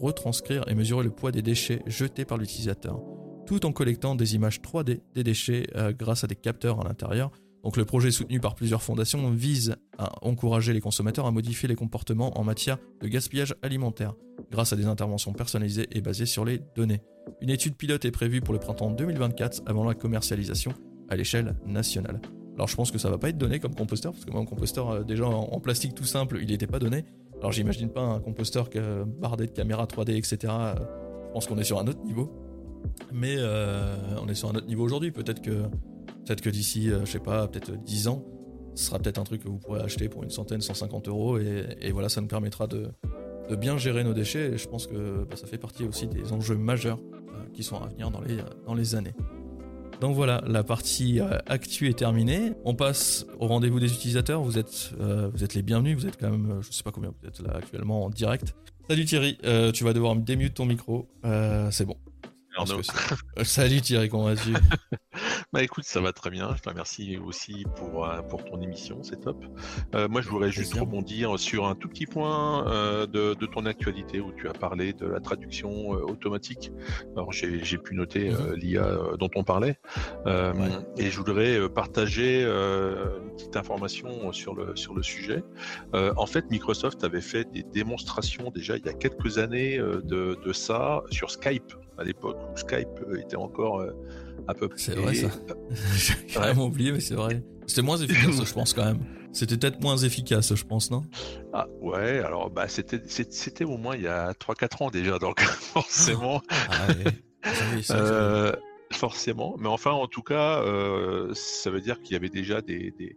retranscrire 0.00 0.62
et 0.68 0.74
mesurer 0.76 1.02
le 1.02 1.10
poids 1.10 1.32
des 1.32 1.42
déchets 1.42 1.82
jetés 1.86 2.24
par 2.24 2.38
l'utilisateur, 2.38 3.02
tout 3.44 3.66
en 3.66 3.72
collectant 3.72 4.14
des 4.14 4.36
images 4.36 4.60
3D 4.60 5.00
des 5.14 5.24
déchets 5.24 5.66
euh, 5.74 5.92
grâce 5.92 6.22
à 6.22 6.28
des 6.28 6.36
capteurs 6.36 6.80
à 6.80 6.84
l'intérieur 6.84 7.32
donc 7.64 7.76
le 7.76 7.84
projet 7.84 8.12
soutenu 8.12 8.38
par 8.38 8.54
plusieurs 8.54 8.82
fondations 8.82 9.30
vise 9.30 9.74
à 9.98 10.12
encourager 10.24 10.72
les 10.72 10.80
consommateurs 10.80 11.26
à 11.26 11.32
modifier 11.32 11.68
les 11.68 11.74
comportements 11.74 12.38
en 12.38 12.44
matière 12.44 12.78
de 13.00 13.08
gaspillage 13.08 13.54
alimentaire 13.62 14.14
grâce 14.50 14.72
à 14.72 14.76
des 14.76 14.86
interventions 14.86 15.32
personnalisées 15.32 15.88
et 15.90 16.00
basées 16.00 16.26
sur 16.26 16.44
les 16.44 16.60
données. 16.76 17.02
Une 17.40 17.50
étude 17.50 17.76
pilote 17.76 18.04
est 18.04 18.10
prévue 18.10 18.40
pour 18.40 18.54
le 18.54 18.60
printemps 18.60 18.90
2024 18.90 19.62
avant 19.66 19.84
la 19.84 19.94
commercialisation 19.94 20.72
à 21.08 21.16
l'échelle 21.16 21.56
nationale. 21.66 22.20
Alors 22.54 22.68
je 22.68 22.76
pense 22.76 22.90
que 22.90 22.98
ça 22.98 23.10
va 23.10 23.18
pas 23.18 23.30
être 23.30 23.38
donné 23.38 23.60
comme 23.60 23.74
composteur 23.74 24.12
parce 24.12 24.24
que 24.24 24.30
mon 24.30 24.44
composteur 24.44 24.90
euh, 24.90 25.02
déjà 25.02 25.26
en, 25.26 25.60
plastique 25.60 25.94
tout 25.94 26.04
simple 26.04 26.38
il 26.40 26.48
n'était 26.48 26.66
pas 26.66 26.78
donné. 26.78 27.04
Alors 27.38 27.52
j'imagine 27.52 27.88
pas 27.88 28.02
un 28.02 28.20
composteur 28.20 28.68
bardé 29.20 29.46
de 29.46 29.52
caméras 29.52 29.86
3D 29.86 30.16
etc. 30.16 30.52
Euh, 30.52 30.74
je 31.28 31.32
pense 31.32 31.46
qu'on 31.46 31.58
est 31.58 31.64
sur 31.64 31.78
un 31.78 31.86
autre 31.86 32.02
niveau. 32.04 32.30
Mais 33.12 33.36
euh, 33.38 33.96
on 34.22 34.28
est 34.28 34.34
sur 34.34 34.50
un 34.50 34.54
autre 34.54 34.66
niveau 34.66 34.84
aujourd'hui. 34.84 35.12
Peut-être 35.12 35.40
que 35.40 35.62
Peut-être 36.24 36.40
que 36.40 36.50
d'ici, 36.50 36.88
je 36.88 37.04
sais 37.04 37.18
pas, 37.18 37.48
peut-être 37.48 37.72
10 37.82 38.06
ans, 38.06 38.24
ce 38.76 38.84
sera 38.84 39.00
peut-être 39.00 39.18
un 39.18 39.24
truc 39.24 39.42
que 39.42 39.48
vous 39.48 39.58
pourrez 39.58 39.80
acheter 39.80 40.08
pour 40.08 40.22
une 40.22 40.30
centaine, 40.30 40.60
150 40.60 41.08
euros. 41.08 41.36
Et, 41.36 41.90
voilà, 41.90 42.08
ça 42.08 42.20
nous 42.20 42.28
permettra 42.28 42.68
de, 42.68 42.90
bien 43.58 43.76
gérer 43.76 44.04
nos 44.04 44.14
déchets. 44.14 44.52
Et 44.52 44.56
je 44.56 44.68
pense 44.68 44.86
que 44.86 45.24
bah, 45.28 45.34
ça 45.34 45.48
fait 45.48 45.58
partie 45.58 45.84
aussi 45.84 46.06
des 46.06 46.32
enjeux 46.32 46.56
majeurs 46.56 47.00
qui 47.52 47.64
sont 47.64 47.76
à 47.82 47.88
venir 47.88 48.12
dans 48.12 48.74
les 48.74 48.94
années. 48.94 49.14
Donc 50.02 50.16
voilà, 50.16 50.42
la 50.48 50.64
partie 50.64 51.20
euh, 51.20 51.38
actu 51.46 51.88
est 51.88 51.96
terminée. 51.96 52.54
On 52.64 52.74
passe 52.74 53.24
au 53.38 53.46
rendez-vous 53.46 53.78
des 53.78 53.92
utilisateurs. 53.92 54.42
Vous 54.42 54.58
êtes, 54.58 54.90
êtes 55.40 55.54
les 55.54 55.62
bienvenus. 55.62 55.96
Vous 55.96 56.08
êtes 56.08 56.18
quand 56.18 56.28
même, 56.28 56.58
je 56.60 56.72
sais 56.72 56.82
pas 56.82 56.90
combien 56.90 57.10
vous 57.10 57.28
êtes 57.28 57.38
là 57.38 57.52
actuellement 57.54 58.06
en 58.06 58.10
direct. 58.10 58.52
Salut 58.88 59.04
Thierry, 59.04 59.38
tu 59.72 59.84
vas 59.84 59.92
devoir 59.92 60.16
démute 60.16 60.54
ton 60.54 60.66
micro. 60.66 61.08
c'est 61.70 61.84
bon. 61.84 61.96
Salut 63.44 63.80
Thierry, 63.80 64.08
comment 64.08 64.24
vas-tu? 64.24 64.52
Bah 65.52 65.62
écoute, 65.62 65.84
ça 65.84 66.00
va 66.00 66.12
très 66.12 66.30
bien. 66.30 66.54
Je 66.56 66.62
te 66.62 66.68
remercie 66.70 67.18
aussi 67.18 67.66
pour, 67.76 68.06
euh, 68.06 68.22
pour 68.22 68.42
ton 68.42 68.60
émission, 68.62 69.02
c'est 69.02 69.20
top. 69.20 69.44
Euh, 69.94 70.08
moi, 70.08 70.22
je 70.22 70.28
voudrais 70.30 70.50
juste 70.50 70.72
rebondir 70.72 71.38
sur 71.38 71.66
un 71.66 71.74
tout 71.74 71.88
petit 71.88 72.06
point 72.06 72.66
euh, 72.68 73.06
de, 73.06 73.34
de, 73.34 73.46
ton 73.46 73.66
actualité 73.66 74.20
où 74.20 74.32
tu 74.32 74.48
as 74.48 74.54
parlé 74.54 74.94
de 74.94 75.06
la 75.06 75.20
traduction 75.20 75.90
automatique. 75.90 76.72
Alors, 77.16 77.32
j'ai 77.32 77.78
pu 77.78 77.94
noter 77.94 78.30
mhm. 78.30 78.54
l'IA 78.54 78.98
dont 79.18 79.30
on 79.34 79.44
parlait. 79.44 79.78
Et 80.96 81.10
je 81.10 81.16
voudrais 81.18 81.68
partager 81.68 82.44
une 82.44 83.30
petite 83.36 83.56
information 83.56 84.32
sur 84.32 84.54
le, 84.54 84.74
sur 84.74 84.94
le 84.94 85.02
sujet. 85.02 85.44
en 85.92 86.26
fait, 86.26 86.50
Microsoft 86.50 87.04
avait 87.04 87.20
fait 87.20 87.44
des 87.52 87.62
démonstrations 87.62 88.50
déjà 88.50 88.76
il 88.76 88.86
y 88.86 88.88
a 88.88 88.94
quelques 88.94 89.38
années 89.38 89.76
de, 89.78 90.38
de 90.42 90.52
ça 90.52 91.02
sur 91.10 91.30
Skype 91.30 91.74
à 92.02 92.04
l'époque 92.04 92.36
où 92.52 92.56
Skype 92.56 92.88
était 93.18 93.36
encore 93.36 93.82
à 94.48 94.54
peu 94.54 94.68
près. 94.68 94.78
C'est 94.78 94.94
vrai 94.94 95.14
ça. 95.14 95.28
J'ai 95.96 96.14
carrément 96.26 96.66
oublié, 96.66 96.92
mais 96.92 97.00
c'est 97.00 97.14
vrai. 97.14 97.42
C'était 97.66 97.82
moins 97.82 97.96
efficace, 97.96 98.44
je 98.44 98.52
pense 98.52 98.72
quand 98.74 98.84
même. 98.84 99.00
C'était 99.32 99.56
peut-être 99.56 99.80
moins 99.80 99.96
efficace, 99.96 100.54
je 100.54 100.64
pense, 100.64 100.90
non? 100.90 101.02
Ah 101.54 101.66
ouais, 101.80 102.18
alors 102.18 102.50
bah 102.50 102.68
c'était 102.68 103.00
c'était 103.06 103.64
au 103.64 103.78
moins 103.78 103.96
il 103.96 104.02
y 104.02 104.08
a 104.08 104.32
3-4 104.32 104.84
ans 104.84 104.90
déjà, 104.90 105.18
donc 105.18 105.40
forcément. 105.40 106.42
Ah, 106.50 106.88
euh, 107.92 108.52
forcément, 108.92 109.56
mais 109.58 109.68
enfin 109.68 109.92
en 109.92 110.06
tout 110.06 110.22
cas, 110.22 110.60
euh, 110.62 111.32
ça 111.32 111.70
veut 111.70 111.80
dire 111.80 112.02
qu'il 112.02 112.12
y 112.12 112.16
avait 112.16 112.28
déjà 112.28 112.60
des, 112.60 112.92
des, 112.98 113.16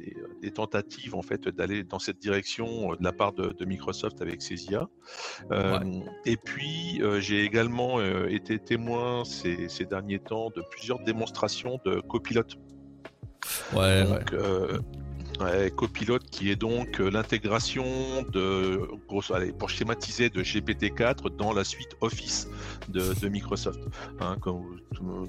euh, 0.00 0.28
des, 0.42 0.50
tentatives 0.50 1.14
en 1.14 1.22
fait 1.22 1.48
d'aller 1.48 1.84
dans 1.84 1.98
cette 1.98 2.18
direction 2.18 2.92
euh, 2.92 2.96
de 2.96 3.04
la 3.04 3.12
part 3.12 3.32
de, 3.32 3.64
Microsoft 3.64 4.20
avec 4.20 4.42
ses 4.42 4.66
IA. 4.66 4.88
Euh, 5.50 6.00
et 6.26 6.36
puis 6.36 7.00
j'ai 7.18 7.44
également 7.44 8.00
été 8.26 8.58
témoin 8.58 9.24
ces, 9.24 9.68
ces, 9.68 9.84
derniers 9.84 10.18
temps 10.18 10.50
de 10.50 10.62
plusieurs 10.70 10.98
démonstrations 11.00 11.80
de 11.84 12.00
copilotes. 12.00 12.56
Ouais, 13.74 14.04
Ouais, 14.06 14.20
copilote 15.74 16.24
qui 16.30 16.50
est 16.50 16.56
donc 16.56 17.00
euh, 17.00 17.10
l'intégration 17.10 17.84
de, 18.32 18.80
pour 19.08 19.70
schématiser, 19.70 20.30
de 20.30 20.42
GPT-4 20.42 21.36
dans 21.36 21.52
la 21.52 21.64
suite 21.64 21.96
Office 22.00 22.48
de, 22.88 23.28
Microsoft. 23.28 23.80
Hein, 24.20 24.36
comme 24.40 24.80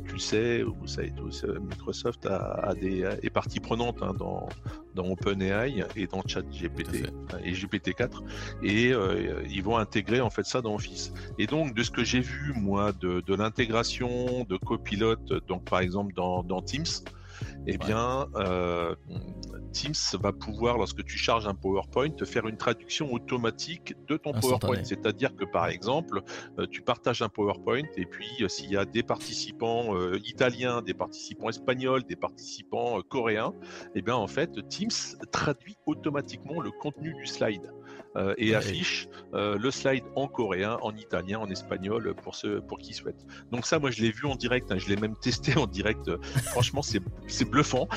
tu, 0.05 0.13
le 0.13 0.19
sais, 0.19 0.63
vous 0.63 0.87
savez 0.87 1.11
tous, 1.15 1.43
euh, 1.43 1.59
Microsoft 1.59 2.25
a, 2.25 2.73
des, 2.79 3.09
est 3.23 3.29
partie 3.29 3.59
prenante 3.59 4.01
hein, 4.01 4.13
dans, 4.17 4.47
dans 4.93 5.09
OpenAI 5.09 5.83
et 5.95 6.07
dans 6.07 6.21
ChatGPT 6.25 7.07
et 7.43 7.53
GPT-4 7.53 8.21
et 8.63 8.91
euh, 8.91 9.43
ils 9.49 9.63
vont 9.63 9.77
intégrer 9.77 10.21
en 10.21 10.29
fait 10.29 10.45
ça 10.45 10.61
dans 10.61 10.75
Office. 10.75 11.13
Et 11.37 11.47
donc 11.47 11.73
de 11.73 11.83
ce 11.83 11.91
que 11.91 12.03
j'ai 12.03 12.21
vu 12.21 12.53
moi 12.55 12.91
de, 12.93 13.21
de 13.21 13.35
l'intégration 13.35 14.45
de 14.47 14.57
copilote, 14.57 15.33
donc 15.47 15.63
par 15.65 15.79
exemple 15.79 16.13
dans, 16.13 16.43
dans 16.43 16.61
Teams, 16.61 16.85
eh 17.67 17.77
bien, 17.77 18.27
euh, 18.35 18.95
Teams 19.73 19.93
va 20.21 20.31
pouvoir, 20.31 20.77
lorsque 20.77 21.03
tu 21.03 21.17
charges 21.17 21.47
un 21.47 21.55
PowerPoint, 21.55 22.09
te 22.09 22.25
faire 22.25 22.47
une 22.47 22.57
traduction 22.57 23.11
automatique 23.11 23.95
de 24.07 24.17
ton 24.17 24.33
PowerPoint. 24.33 24.83
C'est-à-dire 24.83 25.35
que, 25.35 25.45
par 25.45 25.67
exemple, 25.67 26.21
euh, 26.59 26.67
tu 26.67 26.81
partages 26.81 27.21
un 27.21 27.29
PowerPoint 27.29 27.83
et 27.97 28.05
puis 28.05 28.29
euh, 28.41 28.47
s'il 28.47 28.71
y 28.71 28.77
a 28.77 28.85
des 28.85 29.03
participants 29.03 29.95
italiens, 30.23 30.81
des 30.81 30.93
participants 30.93 31.49
espagnols, 31.49 32.03
des 32.03 32.15
participants 32.15 33.01
coréens, 33.01 33.53
eh 33.95 34.01
bien, 34.01 34.15
en 34.15 34.27
fait, 34.27 34.67
Teams 34.67 34.89
traduit 35.31 35.77
automatiquement 35.85 36.61
le 36.61 36.71
contenu 36.71 37.13
du 37.13 37.25
slide. 37.25 37.71
Et 38.37 38.55
affiche 38.55 39.09
le 39.33 39.69
slide 39.71 40.05
en 40.15 40.29
coréen, 40.29 40.77
en 40.81 40.95
italien, 40.95 41.39
en 41.39 41.47
espagnol 41.47 42.15
pour 42.23 42.33
ceux 42.35 42.61
pour 42.61 42.77
qui 42.77 42.93
souhaitent. 42.93 43.25
Donc 43.51 43.65
ça, 43.65 43.77
moi, 43.77 43.91
je 43.91 44.01
l'ai 44.01 44.11
vu 44.11 44.25
en 44.25 44.35
direct. 44.35 44.71
Hein, 44.71 44.77
je 44.77 44.87
l'ai 44.87 44.95
même 44.95 45.17
testé 45.17 45.57
en 45.57 45.67
direct. 45.67 46.09
Franchement, 46.45 46.81
c'est 46.81 47.01
bluffant. 47.55 47.87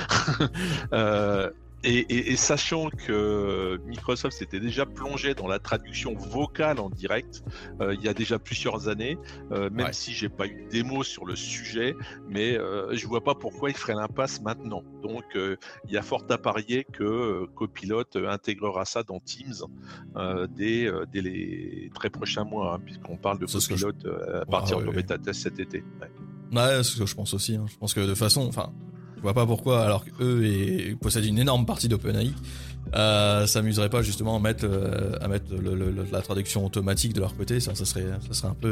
euh, 0.93 1.51
et, 1.85 2.37
sachant 2.37 2.91
que 2.91 3.81
Microsoft 3.87 4.37
s'était 4.37 4.59
déjà 4.59 4.85
plongé 4.85 5.35
dans 5.35 5.47
la 5.47 5.61
traduction 5.61 6.15
vocale 6.15 6.81
en 6.81 6.91
direct 6.91 7.45
euh, 7.81 7.95
il 7.95 8.03
y 8.03 8.09
a 8.09 8.15
déjà 8.15 8.41
plusieurs 8.41 8.89
années, 8.89 9.17
euh, 9.53 9.71
même 9.71 9.93
si 9.93 10.13
j'ai 10.13 10.29
pas 10.29 10.47
eu 10.47 10.65
de 10.65 10.71
démo 10.71 11.05
sur 11.05 11.25
le 11.25 11.37
sujet, 11.37 11.95
mais 12.29 12.57
euh, 12.57 12.97
je 12.97 13.07
vois 13.07 13.23
pas 13.23 13.37
pourquoi 13.37 13.71
il 13.71 13.77
ferait 13.77 13.95
l'impasse 13.95 14.41
maintenant. 14.41 14.83
Donc 15.03 15.25
il 15.37 15.93
y 15.93 15.97
a 15.97 16.03
fort 16.03 16.25
à 16.31 16.39
parier 16.39 16.85
que 16.85 17.47
Copilot 17.55 18.05
intégrera 18.29 18.85
ça 18.85 19.05
dans 19.05 19.21
Teams 19.21 19.63
dès, 20.57 20.91
les 21.15 21.91
très 21.95 22.11
prochains 22.11 22.45
mois, 22.45 22.75
hein, 22.75 22.81
puisqu'on 22.85 23.17
parle 23.17 23.39
de 23.39 23.47
Copilot 23.47 23.93
à 24.43 24.47
partir 24.47 24.81
de 24.81 24.91
bêta 24.91 25.17
test 25.17 25.43
cet 25.43 25.61
été. 25.61 25.85
Ouais, 26.53 26.79
c'est 26.79 26.83
ce 26.83 26.97
que 26.97 27.07
je 27.07 27.15
pense 27.15 27.35
aussi. 27.35 27.55
Hein. 27.55 27.67
Je 27.69 27.77
pense 27.77 27.95
que 27.95 28.01
de 28.01 28.15
façon, 28.15 28.47
enfin, 28.49 28.73
je 29.19 29.23
vois 29.23 29.35
pas 29.35 29.47
pourquoi, 29.47 29.85
alors 29.85 30.05
qu'eux 30.05 30.97
possèdent 31.01 31.25
une 31.25 31.39
énorme 31.39 31.67
partie 31.67 31.89
d'OpenAI, 31.89 32.33
euh, 32.95 33.47
s'amuseraient 33.47 33.91
pas 33.91 34.03
justement 34.03 34.37
à 34.37 34.41
mettre, 34.41 34.65
euh, 34.65 36.05
la 36.13 36.23
traduction 36.23 36.65
automatique 36.65 37.13
de 37.13 37.21
leur 37.21 37.37
côté. 37.37 37.61
Ça, 37.61 37.75
serait, 37.75 38.07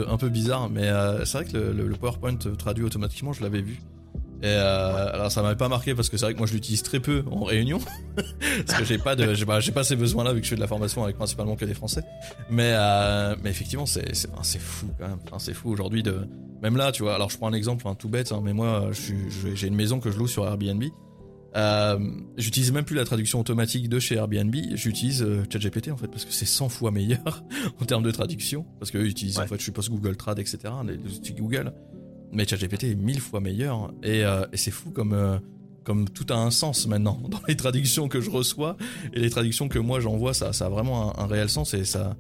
un 0.08 0.16
peu 0.16 0.28
bizarre. 0.28 0.70
Mais 0.70 0.88
euh, 0.88 1.24
c'est 1.24 1.38
vrai 1.38 1.52
que 1.52 1.56
le, 1.56 1.94
PowerPoint 1.96 2.36
traduit 2.56 2.84
automatiquement, 2.84 3.32
je 3.32 3.42
l'avais 3.42 3.60
vu. 3.60 3.80
Et 4.42 4.46
euh, 4.46 5.14
alors 5.14 5.32
ça 5.32 5.42
m'avait 5.42 5.56
pas 5.56 5.68
marqué 5.68 5.94
parce 5.94 6.10
que 6.10 6.18
c'est 6.18 6.26
vrai 6.26 6.34
que 6.34 6.38
moi 6.38 6.46
je 6.46 6.52
l'utilise 6.52 6.82
très 6.82 7.00
peu 7.00 7.24
en 7.30 7.44
réunion. 7.44 7.80
Parce 8.66 8.80
que 8.80 8.84
j'ai 8.84 8.98
pas 8.98 9.16
de 9.16 9.32
j'ai 9.34 9.46
pas, 9.46 9.60
pas, 9.74 9.84
ces 9.84 9.96
besoins 9.96 10.24
là 10.24 10.32
vu 10.32 10.40
que 10.40 10.44
je 10.44 10.50
fais 10.50 10.56
de 10.56 10.60
la 10.60 10.66
formation 10.66 11.02
avec 11.04 11.16
principalement 11.16 11.56
que 11.56 11.64
des 11.64 11.74
français. 11.74 12.02
Mais 12.50 12.72
euh, 12.74 13.34
mais 13.42 13.50
effectivement 13.50 13.86
c'est 13.86 14.14
c'est 14.14 14.60
fou 14.60 14.88
quand 14.98 15.08
même. 15.08 15.18
C'est 15.38 15.54
fou 15.54 15.70
aujourd'hui 15.70 16.02
de 16.02 16.28
même 16.62 16.76
là 16.76 16.92
tu 16.92 17.02
vois. 17.02 17.14
Alors 17.14 17.30
je 17.30 17.38
prends 17.38 17.48
un 17.48 17.54
exemple 17.54 17.86
tout 17.98 18.08
bête 18.10 18.32
hein, 18.32 18.42
mais 18.44 18.52
moi 18.52 18.90
j'ai 18.92 19.66
une 19.66 19.74
maison 19.74 20.00
que 20.00 20.10
je 20.10 20.18
loue 20.18 20.28
sur 20.28 20.46
Airbnb. 20.46 20.84
Euh, 21.56 21.98
j'utilise 22.36 22.70
même 22.70 22.84
plus 22.84 22.96
la 22.96 23.06
traduction 23.06 23.40
automatique 23.40 23.88
de 23.88 23.98
chez 23.98 24.16
Airbnb, 24.16 24.54
j'utilise 24.74 25.22
euh, 25.22 25.42
ChatGPT 25.50 25.90
en 25.90 25.96
fait 25.96 26.08
parce 26.08 26.26
que 26.26 26.32
c'est 26.32 26.44
100 26.44 26.68
fois 26.68 26.90
meilleur 26.90 27.44
en 27.80 27.86
termes 27.86 28.02
de 28.02 28.10
traduction. 28.10 28.66
Parce 28.78 28.90
qu'eux 28.90 29.06
utilisent 29.06 29.38
en 29.38 29.46
fait 29.46 29.58
je 29.58 29.64
suppose 29.64 29.88
Google 29.88 30.16
Trad 30.16 30.38
etc 30.38 30.58
les 30.86 30.96
outils 30.96 31.32
Google 31.32 31.72
mais 32.32 32.46
ChatGPT 32.46 32.84
est 32.84 32.94
mille 32.94 33.20
fois 33.20 33.40
meilleur 33.40 33.92
et, 34.02 34.24
euh, 34.24 34.46
et 34.52 34.56
c'est 34.56 34.70
fou 34.70 34.90
comme 34.90 35.12
euh, 35.12 35.38
comme 35.84 36.08
tout 36.08 36.26
a 36.30 36.36
un 36.36 36.50
sens 36.50 36.86
maintenant 36.86 37.20
dans 37.28 37.40
les 37.48 37.56
traductions 37.56 38.08
que 38.08 38.20
je 38.20 38.30
reçois 38.30 38.76
et 39.12 39.20
les 39.20 39.30
traductions 39.30 39.68
que 39.68 39.78
moi 39.78 40.00
j'envoie 40.00 40.34
ça 40.34 40.52
ça 40.52 40.66
a 40.66 40.68
vraiment 40.68 41.18
un, 41.18 41.26
réel 41.26 41.48
sens 41.48 41.74
et 41.74 41.84
ça 41.84 42.16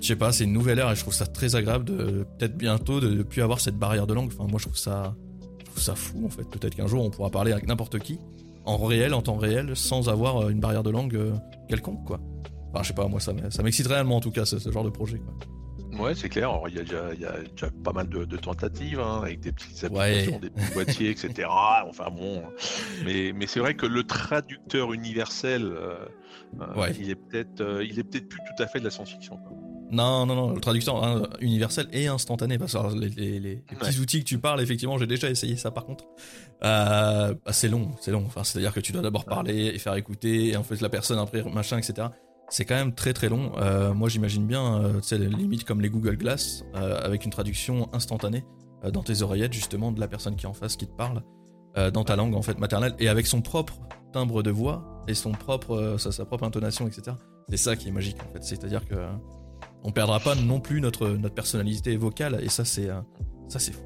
je 0.00 0.06
sais 0.06 0.16
pas 0.16 0.32
c'est 0.32 0.44
une 0.44 0.52
nouvelle 0.52 0.78
ère 0.78 0.90
et 0.90 0.96
je 0.96 1.00
trouve 1.00 1.14
ça 1.14 1.26
très 1.26 1.56
agréable 1.56 1.84
de 1.84 2.26
peut-être 2.38 2.56
bientôt 2.56 3.00
de 3.00 3.08
ne 3.08 3.22
plus 3.22 3.42
avoir 3.42 3.60
cette 3.60 3.76
barrière 3.76 4.06
de 4.06 4.14
langue 4.14 4.30
enfin 4.34 4.48
moi 4.48 4.58
je 4.58 4.64
trouve 4.64 4.78
ça 4.78 5.14
ça 5.76 5.94
fou 5.94 6.24
en 6.24 6.30
fait 6.30 6.48
peut-être 6.48 6.74
qu'un 6.74 6.86
jour 6.86 7.04
on 7.04 7.10
pourra 7.10 7.30
parler 7.30 7.52
avec 7.52 7.66
n'importe 7.66 7.98
qui 7.98 8.18
en 8.64 8.78
réel, 8.78 9.14
en 9.14 9.22
temps 9.22 9.36
réel, 9.36 9.76
sans 9.76 10.08
avoir 10.08 10.48
une 10.48 10.60
barrière 10.60 10.82
de 10.82 10.90
langue 10.90 11.18
quelconque, 11.68 12.04
quoi. 12.04 12.20
Enfin, 12.72 12.82
je 12.82 12.88
sais 12.88 12.94
pas, 12.94 13.06
moi, 13.08 13.20
ça 13.20 13.32
m'excite 13.62 13.86
réellement 13.86 14.16
en 14.16 14.20
tout 14.20 14.30
cas, 14.30 14.44
ce, 14.44 14.58
ce 14.58 14.70
genre 14.70 14.84
de 14.84 14.90
projet, 14.90 15.18
quoi. 15.18 15.34
Ouais, 15.98 16.14
c'est 16.14 16.28
clair. 16.28 16.50
il, 16.68 16.74
y 16.74 16.78
a 16.78 16.82
déjà, 16.82 17.14
il 17.14 17.20
y 17.20 17.26
a 17.26 17.38
déjà 17.40 17.70
pas 17.82 17.92
mal 17.92 18.08
de, 18.08 18.36
tentatives 18.36 19.00
hein, 19.00 19.20
avec 19.22 19.40
des 19.40 19.52
petites 19.52 19.84
applications, 19.84 20.38
des 20.38 20.50
petits 20.50 20.72
boîtiers, 20.72 21.10
etc. 21.10 21.48
Enfin 21.88 22.10
bon, 22.10 22.42
mais, 23.04 23.32
mais 23.34 23.46
c'est 23.46 23.60
vrai 23.60 23.74
que 23.74 23.86
le 23.86 24.04
traducteur 24.04 24.92
universel, 24.92 25.64
euh, 25.64 25.96
euh, 26.60 26.92
il 26.98 27.10
est 27.10 27.14
peut-être, 27.14 27.60
euh, 27.60 27.84
il 27.84 27.98
est 27.98 28.04
peut-être 28.04 28.28
plus 28.28 28.40
tout 28.40 28.62
à 28.62 28.66
fait 28.66 28.78
de 28.78 28.84
la 28.84 28.90
science-fiction. 28.90 29.38
Non, 29.90 30.26
non, 30.26 30.34
non, 30.34 30.50
le 30.50 30.60
traducteur 30.60 31.04
hein, 31.04 31.28
universel 31.40 31.88
et 31.92 32.08
instantané. 32.08 32.58
Parce 32.58 32.72
que 32.72 32.98
les, 32.98 33.38
les, 33.38 33.56
petits 33.56 34.00
outils 34.00 34.20
que 34.20 34.24
tu 34.24 34.38
parles, 34.38 34.60
effectivement, 34.60 34.98
j'ai 34.98 35.06
déjà 35.06 35.30
essayé 35.30 35.56
ça 35.56 35.70
par 35.70 35.84
contre. 35.84 36.04
Bah, 36.60 37.34
c'est 37.50 37.68
long, 37.68 37.92
c'est 38.00 38.10
long. 38.10 38.24
Enfin, 38.26 38.44
c'est-à-dire 38.44 38.72
que 38.72 38.80
tu 38.80 38.92
dois 38.92 39.02
d'abord 39.02 39.24
parler 39.24 39.66
et 39.66 39.78
faire 39.78 39.94
écouter, 39.94 40.48
et 40.48 40.56
en 40.56 40.62
fait 40.62 40.80
la 40.80 40.88
personne 40.88 41.18
après 41.18 41.42
machin, 41.44 41.78
etc 41.78 42.08
c'est 42.48 42.64
quand 42.64 42.74
même 42.74 42.94
très 42.94 43.12
très 43.12 43.28
long. 43.28 43.52
Euh, 43.58 43.94
moi 43.94 44.08
j'imagine 44.08 44.46
bien, 44.46 44.82
euh, 44.82 45.00
sais, 45.02 45.18
limite 45.18 45.64
comme 45.64 45.80
les 45.80 45.90
Google 45.90 46.16
Glass, 46.16 46.64
euh, 46.74 47.00
avec 47.02 47.24
une 47.24 47.30
traduction 47.30 47.88
instantanée 47.92 48.44
dans 48.92 49.02
tes 49.02 49.22
oreillettes 49.22 49.54
justement 49.54 49.92
de 49.92 50.00
la 50.00 50.08
personne 50.08 50.36
qui 50.36 50.44
est 50.44 50.48
en 50.48 50.52
face 50.52 50.76
qui 50.76 50.86
te 50.86 50.92
parle, 50.92 51.22
dans 51.94 52.04
ta 52.04 52.16
langue 52.16 52.34
en 52.34 52.42
fait 52.42 52.58
maternelle, 52.58 52.94
et 52.98 53.08
avec 53.08 53.26
son 53.26 53.40
propre 53.40 53.80
timbre 54.12 54.42
de 54.42 54.50
voix 54.50 55.02
et 55.08 55.14
son 55.14 55.32
propre, 55.32 55.96
sa, 55.98 56.24
propre 56.26 56.44
intonation, 56.44 56.86
etc. 56.86 57.16
C'est 57.48 57.56
ça 57.56 57.76
qui 57.76 57.88
est 57.88 57.92
magique 57.92 58.18
en 58.22 58.30
fait. 58.34 58.42
C'est-à-dire 58.42 58.86
que 58.86 58.94
on 59.84 59.90
perdra 59.90 60.20
pas 60.20 60.34
non 60.34 60.60
plus 60.60 60.82
notre, 60.82 61.08
notre 61.08 61.34
personnalité 61.34 61.96
vocale, 61.96 62.40
et 62.42 62.50
ça 62.50 62.66
c'est 62.66 62.90
ça 63.48 63.58
c'est 63.58 63.72
fou. 63.72 63.84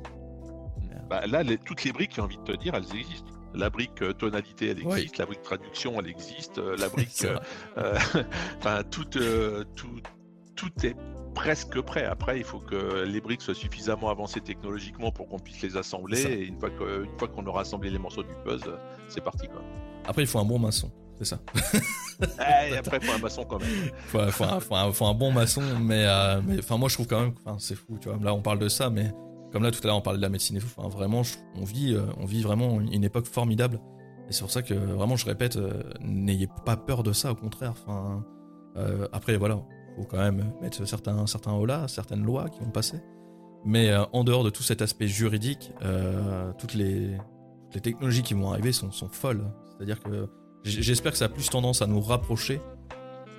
Bah, 1.09 1.27
là, 1.27 1.43
toutes 1.65 1.85
les 1.85 1.93
briques, 1.93 2.13
j'ai 2.15 2.21
envie 2.21 2.37
de 2.37 2.43
te 2.43 2.57
dire, 2.57 2.75
elles 2.75 2.99
existent. 2.99 3.38
La 3.55 3.71
brique 3.71 4.03
euh, 4.03 4.13
tonalité, 4.13 4.69
elle 4.69 4.81
existe. 4.81 5.19
La 5.19 5.27
brique 5.27 5.43
traduction, 5.43 5.99
elle 6.01 6.09
existe. 6.09 6.59
Euh, 6.59 6.77
la 6.77 6.89
brique, 6.89 7.25
euh, 7.25 7.99
enfin 8.59 8.83
tout, 8.91 9.05
tout, 9.05 10.01
tout 10.55 10.87
est 10.87 10.97
presque 11.35 11.81
prêt. 11.81 12.05
Après, 12.05 12.39
il 12.39 12.45
faut 12.45 12.59
que 12.59 13.05
les 13.05 13.21
briques 13.21 13.43
soient 13.43 13.55
suffisamment 13.55 14.11
avancées 14.11 14.41
technologiquement 14.41 15.11
pour 15.11 15.29
qu'on 15.29 15.39
puisse 15.39 15.63
les 15.63 15.77
assembler. 15.77 16.23
Et 16.23 16.47
une 16.47 16.59
fois 16.59 16.71
fois 17.19 17.29
qu'on 17.29 17.47
aura 17.47 17.63
assemblé 17.63 17.91
les 17.91 17.99
morceaux 17.99 18.23
du 18.23 18.35
puzzle, 18.45 18.79
c'est 19.09 19.23
parti 19.23 19.49
quoi. 19.49 19.63
Après, 20.07 20.23
il 20.23 20.29
faut 20.29 20.39
un 20.39 20.45
bon 20.45 20.59
maçon. 20.59 20.91
C'est 21.19 21.25
ça. 21.25 21.41
et 22.71 22.77
après, 22.77 22.99
il 23.01 23.07
faut 23.07 23.13
un 23.13 23.19
maçon 23.19 23.45
quand 23.45 23.59
même. 23.59 23.69
Il 23.69 24.31
faut, 24.31 24.31
faut, 24.61 25.05
un, 25.05 25.15
bon 25.15 25.33
maçon, 25.33 25.63
mais, 25.81 26.07
mais 26.47 26.59
enfin, 26.61 26.77
moi 26.77 26.89
je 26.89 26.95
trouve 26.95 27.09
quand 27.09 27.21
même, 27.21 27.35
c'est 27.59 27.75
fou, 27.75 27.99
tu 28.01 28.09
vois. 28.09 28.19
Là, 28.23 28.35
on 28.35 28.41
parle 28.41 28.61
de 28.61 28.69
ça, 28.69 28.89
mais 28.89 29.11
comme 29.53 29.63
là, 29.63 29.71
tout 29.71 29.81
à 29.83 29.87
l'heure, 29.87 29.97
on 29.97 30.03
parlait 30.03 30.19
de 30.19 30.23
la 30.23 30.29
médecine 30.29 30.57
et 30.57 30.61
tout. 30.61 30.69
vraiment, 30.91 31.23
on 31.57 31.65
vit, 31.65 31.95
euh, 31.95 32.03
on 32.19 32.27
vit 32.27 32.43
vraiment 32.43 32.81
une 32.81 33.05
époque 33.05 33.27
formidable. 33.27 33.81
Et 34.29 34.33
c'est 34.33 34.41
pour 34.41 34.51
ça 34.51 34.63
que, 34.63 34.75
vraiment, 34.75 35.17
je 35.17 35.25
répète, 35.25 35.57
euh, 35.57 35.83
n'ayez 36.01 36.49
pas 36.67 36.77
peur 36.77 37.03
de 37.03 37.13
ça, 37.13 37.33
au 37.33 37.35
contraire. 37.35 37.75
Euh, 38.77 39.09
après, 39.13 39.37
voilà, 39.37 39.59
faut 39.97 40.05
quand 40.05 40.19
même 40.19 40.53
mettre 40.61 40.85
certains, 40.87 41.27
certains 41.27 41.89
certaines 41.89 42.25
lois 42.25 42.49
qui 42.51 42.61
vont 42.61 42.71
passer. 42.71 43.01
Mais 43.65 43.93
en 44.13 44.23
dehors 44.23 44.45
de 44.45 44.51
tout 44.51 44.63
cet 44.63 44.83
aspect 44.83 45.09
juridique, 45.09 45.73
toutes 46.59 46.75
les, 46.75 47.19
technologies 47.83 48.23
qui 48.23 48.35
vont 48.35 48.53
arriver 48.53 48.71
sont, 48.71 48.91
folles. 49.11 49.51
C'est-à-dire 49.71 50.01
que 50.01 50.29
j'espère 50.63 51.11
que 51.11 51.19
ça 51.19 51.25
a 51.25 51.29
plus 51.29 51.51
tendance 51.51 51.83
à 51.83 51.89
nous 51.89 52.01
rapprocher 52.01 52.61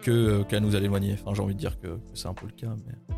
qu'à 0.03 0.59
nous 0.59 0.75
éloigner. 0.75 1.13
Enfin, 1.13 1.33
j'ai 1.33 1.41
envie 1.41 1.55
de 1.55 1.59
dire 1.59 1.79
que, 1.79 1.87
que 1.87 2.15
c'est 2.15 2.27
un 2.27 2.33
peu 2.33 2.47
le 2.47 2.51
cas, 2.51 2.75
mais. 2.85 3.15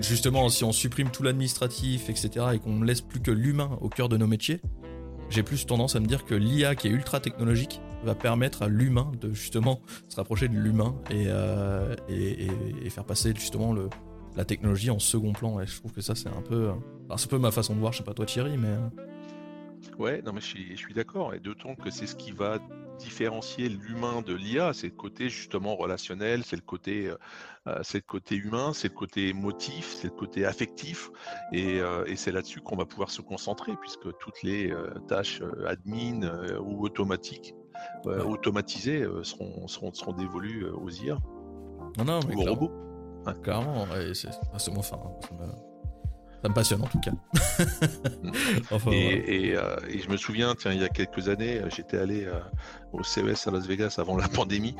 Justement, 0.00 0.48
si 0.48 0.64
on 0.64 0.72
supprime 0.72 1.10
tout 1.10 1.22
l'administratif, 1.22 2.10
etc., 2.10 2.46
et 2.54 2.58
qu'on 2.58 2.74
ne 2.74 2.84
laisse 2.84 3.00
plus 3.00 3.20
que 3.20 3.30
l'humain 3.30 3.78
au 3.80 3.88
cœur 3.88 4.08
de 4.08 4.16
nos 4.16 4.26
métiers, 4.26 4.60
j'ai 5.30 5.42
plus 5.42 5.66
tendance 5.66 5.96
à 5.96 6.00
me 6.00 6.06
dire 6.06 6.24
que 6.24 6.34
l'IA 6.34 6.74
qui 6.74 6.88
est 6.88 6.90
ultra 6.90 7.20
technologique 7.20 7.80
va 8.04 8.14
permettre 8.14 8.62
à 8.62 8.68
l'humain 8.68 9.12
de 9.20 9.32
justement 9.32 9.80
se 10.08 10.16
rapprocher 10.16 10.48
de 10.48 10.54
l'humain 10.54 10.94
et, 11.10 11.24
euh, 11.28 11.94
et, 12.08 12.90
faire 12.90 13.04
passer 13.04 13.32
justement 13.34 13.72
le, 13.72 13.88
la 14.36 14.44
technologie 14.44 14.90
en 14.90 14.98
second 14.98 15.32
plan. 15.32 15.60
Et 15.60 15.66
je 15.66 15.78
trouve 15.78 15.92
que 15.92 16.02
ça, 16.02 16.14
c'est 16.14 16.28
un 16.28 16.42
peu, 16.42 16.70
c'est 17.16 17.26
un 17.26 17.28
peu 17.28 17.38
ma 17.38 17.50
façon 17.50 17.74
de 17.74 17.80
voir. 17.80 17.92
Je 17.92 17.98
sais 17.98 18.04
pas 18.04 18.14
toi, 18.14 18.26
Thierry, 18.26 18.58
mais. 18.58 18.76
Ouais, 19.98 20.22
non, 20.22 20.32
mais 20.32 20.40
je 20.40 20.46
suis, 20.46 20.70
je 20.70 20.76
suis 20.76 20.94
d'accord. 20.94 21.34
Et 21.34 21.40
d'autant 21.40 21.74
que 21.74 21.90
c'est 21.90 22.06
ce 22.06 22.16
qui 22.16 22.32
va 22.32 22.58
différencier 22.98 23.68
l'humain 23.68 24.22
de 24.22 24.34
l'IA, 24.34 24.72
c'est 24.72 24.88
le 24.88 24.94
côté 24.94 25.28
justement 25.28 25.74
relationnel, 25.74 26.42
c'est 26.44 26.56
le 26.56 26.62
côté, 26.62 27.08
euh, 27.08 27.16
euh, 27.66 27.80
c'est 27.82 27.98
le 27.98 28.06
côté 28.06 28.36
humain, 28.36 28.72
c'est 28.74 28.88
le 28.88 28.94
côté 28.94 29.28
émotif, 29.28 29.92
c'est 29.92 30.08
le 30.08 30.14
côté 30.14 30.46
affectif, 30.46 31.10
et, 31.52 31.80
euh, 31.80 32.04
et 32.06 32.16
c'est 32.16 32.32
là-dessus 32.32 32.60
qu'on 32.60 32.76
va 32.76 32.84
pouvoir 32.84 33.10
se 33.10 33.22
concentrer, 33.22 33.72
puisque 33.80 34.16
toutes 34.18 34.42
les 34.42 34.72
tâches 35.08 35.42
admin 35.66 36.20
ou 36.60 36.84
automatiques, 36.84 37.54
automatisées 38.04 39.06
seront, 39.22 39.66
seront, 39.66 39.92
seront 39.92 40.12
dévolues 40.12 40.66
aux 40.66 40.90
IA. 40.90 41.18
Non, 41.98 42.04
non, 42.04 42.20
mais 42.28 42.36
aux 42.36 42.50
robots. 42.50 42.72
Carrément, 43.42 43.86
c'est, 44.14 44.30
c'est 44.58 44.72
mon 44.72 44.82
fin. 44.82 44.98
Ça 46.42 46.48
me 46.48 46.54
passionne 46.54 46.82
en 46.82 46.88
tout 46.88 46.98
cas. 46.98 47.12
et, 48.90 49.54
euh, 49.54 49.76
et, 49.88 50.00
je 50.00 50.10
me 50.10 50.16
souviens, 50.16 50.56
tiens, 50.56 50.72
il 50.72 50.80
y 50.80 50.84
a 50.84 50.88
quelques 50.88 51.28
années, 51.28 51.58
euh, 51.58 51.70
j'étais 51.70 51.98
allé 51.98 52.24
euh, 52.24 52.40
au 52.92 53.04
CES 53.04 53.46
à 53.46 53.52
Las 53.52 53.64
Vegas 53.66 53.94
avant 53.98 54.16
la 54.16 54.26
pandémie. 54.26 54.74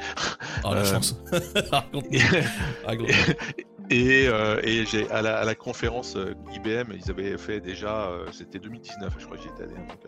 Oh 0.64 0.74
la 0.74 0.84
chance. 0.84 1.22
et, 3.90 4.24
et 4.24 4.86
j'ai 4.86 5.10
à 5.10 5.20
la, 5.22 5.38
à 5.38 5.44
la, 5.44 5.54
conférence 5.54 6.16
IBM, 6.52 6.94
ils 6.94 7.08
avaient 7.10 7.38
fait 7.38 7.60
déjà, 7.60 8.10
c'était 8.32 8.58
2019, 8.58 9.14
je 9.18 9.24
crois 9.24 9.36
que 9.36 9.44
j'y 9.44 9.50
étais 9.50 9.62
allé. 9.62 9.74
Donc, 9.74 10.04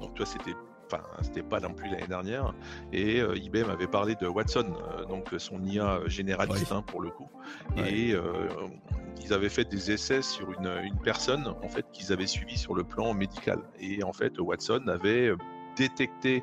donc 0.00 0.14
toi, 0.14 0.26
c'était 0.26 0.56
enfin 0.90 1.02
c'était 1.22 1.42
pas 1.42 1.60
non 1.60 1.72
plus 1.72 1.88
l'année 1.90 2.06
dernière, 2.06 2.54
et 2.92 3.20
euh, 3.20 3.36
IBM 3.36 3.70
avait 3.70 3.86
parlé 3.86 4.14
de 4.16 4.26
Watson, 4.26 4.74
euh, 4.98 5.04
donc 5.04 5.28
son 5.38 5.62
IA 5.64 6.00
généraliste 6.06 6.72
hein, 6.72 6.82
pour 6.82 7.00
le 7.00 7.10
coup, 7.10 7.28
et 7.76 8.12
euh, 8.12 8.48
ils 9.22 9.32
avaient 9.32 9.48
fait 9.48 9.64
des 9.64 9.90
essais 9.90 10.22
sur 10.22 10.50
une, 10.52 10.70
une 10.82 10.98
personne 10.98 11.54
en 11.62 11.68
fait 11.68 11.86
qu'ils 11.92 12.12
avaient 12.12 12.26
suivi 12.26 12.56
sur 12.56 12.74
le 12.74 12.84
plan 12.84 13.14
médical, 13.14 13.60
et 13.78 14.02
en 14.02 14.12
fait 14.12 14.38
Watson 14.38 14.82
avait 14.88 15.32
détecté 15.76 16.42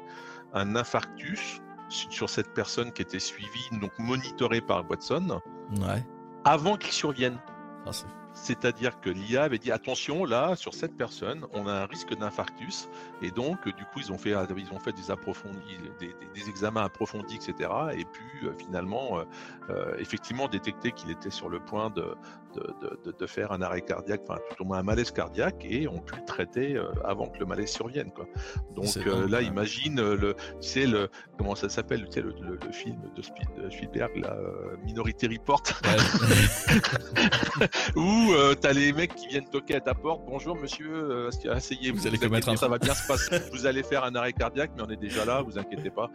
un 0.53 0.75
infarctus 0.75 1.61
sur 1.89 2.29
cette 2.29 2.53
personne 2.53 2.91
qui 2.91 3.01
était 3.01 3.19
suivie, 3.19 3.69
donc 3.81 3.91
monitorée 3.99 4.61
par 4.61 4.89
Watson, 4.89 5.39
avant 6.43 6.77
qu'il 6.77 6.91
survienne. 6.93 7.37
Ah, 7.85 7.91
c'est-à-dire 8.43 8.99
que 9.01 9.09
l'IA 9.09 9.43
avait 9.43 9.57
dit 9.57 9.71
attention, 9.71 10.23
là, 10.23 10.55
sur 10.55 10.73
cette 10.73 10.95
personne, 10.95 11.45
on 11.53 11.67
a 11.67 11.73
un 11.73 11.85
risque 11.85 12.15
d'infarctus. 12.15 12.87
Et 13.21 13.31
donc, 13.31 13.65
du 13.65 13.83
coup, 13.85 13.99
ils 13.99 14.11
ont 14.11 14.17
fait, 14.17 14.31
ils 14.31 14.73
ont 14.73 14.79
fait 14.79 14.93
des, 14.93 15.11
approfondis, 15.11 15.77
des, 15.99 16.49
examens 16.49 16.85
approfondis, 16.85 17.35
etc. 17.35 17.69
Et 17.93 18.05
puis, 18.05 18.47
euh, 18.47 18.53
finalement, 18.57 19.19
euh, 19.19 19.23
euh, 19.69 19.95
effectivement, 19.97 20.47
détecter 20.47 20.91
qu'il 20.91 21.09
était 21.09 21.31
sur 21.31 21.49
le 21.49 21.59
point 21.59 21.89
de, 21.89 22.15
de, 23.19 23.27
faire 23.27 23.51
un 23.51 23.61
arrêt 23.61 23.81
cardiaque, 23.81 24.21
enfin, 24.27 24.39
tout 24.49 24.63
au 24.63 24.65
moins 24.65 24.79
un 24.79 24.83
malaise 24.83 25.11
cardiaque, 25.11 25.65
et 25.65 25.87
on 25.87 25.99
pu 25.99 26.15
le 26.15 26.25
traiter 26.25 26.81
avant 27.03 27.27
que 27.27 27.39
le 27.39 27.45
malaise 27.45 27.71
survienne. 27.71 28.11
Quoi. 28.11 28.25
Donc 28.75 28.95
là, 29.29 29.41
imagine, 29.41 30.01
le, 30.01 30.35
tu 30.61 30.67
sais, 30.67 30.87
le, 30.87 31.09
comment 31.37 31.55
ça 31.55 31.69
s'appelle, 31.69 32.05
tu 32.05 32.13
sais, 32.13 32.21
le, 32.21 32.57
film 32.71 32.97
de 33.15 33.69
Spielberg, 33.69 34.11
la 34.15 34.37
Minority 34.85 35.27
Report, 35.27 35.63
euh, 38.33 38.55
t'as 38.55 38.73
les 38.73 38.93
mecs 38.93 39.15
qui 39.15 39.27
viennent 39.27 39.49
toquer 39.49 39.75
à 39.75 39.81
ta 39.81 39.93
porte. 39.93 40.21
Bonjour 40.25 40.55
monsieur, 40.55 40.89
euh, 40.91 41.29
asseyez-vous? 41.51 41.99
Vous 41.99 42.07
allez 42.07 42.17
commettre 42.17 42.49
un... 42.49 42.55
Ça 42.55 42.67
va 42.67 42.77
bien 42.77 42.93
se 42.93 43.07
passer. 43.07 43.39
vous 43.53 43.65
allez 43.65 43.83
faire 43.83 44.03
un 44.03 44.15
arrêt 44.15 44.33
cardiaque, 44.33 44.71
mais 44.75 44.83
on 44.83 44.89
est 44.89 44.97
déjà 44.97 45.25
là, 45.25 45.41
vous 45.41 45.57
inquiétez 45.57 45.89
pas. 45.89 46.09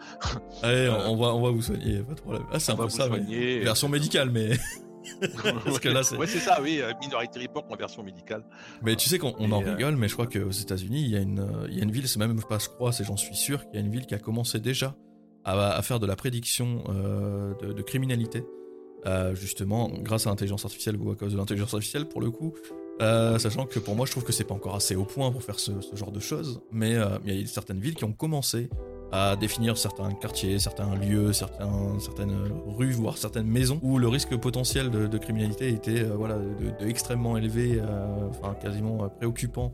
Allez, 0.62 0.88
on, 0.88 1.16
va, 1.16 1.34
on 1.34 1.42
va 1.42 1.50
vous 1.50 1.62
soigner, 1.62 2.02
pas 2.02 2.14
de 2.14 2.20
problème. 2.20 2.44
Ah, 2.52 2.58
c'est 2.58 2.72
un 2.72 2.76
peu 2.76 2.88
ça, 2.88 3.08
version 3.08 3.88
médicale, 3.88 4.30
mais. 4.30 4.50
Parce 5.64 5.80
que 5.80 5.88
là, 5.88 6.02
c'est. 6.02 6.16
Ouais, 6.16 6.26
c'est 6.26 6.38
ça, 6.38 6.60
oui, 6.62 6.80
euh, 6.80 6.92
Minority 7.00 7.40
Report 7.40 7.66
en 7.68 7.76
version 7.76 8.02
médicale. 8.02 8.44
Mais 8.82 8.94
tu 8.94 9.08
sais 9.08 9.18
qu'on 9.18 9.52
en 9.52 9.58
rigole, 9.58 9.96
mais 9.96 10.08
je 10.08 10.14
crois 10.14 10.26
qu'aux 10.26 10.50
États-Unis, 10.50 11.02
il 11.02 11.10
y 11.10 11.16
a 11.16 11.20
une, 11.20 11.66
il 11.68 11.76
y 11.76 11.80
a 11.80 11.84
une 11.84 11.90
ville, 11.90 12.06
c'est 12.06 12.18
même 12.18 12.40
pas, 12.42 12.58
je 12.58 12.68
crois, 12.68 12.92
c'est 12.92 13.04
j'en 13.04 13.16
suis 13.16 13.34
sûr, 13.34 13.64
qu'il 13.66 13.74
y 13.74 13.78
a 13.78 13.80
une 13.80 13.90
ville 13.90 14.06
qui 14.06 14.14
a 14.14 14.18
commencé 14.18 14.60
déjà 14.60 14.94
à, 15.44 15.72
à 15.72 15.82
faire 15.82 15.98
de 15.98 16.06
la 16.06 16.16
prédiction 16.16 16.84
de, 17.60 17.72
de 17.72 17.82
criminalité. 17.82 18.44
Euh, 19.04 19.34
justement 19.34 19.90
grâce 20.00 20.28
à 20.28 20.30
l'intelligence 20.30 20.64
artificielle 20.64 20.96
ou 20.96 21.10
à 21.10 21.16
cause 21.16 21.32
de 21.32 21.36
l'intelligence 21.36 21.74
artificielle 21.74 22.06
pour 22.06 22.20
le 22.20 22.30
coup. 22.30 22.54
Euh, 23.00 23.36
sachant 23.40 23.66
que 23.66 23.80
pour 23.80 23.96
moi, 23.96 24.06
je 24.06 24.12
trouve 24.12 24.22
que 24.22 24.30
c'est 24.30 24.44
pas 24.44 24.54
encore 24.54 24.76
assez 24.76 24.94
au 24.94 25.04
point 25.04 25.32
pour 25.32 25.42
faire 25.42 25.58
ce, 25.58 25.72
genre 25.94 26.12
de 26.12 26.20
choses, 26.20 26.60
mais 26.70 26.94
euh, 26.94 27.18
il 27.24 27.40
y 27.40 27.42
a 27.42 27.46
certaines 27.48 27.80
villes 27.80 27.96
qui 27.96 28.04
ont 28.04 28.12
commencé 28.12 28.68
à 29.10 29.34
définir 29.34 29.76
certains 29.76 30.12
quartiers, 30.12 30.60
certains 30.60 30.94
lieux, 30.94 31.32
certaines 31.32 32.32
rues, 32.68 32.92
voire 32.92 33.18
certaines 33.18 33.48
maisons 33.48 33.80
où 33.82 33.98
le 33.98 34.06
risque 34.06 34.36
potentiel 34.36 34.88
de, 34.90 35.18
criminalité 35.18 35.70
était 35.70 36.04
voilà 36.04 36.36
de, 36.36 36.86
extrêmement 36.86 37.36
élevé, 37.36 37.82
enfin 38.30 38.54
quasiment 38.54 39.08
préoccupant 39.08 39.72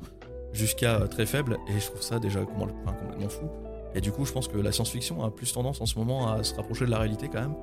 jusqu'à 0.54 1.06
très 1.06 1.26
faible. 1.26 1.58
Et 1.68 1.78
je 1.78 1.86
trouve 1.86 2.02
ça 2.02 2.18
déjà 2.18 2.40
complètement 2.40 3.28
fou. 3.28 3.48
Et 3.94 4.00
du 4.00 4.10
coup, 4.10 4.24
je 4.24 4.32
pense 4.32 4.48
que 4.48 4.56
la 4.56 4.72
science-fiction 4.72 5.22
a 5.22 5.30
plus 5.30 5.52
tendance 5.52 5.80
en 5.80 5.86
ce 5.86 5.98
moment 5.98 6.32
à 6.32 6.42
se 6.42 6.54
rapprocher 6.54 6.86
de 6.86 6.90
la 6.90 6.98
réalité 6.98 7.28
quand 7.28 7.42
même 7.42 7.54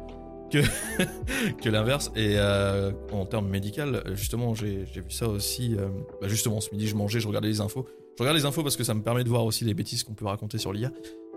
que, 1.62 1.70
l'inverse. 1.70 2.12
Et 2.16 2.36
euh, 2.38 2.91
en 3.12 3.26
termes 3.26 3.50
médicaux, 3.50 3.82
justement, 4.14 4.54
j'ai 4.56 4.86
vu 4.86 5.10
ça 5.12 5.28
aussi. 5.28 5.76
Euh, 5.76 5.88
bah 6.22 6.28
justement, 6.28 6.62
ce 6.62 6.72
midi, 6.72 6.88
je 6.88 6.96
mangeais, 6.96 7.20
je 7.20 7.28
regardais 7.28 7.48
les 7.48 7.62
infos. 7.62 7.86
Je 8.18 8.24
regarde 8.24 8.38
les 8.38 8.46
infos 8.46 8.64
parce 8.64 8.78
que 8.78 8.84
ça 8.84 8.93
me 8.93 9.02
permet 9.02 9.24
de 9.24 9.30
voir 9.30 9.43
aussi 9.46 9.66
les 9.66 9.74
bêtises 9.74 10.04
qu'on 10.04 10.14
peut 10.14 10.26
raconter 10.26 10.58
sur 10.58 10.72
l'IA. 10.72 10.91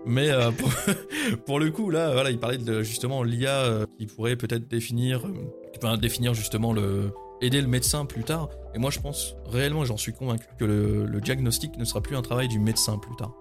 Mais 0.05 0.29
euh, 0.29 0.51
pour, 1.45 1.59
le 1.59 1.71
coup, 1.71 1.89
là, 1.89 2.13
voilà, 2.13 2.31
il 2.31 2.39
parlait 2.39 2.57
de 2.57 2.83
justement 2.83 3.23
l'IA 3.23 3.85
qui 3.97 4.05
pourrait 4.05 4.37
peut-être 4.37 4.67
définir, 4.67 5.25
euh, 5.83 5.97
définir 5.97 6.33
justement 6.33 6.71
le, 6.71 7.11
aider 7.41 7.61
le 7.61 7.67
médecin 7.67 8.05
plus 8.05 8.23
tard. 8.23 8.49
Et 8.73 8.79
moi, 8.79 8.91
je 8.91 8.99
pense 8.99 9.35
réellement, 9.47 9.83
j'en 9.83 9.97
suis 9.97 10.13
convaincu 10.13 10.47
que 10.57 10.65
le, 10.65 11.19
diagnostic 11.21 11.77
ne 11.77 11.83
sera 11.83 12.01
plus 12.01 12.15
un 12.15 12.21
travail 12.21 12.47
du 12.47 12.59
médecin 12.59 12.97
plus 12.97 13.15
tard. 13.17 13.33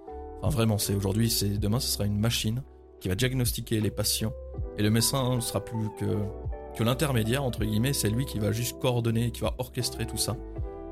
Enfin, 0.43 0.57
vraiment, 0.57 0.79
c'est 0.79 0.95
aujourd'hui, 0.95 1.31
c'est 1.31 1.59
demain, 1.59 1.79
ce 1.79 1.89
sera 1.89 2.07
une 2.07 2.19
machine 2.19 2.63
qui 3.01 3.09
va 3.09 3.15
diagnostiquer 3.15 3.81
les 3.81 3.91
patients 3.91 4.33
et 4.77 4.83
le 4.83 4.91
médecin 4.91 5.37
ne 5.37 5.41
sera 5.41 5.65
plus 5.65 5.89
que 5.99 6.07
que 6.79 6.85
l'intermédiaire 6.85 7.43
entre 7.43 7.65
guillemets, 7.65 7.93
c'est 7.93 8.09
lui 8.09 8.25
qui 8.25 8.39
va 8.39 8.53
juste 8.53 8.79
coordonner, 8.79 9.33
qui 9.33 9.41
va 9.41 9.55
orchestrer 9.59 10.07
tout 10.07 10.17
ça. 10.17 10.37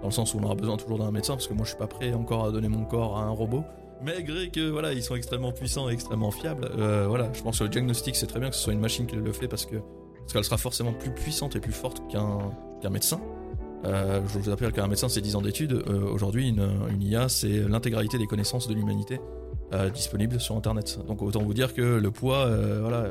Dans 0.00 0.08
le 0.08 0.12
sens 0.12 0.34
où 0.34 0.38
on 0.38 0.42
aura 0.42 0.56
besoin 0.56 0.76
toujours 0.76 0.98
d'un 0.98 1.12
médecin, 1.12 1.34
parce 1.34 1.46
que 1.46 1.54
moi 1.54 1.64
je 1.64 1.70
suis 1.70 1.78
pas 1.78 1.86
prêt 1.86 2.12
encore 2.12 2.44
à 2.44 2.50
donner 2.50 2.68
mon 2.68 2.84
corps 2.84 3.16
à 3.16 3.22
un 3.22 3.30
robot. 3.30 3.64
Malgré 4.02 4.50
que 4.50 4.68
voilà, 4.68 4.92
ils 4.92 5.02
sont 5.02 5.14
extrêmement 5.14 5.52
puissants 5.52 5.88
et 5.88 5.92
extrêmement 5.92 6.30
fiables. 6.30 6.68
Euh, 6.76 7.06
voilà, 7.08 7.30
je 7.32 7.42
pense 7.42 7.58
que 7.58 7.64
le 7.64 7.70
diagnostic 7.70 8.16
c'est 8.16 8.26
très 8.26 8.40
bien 8.40 8.50
que 8.50 8.56
ce 8.56 8.62
soit 8.62 8.72
une 8.72 8.80
machine 8.80 9.06
qui 9.06 9.16
le 9.16 9.32
fait 9.32 9.48
parce 9.48 9.64
que 9.64 9.76
parce 9.76 10.32
qu'elle 10.32 10.44
sera 10.44 10.58
forcément 10.58 10.92
plus 10.92 11.12
puissante 11.12 11.54
et 11.54 11.60
plus 11.60 11.72
forte 11.72 12.02
qu'un 12.10 12.38
qu'un 12.82 12.90
médecin. 12.90 13.20
Euh, 13.84 14.20
je 14.26 14.38
vous 14.38 14.50
rappelle 14.50 14.72
qu'un 14.72 14.88
médecin 14.88 15.08
c'est 15.08 15.20
10 15.20 15.36
ans 15.36 15.42
d'études. 15.42 15.72
Euh, 15.72 16.10
aujourd'hui, 16.10 16.48
une 16.48 17.02
IA 17.02 17.28
c'est 17.28 17.60
l'intégralité 17.68 18.18
des 18.18 18.26
connaissances 18.26 18.66
de 18.66 18.74
l'humanité 18.74 19.20
euh, 19.72 19.90
disponible 19.90 20.40
sur 20.40 20.56
internet. 20.56 20.98
Donc 21.08 21.22
autant 21.22 21.42
vous 21.42 21.54
dire 21.54 21.74
que 21.74 21.82
le 21.82 22.10
poids 22.10 22.46
euh, 22.46 22.80
voilà, 22.80 23.08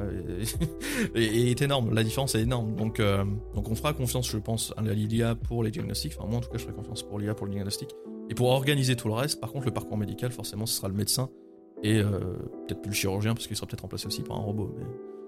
est, 1.15 1.61
énorme, 1.61 1.93
la 1.93 2.03
différence 2.03 2.35
est 2.35 2.41
énorme. 2.41 2.75
Donc, 2.75 2.99
euh, 2.99 3.25
donc 3.53 3.69
on 3.69 3.75
fera 3.75 3.93
confiance, 3.93 4.29
je 4.29 4.37
pense, 4.37 4.73
à 4.77 4.81
l'IA 4.81 5.35
pour 5.35 5.63
les 5.63 5.71
diagnostics. 5.71 6.13
Enfin, 6.17 6.27
moi 6.27 6.37
en 6.37 6.41
tout 6.41 6.49
cas, 6.49 6.57
je 6.57 6.63
ferai 6.63 6.73
confiance 6.73 7.03
pour 7.03 7.19
l'IA 7.19 7.33
pour 7.33 7.45
le 7.45 7.51
diagnostic. 7.51 7.89
Et 8.29 8.35
pour 8.35 8.49
organiser 8.49 8.95
tout 8.95 9.07
le 9.07 9.13
reste, 9.13 9.39
par 9.41 9.51
contre, 9.51 9.65
le 9.65 9.71
parcours 9.71 9.97
médical, 9.97 10.31
forcément, 10.31 10.65
ce 10.65 10.77
sera 10.77 10.87
le 10.87 10.95
médecin 10.95 11.29
et 11.83 12.01
peut-être 12.01 12.81
plus 12.81 12.89
le 12.89 12.95
chirurgien 12.95 13.35
parce 13.35 13.45
qu'il 13.45 13.55
sera 13.55 13.67
peut-être 13.67 13.81
remplacé 13.81 14.07
aussi 14.07 14.23
par 14.23 14.37
un 14.37 14.41
robot. 14.41 14.73
Mais 14.77 14.85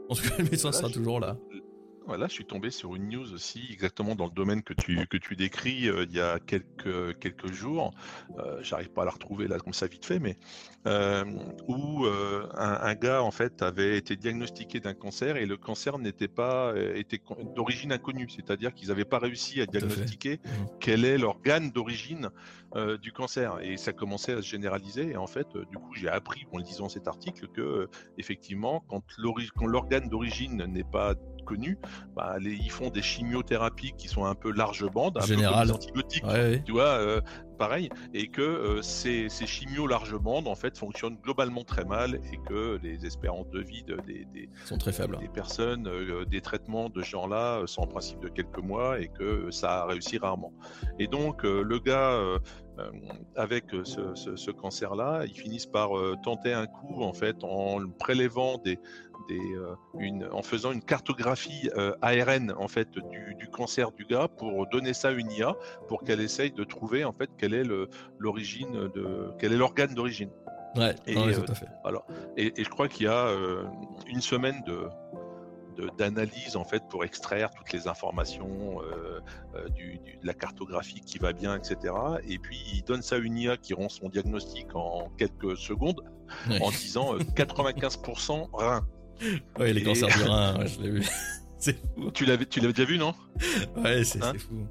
en 0.09 0.15
tout 0.15 0.23
cas, 0.23 0.35
le 0.39 0.45
médecin 0.45 0.71
sera 0.71 0.89
toujours 0.89 1.19
là. 1.19 1.37
Voilà, 2.07 2.27
je 2.27 2.33
suis 2.33 2.45
tombé 2.45 2.71
sur 2.71 2.95
une 2.95 3.09
news 3.09 3.33
aussi, 3.33 3.67
exactement 3.69 4.15
dans 4.15 4.25
le 4.25 4.31
domaine 4.31 4.63
que 4.63 4.73
tu, 4.73 5.05
que 5.07 5.17
tu 5.17 5.35
décris 5.35 5.89
euh, 5.89 6.05
il 6.09 6.15
y 6.15 6.21
a 6.21 6.39
quelques, 6.39 7.19
quelques 7.19 7.51
jours. 7.51 7.91
Euh, 8.39 8.59
J'arrive 8.61 8.91
pas 8.91 9.01
à 9.01 9.05
la 9.05 9.11
retrouver 9.11 9.49
là 9.49 9.59
comme 9.59 9.73
ça 9.73 9.87
vite 9.87 10.05
fait, 10.05 10.17
mais 10.17 10.37
euh, 10.87 11.25
où 11.67 12.05
euh, 12.05 12.47
un, 12.55 12.95
gars 12.95 13.21
en 13.21 13.31
fait 13.31 13.61
avait 13.61 13.97
été 13.97 14.15
diagnostiqué 14.15 14.79
d'un 14.79 14.93
cancer 14.93 15.35
et 15.35 15.45
le 15.45 15.57
cancer 15.57 15.99
n'était 15.99 16.29
pas 16.29 16.73
était 16.95 17.19
d'origine 17.53 17.91
inconnue, 17.91 18.29
c'est-à-dire 18.29 18.73
qu'ils 18.73 18.87
n'avaient 18.87 19.03
pas 19.03 19.19
réussi 19.19 19.59
à 19.59 19.65
diagnostiquer 19.65 20.37
mmh. 20.37 20.49
quel 20.79 21.03
est 21.03 21.17
l'organe 21.17 21.71
d'origine 21.71 22.29
du 23.01 23.11
cancer. 23.11 23.57
Et 23.61 23.77
ça 23.77 23.93
commençait 23.93 24.33
à 24.33 24.37
se 24.37 24.47
généraliser. 24.47 25.11
Et 25.11 25.17
en 25.17 25.27
fait 25.27 25.47
du 25.71 25.77
coup 25.77 25.93
j'ai 25.93 26.09
appris 26.09 26.45
en 26.51 26.57
lisant 26.57 26.89
cet 26.89 27.07
article 27.07 27.47
que 27.47 27.89
effectivement 28.17 28.83
quand 28.87 29.03
l'organe 29.65 30.09
d'origine 30.09 30.65
n'est 30.65 30.83
pas 30.83 31.15
connu, 31.47 31.77
bah, 32.15 32.35
ils 32.41 32.69
font 32.69 32.89
des 32.89 33.01
chimiothérapies 33.01 33.93
qui 33.97 34.07
sont 34.07 34.25
un 34.25 34.35
peu 34.35 34.51
large 34.51 34.85
bande, 34.85 35.17
un 35.17 35.25
Général. 35.25 35.67
peu 35.67 35.73
comme 35.73 35.75
antibiotiques, 35.77 36.25
tu 36.65 36.71
vois, 36.73 36.83
euh, 36.99 37.21
pareil, 37.57 37.89
et 38.13 38.27
que 38.27 38.41
euh, 38.41 38.81
ces, 38.81 39.29
ces 39.29 39.45
chimios 39.45 39.87
large 39.87 40.15
bande 40.15 40.47
en 40.47 40.55
fait 40.55 40.77
fonctionnent 40.77 41.17
globalement 41.21 41.63
très 41.63 41.85
mal 41.85 42.15
et 42.31 42.37
que 42.47 42.79
les 42.83 43.05
espérances 43.05 43.49
de 43.49 43.61
vie 43.61 43.83
des, 43.83 44.25
des, 44.25 44.49
sont 44.65 44.77
très 44.77 44.91
faibles. 44.91 45.17
Des 45.17 45.27
personnes, 45.27 45.87
euh, 45.87 46.25
des 46.25 46.41
traitements 46.41 46.89
de 46.89 47.01
ce 47.01 47.09
genre-là 47.09 47.63
sont 47.65 47.81
en 47.81 47.87
principe 47.87 48.19
de 48.19 48.29
quelques 48.29 48.59
mois 48.59 48.99
et 48.99 49.07
que 49.07 49.51
ça 49.51 49.85
réussit 49.85 50.21
rarement. 50.21 50.53
Et 50.99 51.07
donc 51.07 51.43
le 51.43 51.79
gars 51.79 52.39
avec 53.35 53.65
ce, 53.83 54.15
ce, 54.15 54.35
ce 54.35 54.51
cancer-là, 54.51 55.23
ils 55.25 55.33
finissent 55.33 55.65
par 55.65 55.89
tenter 56.23 56.53
un 56.53 56.67
coup 56.67 57.01
en 57.01 57.13
fait 57.13 57.43
en 57.43 57.79
prélevant 57.97 58.57
des, 58.57 58.79
euh, 59.31 59.75
une, 59.99 60.27
en 60.31 60.41
faisant 60.41 60.71
une 60.71 60.81
cartographie 60.81 61.69
euh, 61.75 61.93
ARN 62.01 62.53
en 62.57 62.67
fait 62.67 62.89
du, 62.91 63.49
cancer 63.51 63.91
du 63.91 64.05
gars 64.05 64.27
pour 64.27 64.67
donner 64.67 64.93
ça 64.93 65.09
à 65.09 65.11
une 65.11 65.31
IA 65.31 65.55
pour 65.87 66.03
qu'elle 66.03 66.21
essaye 66.21 66.51
de 66.51 66.63
trouver 66.63 67.03
en 67.05 67.11
fait 67.11 67.29
quelle 67.37 67.53
est 67.53 67.63
l'origine 68.19 68.89
de 68.93 69.31
quel 69.39 69.53
est 69.53 69.57
l'organe 69.57 69.93
d'origine. 69.95 70.29
Ouais, 70.75 70.93
et, 71.07 71.17
euh, 71.17 71.33
tout 71.33 71.51
à 71.51 71.55
fait. 71.55 71.67
Alors, 71.83 72.05
et, 72.35 72.53
je 72.55 72.69
crois 72.69 72.87
qu'il 72.87 73.07
y 73.07 73.09
a 73.09 73.31
une 74.07 74.21
semaine 74.21 74.61
de 74.67 74.87
d'analyse 75.97 76.55
en 76.55 76.63
fait 76.63 76.83
pour 76.89 77.03
extraire 77.03 77.49
toutes 77.51 77.71
les 77.73 77.87
informations 77.87 78.79
du, 79.75 79.99
de 79.99 80.25
la 80.25 80.33
cartographie 80.33 81.01
qui 81.01 81.17
va 81.17 81.33
bien, 81.33 81.55
etc. 81.55 81.93
Et 82.27 82.37
puis 82.39 82.59
il 82.73 82.83
donne 82.83 83.01
ça 83.01 83.15
à 83.15 83.19
une 83.19 83.37
IA 83.37 83.57
qui 83.57 83.73
rend 83.73 83.89
son 83.89 84.09
diagnostic 84.09 84.75
en 84.75 85.09
quelques 85.17 85.57
secondes 85.57 86.01
en 86.61 86.69
disant 86.71 87.15
95% 87.17 88.49
rein. 88.53 88.87
Oui, 89.59 89.73
les 89.73 89.81
cancers 89.81 90.09
du 90.09 90.23
rein, 90.23 90.65
je 90.67 90.79
l'ai 90.79 90.89
vu. 90.91 91.03
c'est 91.57 91.75
fou. 91.95 92.11
Tu 92.11 92.25
l'avais, 92.25 92.45
tu 92.45 92.59
l'avais 92.59 92.73
déjà 92.73 92.87
vu, 92.87 92.97
non? 92.97 93.13
Ouais, 93.75 94.03
c'est 94.03 94.23
hein? 94.23 94.33
fou. 94.37 94.67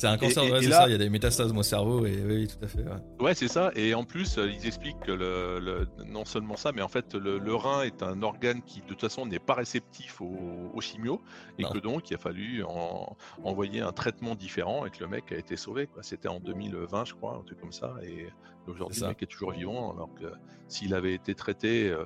C'est 0.00 0.06
un 0.06 0.16
cancer, 0.16 0.42
c'est 0.62 0.70
ça, 0.70 0.88
il 0.88 0.92
y 0.92 0.94
a 0.94 0.98
des 0.98 1.10
métastases 1.10 1.52
au 1.52 1.62
cerveau, 1.62 2.06
et 2.06 2.22
oui, 2.24 2.48
tout 2.48 2.64
à 2.64 2.68
fait. 2.68 2.82
Ouais, 3.20 3.34
c'est 3.34 3.48
ça. 3.48 3.70
Et 3.76 3.92
en 3.92 4.04
plus, 4.04 4.38
euh, 4.38 4.50
ils 4.50 4.66
expliquent 4.66 5.00
que 5.00 5.12
le, 5.12 5.86
non 6.06 6.24
seulement 6.24 6.56
ça, 6.56 6.72
mais 6.72 6.80
en 6.80 6.88
fait, 6.88 7.14
le, 7.14 7.54
rein 7.54 7.82
est 7.82 8.02
un 8.02 8.22
organe 8.22 8.62
qui, 8.62 8.80
de 8.80 8.86
toute 8.86 9.02
façon, 9.02 9.26
n'est 9.26 9.38
pas 9.38 9.52
réceptif 9.52 10.22
aux, 10.22 10.80
chimio, 10.80 11.20
et 11.58 11.64
que 11.64 11.76
donc, 11.76 12.08
il 12.08 12.14
a 12.14 12.18
fallu 12.18 12.64
envoyer 13.44 13.82
un 13.82 13.92
traitement 13.92 14.34
différent, 14.34 14.86
et 14.86 14.90
que 14.90 15.00
le 15.00 15.06
mec 15.06 15.32
a 15.32 15.36
été 15.36 15.58
sauvé. 15.58 15.86
C'était 16.00 16.28
en 16.28 16.40
2020, 16.40 17.04
je 17.04 17.12
crois, 17.12 17.36
un 17.38 17.44
truc 17.44 17.60
comme 17.60 17.72
ça. 17.72 17.94
Et 18.02 18.26
aujourd'hui, 18.66 19.02
le 19.02 19.08
mec 19.08 19.22
est 19.22 19.26
toujours 19.26 19.52
vivant, 19.52 19.92
alors 19.92 20.14
que 20.14 20.32
s'il 20.66 20.94
avait 20.94 21.12
été 21.12 21.34
traité. 21.34 21.90
Euh, 21.90 22.04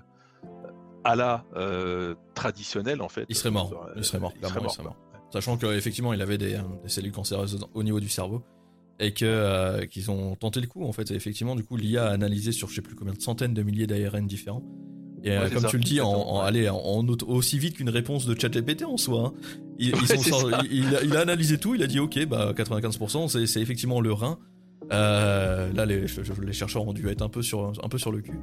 à 1.06 1.16
la 1.16 1.44
euh, 1.54 2.14
traditionnelle 2.34 3.02
en 3.02 3.10
fait. 3.10 3.26
Il 3.28 3.36
serait 3.36 3.50
mort. 3.50 3.90
il 3.94 4.04
serait 4.04 4.18
mort. 4.18 4.32
Il 4.40 4.48
serait 4.48 4.60
mort, 4.60 4.96
Sachant 5.34 5.56
qu'effectivement 5.56 6.12
il 6.12 6.22
avait 6.22 6.38
des, 6.38 6.56
cellules 6.86 7.10
cancéreuses 7.10 7.58
au 7.74 7.82
niveau 7.82 7.98
du 7.98 8.08
cerveau 8.08 8.44
et 9.00 9.12
que 9.12 9.24
euh, 9.24 9.84
qu'ils 9.84 10.08
ont 10.12 10.36
tenté 10.36 10.60
le 10.60 10.68
coup 10.68 10.84
en 10.84 10.92
fait. 10.92 11.10
Et 11.10 11.14
effectivement 11.14 11.56
du 11.56 11.64
coup 11.64 11.76
l'IA 11.76 12.06
a 12.06 12.10
analysé 12.12 12.52
sur 12.52 12.68
je 12.68 12.76
sais 12.76 12.82
plus 12.82 12.94
combien 12.94 13.14
de 13.14 13.20
centaines 13.20 13.52
de 13.52 13.64
milliers 13.64 13.88
d'ARN 13.88 14.28
différents. 14.28 14.62
Et 15.24 15.32
euh, 15.32 15.50
comme 15.50 15.66
tu 15.66 15.78
le 15.78 15.82
dis, 15.82 16.00
en, 16.00 16.08
en, 16.08 17.08
aussi 17.26 17.58
vite 17.58 17.78
qu'une 17.78 17.88
réponse 17.88 18.26
de 18.26 18.40
ChatGPT 18.40 18.84
en 18.84 18.96
soi. 18.96 19.32
Hein. 19.34 19.54
Il, 19.80 19.92
il, 20.70 21.16
a 21.16 21.20
analysé 21.20 21.58
tout, 21.58 21.74
il 21.74 21.82
a 21.82 21.88
dit 21.88 21.98
ok, 21.98 22.26
bah 22.26 22.52
95%, 22.56 23.44
c'est 23.48 23.60
effectivement 23.60 24.00
le 24.00 24.12
rein. 24.12 24.38
Euh, 24.92 25.72
là, 25.72 25.86
les, 25.86 26.06
les, 26.42 26.52
chercheurs 26.52 26.86
ont 26.86 26.92
dû 26.92 27.08
être 27.08 27.22
un 27.22 27.28
peu 27.28 27.42
sur, 27.42 27.72
un 27.82 27.88
peu 27.88 27.98
sur 27.98 28.12
le 28.12 28.20
cul. 28.20 28.38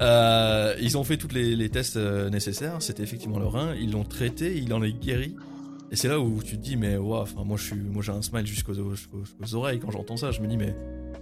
Euh, 0.00 0.74
ils 0.80 0.96
ont 0.96 1.04
fait 1.04 1.16
tous 1.16 1.32
les, 1.32 1.56
les 1.56 1.68
tests 1.70 1.96
euh, 1.96 2.30
nécessaires. 2.30 2.76
C'était 2.80 3.02
effectivement 3.02 3.38
le 3.38 3.46
rein. 3.46 3.74
Ils 3.74 3.92
l'ont 3.92 4.04
traité. 4.04 4.56
Il 4.56 4.72
en 4.74 4.82
est 4.82 4.92
guéri. 4.92 5.34
Et 5.90 5.96
c'est 5.96 6.08
là 6.08 6.18
où 6.18 6.42
tu 6.42 6.56
te 6.56 6.62
dis, 6.62 6.76
mais 6.76 6.96
waouh, 6.96 7.26
moi, 7.44 7.56
je 7.56 7.64
suis, 7.64 7.76
moi, 7.76 8.02
j'ai 8.02 8.12
un 8.12 8.22
smile 8.22 8.46
jusqu'aux, 8.46 8.74
oreilles 9.54 9.78
quand 9.78 9.90
j'entends 9.90 10.16
ça. 10.16 10.30
Je 10.32 10.40
me 10.40 10.48
dis, 10.48 10.56
mais 10.56 10.74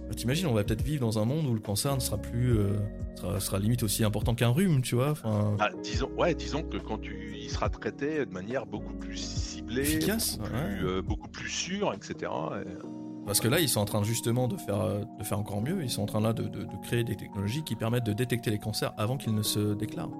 bah, 0.07 0.15
t'imagines, 0.15 0.47
on 0.47 0.53
va 0.53 0.63
peut-être 0.63 0.81
vivre 0.81 1.01
dans 1.01 1.19
un 1.19 1.25
monde 1.25 1.45
où 1.45 1.53
le 1.53 1.59
cancer 1.59 1.93
ne 1.95 1.99
sera 1.99 2.17
plus, 2.17 2.57
euh, 2.57 2.73
sera, 3.15 3.39
sera, 3.39 3.59
limite 3.59 3.83
aussi 3.83 4.03
important 4.03 4.33
qu'un 4.33 4.49
rhume, 4.49 4.81
tu 4.81 4.95
vois. 4.95 5.13
Ah, 5.23 5.69
disons, 5.83 6.09
ouais, 6.17 6.33
disons 6.33 6.63
que 6.63 6.77
quand 6.77 6.97
tu, 6.97 7.35
il 7.37 7.49
sera 7.49 7.69
traité 7.69 8.25
de 8.25 8.31
manière 8.31 8.65
beaucoup 8.65 8.93
plus 8.93 9.17
ciblée, 9.17 9.81
efficace, 9.81 10.37
beaucoup, 10.37 10.51
plus, 10.51 10.87
euh, 10.87 11.01
beaucoup 11.01 11.29
plus 11.29 11.49
sûre, 11.49 11.93
etc. 11.93 12.31
Parce 13.25 13.39
que 13.39 13.47
là, 13.47 13.59
ils 13.59 13.69
sont 13.69 13.81
en 13.81 13.85
train 13.85 14.03
justement 14.03 14.47
de 14.47 14.57
faire, 14.57 15.05
de 15.17 15.23
faire 15.23 15.39
encore 15.39 15.61
mieux. 15.61 15.83
Ils 15.83 15.89
sont 15.89 16.03
en 16.03 16.07
train 16.07 16.21
là 16.21 16.33
de, 16.33 16.43
de, 16.43 16.67
créer 16.83 17.03
des 17.03 17.15
technologies 17.15 17.63
qui 17.63 17.75
permettent 17.75 18.05
de 18.05 18.13
détecter 18.13 18.51
les 18.51 18.59
cancers 18.59 18.93
avant 18.97 19.17
qu'ils 19.17 19.33
ne 19.33 19.41
se 19.41 19.73
déclarent. 19.73 20.11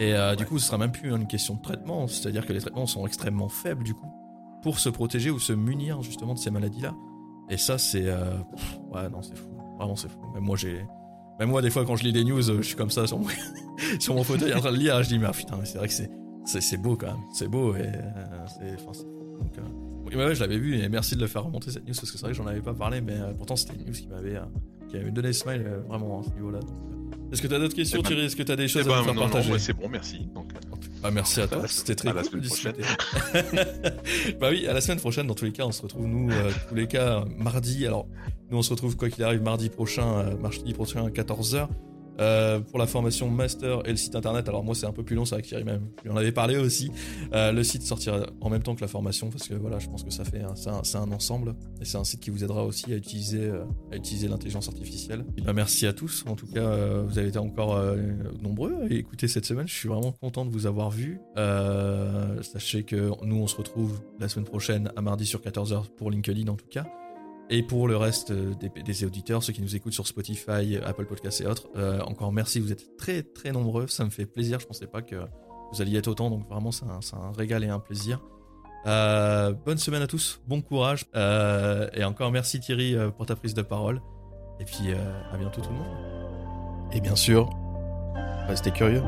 Et 0.00 0.14
euh, 0.14 0.34
du 0.34 0.44
coup, 0.44 0.58
ce 0.58 0.66
sera 0.66 0.78
même 0.78 0.92
plus 0.92 1.10
une 1.10 1.26
question 1.26 1.54
de 1.54 1.62
traitement. 1.62 2.06
C'est-à-dire 2.08 2.46
que 2.46 2.52
les 2.52 2.60
traitements 2.60 2.86
sont 2.86 3.06
extrêmement 3.06 3.48
faibles 3.48 3.84
du 3.84 3.94
coup 3.94 4.10
pour 4.62 4.78
se 4.78 4.88
protéger 4.88 5.30
ou 5.30 5.38
se 5.38 5.52
munir 5.52 6.02
justement 6.02 6.34
de 6.34 6.38
ces 6.38 6.50
maladies-là. 6.50 6.94
Et 7.50 7.56
ça, 7.56 7.78
c'est 7.78 8.06
euh, 8.06 8.38
ouais, 8.92 9.08
non, 9.10 9.22
c'est 9.22 9.36
fou. 9.36 9.48
Vraiment, 9.78 9.96
c'est 9.96 10.08
fou. 10.08 10.20
Même 10.34 10.44
moi, 10.44 10.56
j'ai, 10.56 10.84
même 11.38 11.50
moi, 11.50 11.62
des 11.62 11.70
fois, 11.70 11.84
quand 11.84 11.96
je 11.96 12.04
lis 12.04 12.12
des 12.12 12.24
news, 12.24 12.42
je 12.42 12.62
suis 12.62 12.76
comme 12.76 12.90
ça 12.90 13.06
sur 13.06 13.18
mon, 13.18 13.28
sur 14.00 14.14
mon 14.14 14.24
fauteuil 14.24 14.54
en 14.54 14.60
train 14.60 14.72
de 14.72 14.78
lire. 14.78 15.02
Je 15.02 15.08
dis 15.08 15.18
mais 15.18 15.26
ah, 15.28 15.32
putain, 15.32 15.58
c'est 15.64 15.78
vrai 15.78 15.88
que 15.88 15.94
c'est, 15.94 16.10
c'est, 16.44 16.76
beau 16.76 16.96
quand 16.96 17.08
même. 17.08 17.22
C'est 17.32 17.48
beau 17.48 17.74
et 17.74 17.90
c'est, 18.46 18.74
enfin, 18.74 18.92
donc, 19.38 20.14
ouais, 20.14 20.34
je 20.34 20.40
l'avais 20.40 20.58
vu 20.58 20.76
et 20.76 20.88
merci 20.88 21.16
de 21.16 21.20
le 21.20 21.26
faire 21.26 21.44
remonter 21.44 21.70
cette 21.70 21.86
news 21.86 21.94
parce 21.94 22.10
que 22.10 22.18
c'est 22.18 22.24
vrai 22.24 22.32
que 22.32 22.36
j'en 22.36 22.46
avais 22.46 22.60
pas 22.60 22.74
parlé, 22.74 23.00
mais 23.00 23.14
euh, 23.14 23.32
pourtant 23.32 23.56
c'était 23.56 23.74
une 23.74 23.86
news 23.86 23.92
qui 23.92 24.08
m'avait 24.08 24.36
euh, 24.36 24.44
qui 24.88 24.96
avait 24.96 25.10
donné 25.10 25.32
smile 25.32 25.64
euh, 25.66 25.80
vraiment 25.88 26.20
à 26.20 26.22
ce 26.22 26.30
niveau-là. 26.30 26.60
Est-ce 27.34 27.42
que 27.42 27.48
tu 27.48 27.54
as 27.54 27.58
d'autres 27.58 27.74
questions, 27.74 27.98
eh 27.98 28.02
ben, 28.02 28.08
Thierry? 28.08 28.24
Est-ce 28.26 28.36
que 28.36 28.44
tu 28.44 28.52
as 28.52 28.56
des 28.56 28.68
choses 28.68 28.86
eh 28.86 28.92
à 28.92 28.98
ben, 28.98 29.04
faire 29.04 29.14
partager? 29.14 29.58
C'est 29.58 29.72
bon, 29.72 29.88
merci. 29.88 30.28
Donc, 30.32 30.52
ah, 31.02 31.10
merci 31.10 31.40
à 31.40 31.48
toi, 31.48 31.66
c'était 31.66 31.96
très 31.96 32.12
cool 32.12 32.40
discuter. 32.40 32.82
bah 34.40 34.50
oui, 34.50 34.68
à 34.68 34.72
la 34.72 34.80
semaine 34.80 35.00
prochaine, 35.00 35.26
dans 35.26 35.34
tous 35.34 35.44
les 35.44 35.50
cas, 35.50 35.64
on 35.64 35.72
se 35.72 35.82
retrouve, 35.82 36.06
nous, 36.06 36.30
tous 36.68 36.74
les 36.76 36.86
cas, 36.86 37.24
mardi. 37.36 37.88
Alors, 37.88 38.06
nous, 38.50 38.58
on 38.58 38.62
se 38.62 38.70
retrouve, 38.70 38.96
quoi 38.96 39.10
qu'il 39.10 39.24
arrive, 39.24 39.42
mardi 39.42 39.68
prochain, 39.68 40.36
mardi 40.40 40.72
prochain 40.74 41.06
à 41.06 41.10
14h. 41.10 41.66
Euh, 42.20 42.60
pour 42.60 42.78
la 42.78 42.86
formation 42.86 43.28
master 43.28 43.86
et 43.86 43.90
le 43.90 43.96
site 43.96 44.14
internet, 44.14 44.48
alors 44.48 44.64
moi 44.64 44.74
c'est 44.74 44.86
un 44.86 44.92
peu 44.92 45.02
plus 45.02 45.16
long, 45.16 45.24
que 45.24 45.40
Thierry 45.40 45.64
même, 45.64 45.88
lui 46.04 46.10
en 46.10 46.16
avait 46.16 46.32
parlé 46.32 46.56
aussi. 46.56 46.90
Euh, 47.32 47.52
le 47.52 47.64
site 47.64 47.82
sortira 47.82 48.26
en 48.40 48.50
même 48.50 48.62
temps 48.62 48.74
que 48.74 48.80
la 48.80 48.88
formation 48.88 49.30
parce 49.30 49.48
que 49.48 49.54
voilà, 49.54 49.78
je 49.78 49.88
pense 49.88 50.04
que 50.04 50.10
ça 50.10 50.24
fait 50.24 50.42
c'est 50.54 50.96
un, 50.98 51.12
ensemble 51.12 51.54
et 51.80 51.84
c'est 51.84 51.98
un 51.98 52.04
site 52.04 52.20
qui 52.20 52.30
vous 52.30 52.44
aidera 52.44 52.64
aussi 52.64 52.92
à 52.92 52.96
utiliser 52.96 53.46
euh, 53.46 53.64
à 53.90 53.96
utiliser 53.96 54.28
l'intelligence 54.28 54.68
artificielle. 54.68 55.24
Et 55.36 55.42
ben, 55.42 55.52
merci 55.52 55.86
à 55.86 55.92
tous. 55.92 56.24
En 56.26 56.36
tout 56.36 56.46
cas, 56.46 57.00
vous 57.02 57.18
avez 57.18 57.28
été 57.28 57.38
encore 57.38 57.80
nombreux 58.42 58.74
à 58.82 58.92
écouter 58.92 59.28
cette 59.28 59.44
semaine. 59.44 59.66
Je 59.66 59.74
suis 59.74 59.88
vraiment 59.88 60.12
content 60.12 60.44
de 60.44 60.50
vous 60.50 60.66
avoir 60.66 60.90
vu. 60.90 61.20
sachez 62.42 62.84
que 62.84 63.10
nous 63.24 63.36
on 63.36 63.46
se 63.46 63.56
retrouve 63.56 64.00
la 64.20 64.28
semaine 64.28 64.46
prochaine 64.46 64.90
à 64.96 65.02
mardi 65.02 65.26
sur 65.26 65.40
14h 65.40 65.84
pour 65.96 66.10
LinkedIn 66.10 66.48
en 66.48 66.56
tout 66.56 66.66
cas. 66.70 66.86
Et 67.50 67.62
pour 67.62 67.88
le 67.88 67.96
reste 67.96 68.30
euh, 68.30 68.54
des, 68.54 69.04
auditeurs, 69.04 69.42
ceux 69.42 69.52
qui 69.52 69.60
nous 69.60 69.76
écoutent 69.76 69.92
sur 69.92 70.06
Spotify, 70.06 70.78
Apple 70.84 71.04
Podcasts 71.04 71.42
et 71.42 71.46
autres, 71.46 71.68
euh, 71.76 72.00
encore 72.00 72.32
merci, 72.32 72.58
vous 72.58 72.72
êtes 72.72 72.96
très 72.96 73.22
très 73.22 73.52
nombreux, 73.52 73.86
ça 73.86 74.04
me 74.04 74.10
fait 74.10 74.26
plaisir, 74.26 74.60
je 74.60 74.66
pensais 74.66 74.86
pas 74.86 75.02
que 75.02 75.16
vous 75.72 75.82
alliez 75.82 75.98
être 75.98 76.08
autant, 76.08 76.30
donc 76.30 76.48
vraiment 76.48 76.70
c'est 76.72 76.84
un, 76.86 77.32
régal 77.36 77.64
et 77.64 77.68
un 77.68 77.80
plaisir. 77.80 78.20
Euh, 78.86 79.52
bonne 79.52 79.78
semaine 79.78 80.02
à 80.02 80.06
tous, 80.06 80.40
bon 80.46 80.62
courage, 80.62 81.06
et 81.14 82.04
encore 82.04 82.30
merci 82.32 82.60
Thierry 82.60 82.96
pour 83.16 83.26
ta 83.26 83.36
prise 83.36 83.54
de 83.54 83.62
parole, 83.62 84.00
et 84.60 84.64
puis 84.64 84.92
à 84.92 85.36
bientôt 85.36 85.60
tout 85.60 85.70
le 85.70 85.76
monde. 85.76 86.92
Et 86.92 87.00
bien 87.00 87.16
sûr, 87.16 87.50
restez 88.46 88.70
curieux. 88.70 89.02